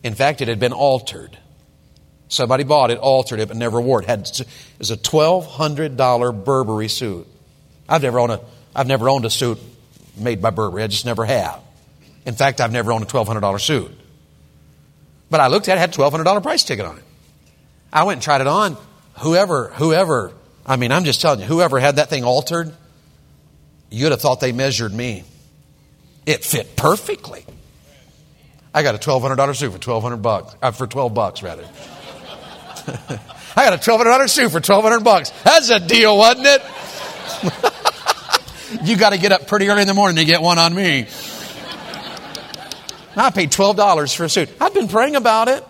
In 0.02 0.14
fact, 0.14 0.40
it 0.40 0.48
had 0.48 0.58
been 0.58 0.72
altered. 0.72 1.36
Somebody 2.28 2.64
bought 2.64 2.90
it, 2.90 2.98
altered 2.98 3.40
it, 3.40 3.48
but 3.48 3.56
never 3.56 3.80
wore 3.80 4.00
it. 4.00 4.04
it, 4.04 4.08
had, 4.08 4.20
it 4.20 4.46
was 4.78 4.90
a 4.90 4.96
$1,200 4.96 6.44
Burberry 6.44 6.88
suit. 6.88 7.26
I've 7.88 8.02
never 8.02 8.18
owned 8.18 8.32
a, 8.32 8.40
I've 8.74 8.86
never 8.86 9.08
owned 9.08 9.24
a 9.24 9.30
suit 9.30 9.58
made 10.16 10.40
by 10.40 10.50
Burberry. 10.50 10.82
I 10.82 10.86
just 10.86 11.06
never 11.06 11.24
have. 11.24 11.60
In 12.26 12.34
fact, 12.34 12.60
I've 12.60 12.72
never 12.72 12.92
owned 12.92 13.04
a 13.04 13.06
$1,200 13.06 13.60
suit. 13.60 13.90
But 15.30 15.40
I 15.40 15.48
looked 15.48 15.68
at 15.68 15.76
it, 15.76 15.80
had 15.80 15.94
a 15.94 15.98
$1,200 15.98 16.42
price 16.42 16.64
ticket 16.64 16.84
on 16.84 16.98
it. 16.98 17.04
I 17.92 18.04
went 18.04 18.16
and 18.16 18.22
tried 18.22 18.40
it 18.40 18.46
on. 18.46 18.76
Whoever, 19.20 19.68
whoever, 19.68 20.32
I 20.66 20.76
mean, 20.76 20.92
I'm 20.92 21.04
just 21.04 21.20
telling 21.20 21.40
you, 21.40 21.46
whoever 21.46 21.78
had 21.78 21.96
that 21.96 22.08
thing 22.10 22.24
altered, 22.24 22.72
you'd 23.90 24.10
have 24.10 24.20
thought 24.20 24.40
they 24.40 24.52
measured 24.52 24.92
me. 24.92 25.24
It 26.26 26.44
fit 26.44 26.76
perfectly. 26.76 27.44
I 28.74 28.82
got 28.82 28.94
a 28.94 28.98
$1,200 28.98 29.56
suit 29.56 29.72
for 29.72 29.90
1200 29.90 30.16
bucks, 30.18 30.54
uh, 30.62 30.70
for 30.70 30.86
12 30.86 31.14
bucks 31.14 31.42
rather. 31.42 31.64
I 33.56 33.64
got 33.64 33.72
a 33.72 33.90
$1,200 33.90 34.28
suit 34.28 34.50
for 34.50 34.60
1200 34.60 35.00
bucks. 35.02 35.30
That's 35.42 35.70
a 35.70 35.80
deal, 35.80 36.16
wasn't 36.16 36.46
it? 36.46 36.62
you 38.84 38.96
got 38.96 39.10
to 39.10 39.18
get 39.18 39.32
up 39.32 39.46
pretty 39.46 39.68
early 39.68 39.82
in 39.82 39.88
the 39.88 39.94
morning 39.94 40.16
to 40.16 40.24
get 40.24 40.42
one 40.42 40.58
on 40.58 40.74
me. 40.74 41.06
I 43.16 43.30
paid 43.30 43.50
$12 43.50 44.16
for 44.16 44.24
a 44.24 44.28
suit. 44.28 44.50
I've 44.60 44.74
been 44.74 44.86
praying 44.86 45.16
about 45.16 45.48
it. 45.48 45.64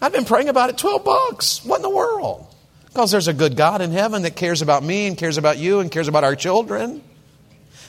I've 0.00 0.12
been 0.12 0.24
praying 0.24 0.48
about 0.48 0.70
it. 0.70 0.78
12 0.78 1.04
bucks. 1.04 1.64
What 1.64 1.76
in 1.76 1.82
the 1.82 1.90
world? 1.90 2.46
Because 2.86 3.10
there's 3.10 3.28
a 3.28 3.32
good 3.32 3.56
God 3.56 3.80
in 3.80 3.92
heaven 3.92 4.22
that 4.22 4.36
cares 4.36 4.62
about 4.62 4.82
me 4.82 5.06
and 5.06 5.16
cares 5.16 5.36
about 5.36 5.58
you 5.58 5.80
and 5.80 5.90
cares 5.90 6.08
about 6.08 6.24
our 6.24 6.36
children. 6.36 7.02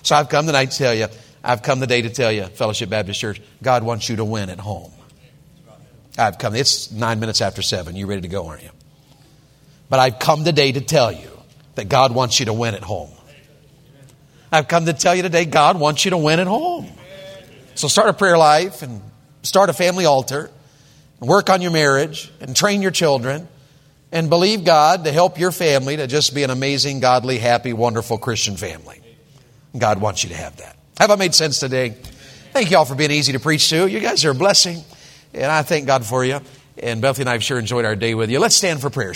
So 0.04 0.16
I've 0.16 0.30
come 0.30 0.46
tonight 0.46 0.72
to 0.72 0.78
tell 0.78 0.94
you, 0.94 1.08
I've 1.44 1.62
come 1.62 1.80
today 1.80 2.02
to 2.02 2.10
tell 2.10 2.32
you, 2.32 2.46
Fellowship 2.46 2.90
Baptist 2.90 3.20
Church, 3.20 3.42
God 3.62 3.84
wants 3.84 4.10
you 4.10 4.18
to 4.18 4.26
win 4.26 4.50
at 4.50 4.60
home. 4.60 4.92
I've 6.18 6.38
come. 6.38 6.54
It's 6.56 6.92
nine 6.92 7.20
minutes 7.20 7.42
after 7.42 7.62
seven. 7.62 7.96
You 7.96 8.08
ready 8.08 8.22
to 8.22 8.28
go, 8.28 8.48
aren't 8.48 8.64
you? 8.64 8.72
But 9.90 10.00
I've 10.00 10.20
come 10.20 10.44
today 10.44 10.72
to 10.72 10.82
tell 10.82 11.12
you 11.12 11.30
that 11.76 11.88
God 11.88 12.14
wants 12.14 12.40
you 12.40 12.48
to 12.48 12.54
win 12.54 12.76
at 12.76 12.84
home. 12.84 13.12
I've 14.52 14.68
come 14.68 14.86
to 14.86 14.94
tell 14.94 15.16
you 15.16 15.22
today, 15.22 15.46
God 15.46 15.80
wants 15.80 16.04
you 16.04 16.12
to 16.12 16.18
win 16.18 16.40
at 16.40 16.48
home. 16.48 16.88
So 17.76 17.88
start 17.88 18.10
a 18.10 18.14
prayer 18.14 18.38
life 18.38 18.82
and 18.82 19.02
start 19.44 19.70
a 19.70 19.74
family 19.74 20.06
altar 20.06 20.52
work 21.20 21.50
on 21.50 21.62
your 21.62 21.72
marriage 21.72 22.32
and 22.40 22.56
train 22.56 22.82
your 22.82 22.92
children 22.92 23.48
and 24.12 24.30
believe 24.30 24.64
God 24.64 25.04
to 25.04 25.12
help 25.12 25.40
your 25.40 25.52
family 25.52 25.98
to 25.98 26.08
just 26.08 26.34
be 26.34 26.44
an 26.44 26.50
amazing, 26.50 27.00
godly, 27.00 27.38
happy, 27.38 27.74
wonderful 27.74 28.18
Christian 28.18 28.58
family. 28.58 29.02
God 29.78 30.02
wants 30.02 30.24
you 30.24 30.30
to 30.30 30.36
have 30.36 30.58
that. 30.58 30.78
Have 30.98 31.12
I 31.12 31.16
made 31.16 31.36
sense 31.36 31.60
today? 31.60 31.90
Thank 32.52 32.72
you 32.72 32.78
all 32.78 32.86
for 32.86 32.96
being 32.96 33.12
easy 33.12 33.34
to 33.34 33.40
preach 33.40 33.70
to. 33.70 33.88
You 33.88 34.00
guys 34.00 34.26
are 34.26 34.32
a 34.32 34.36
blessing, 34.36 34.84
and 35.34 35.46
I 35.46 35.62
thank 35.62 35.86
God 35.86 36.06
for 36.06 36.26
you. 36.26 36.40
And 36.82 37.02
Bethany 37.02 37.24
and 37.24 37.30
I 37.30 37.34
have 37.34 37.44
sure 37.44 37.60
enjoyed 37.60 37.86
our 37.86 37.96
day 37.96 38.16
with 38.16 38.32
you. 38.32 38.40
Let's 38.40 38.56
stand 38.56 38.82
for 38.82 38.90
prayer. 38.90 39.14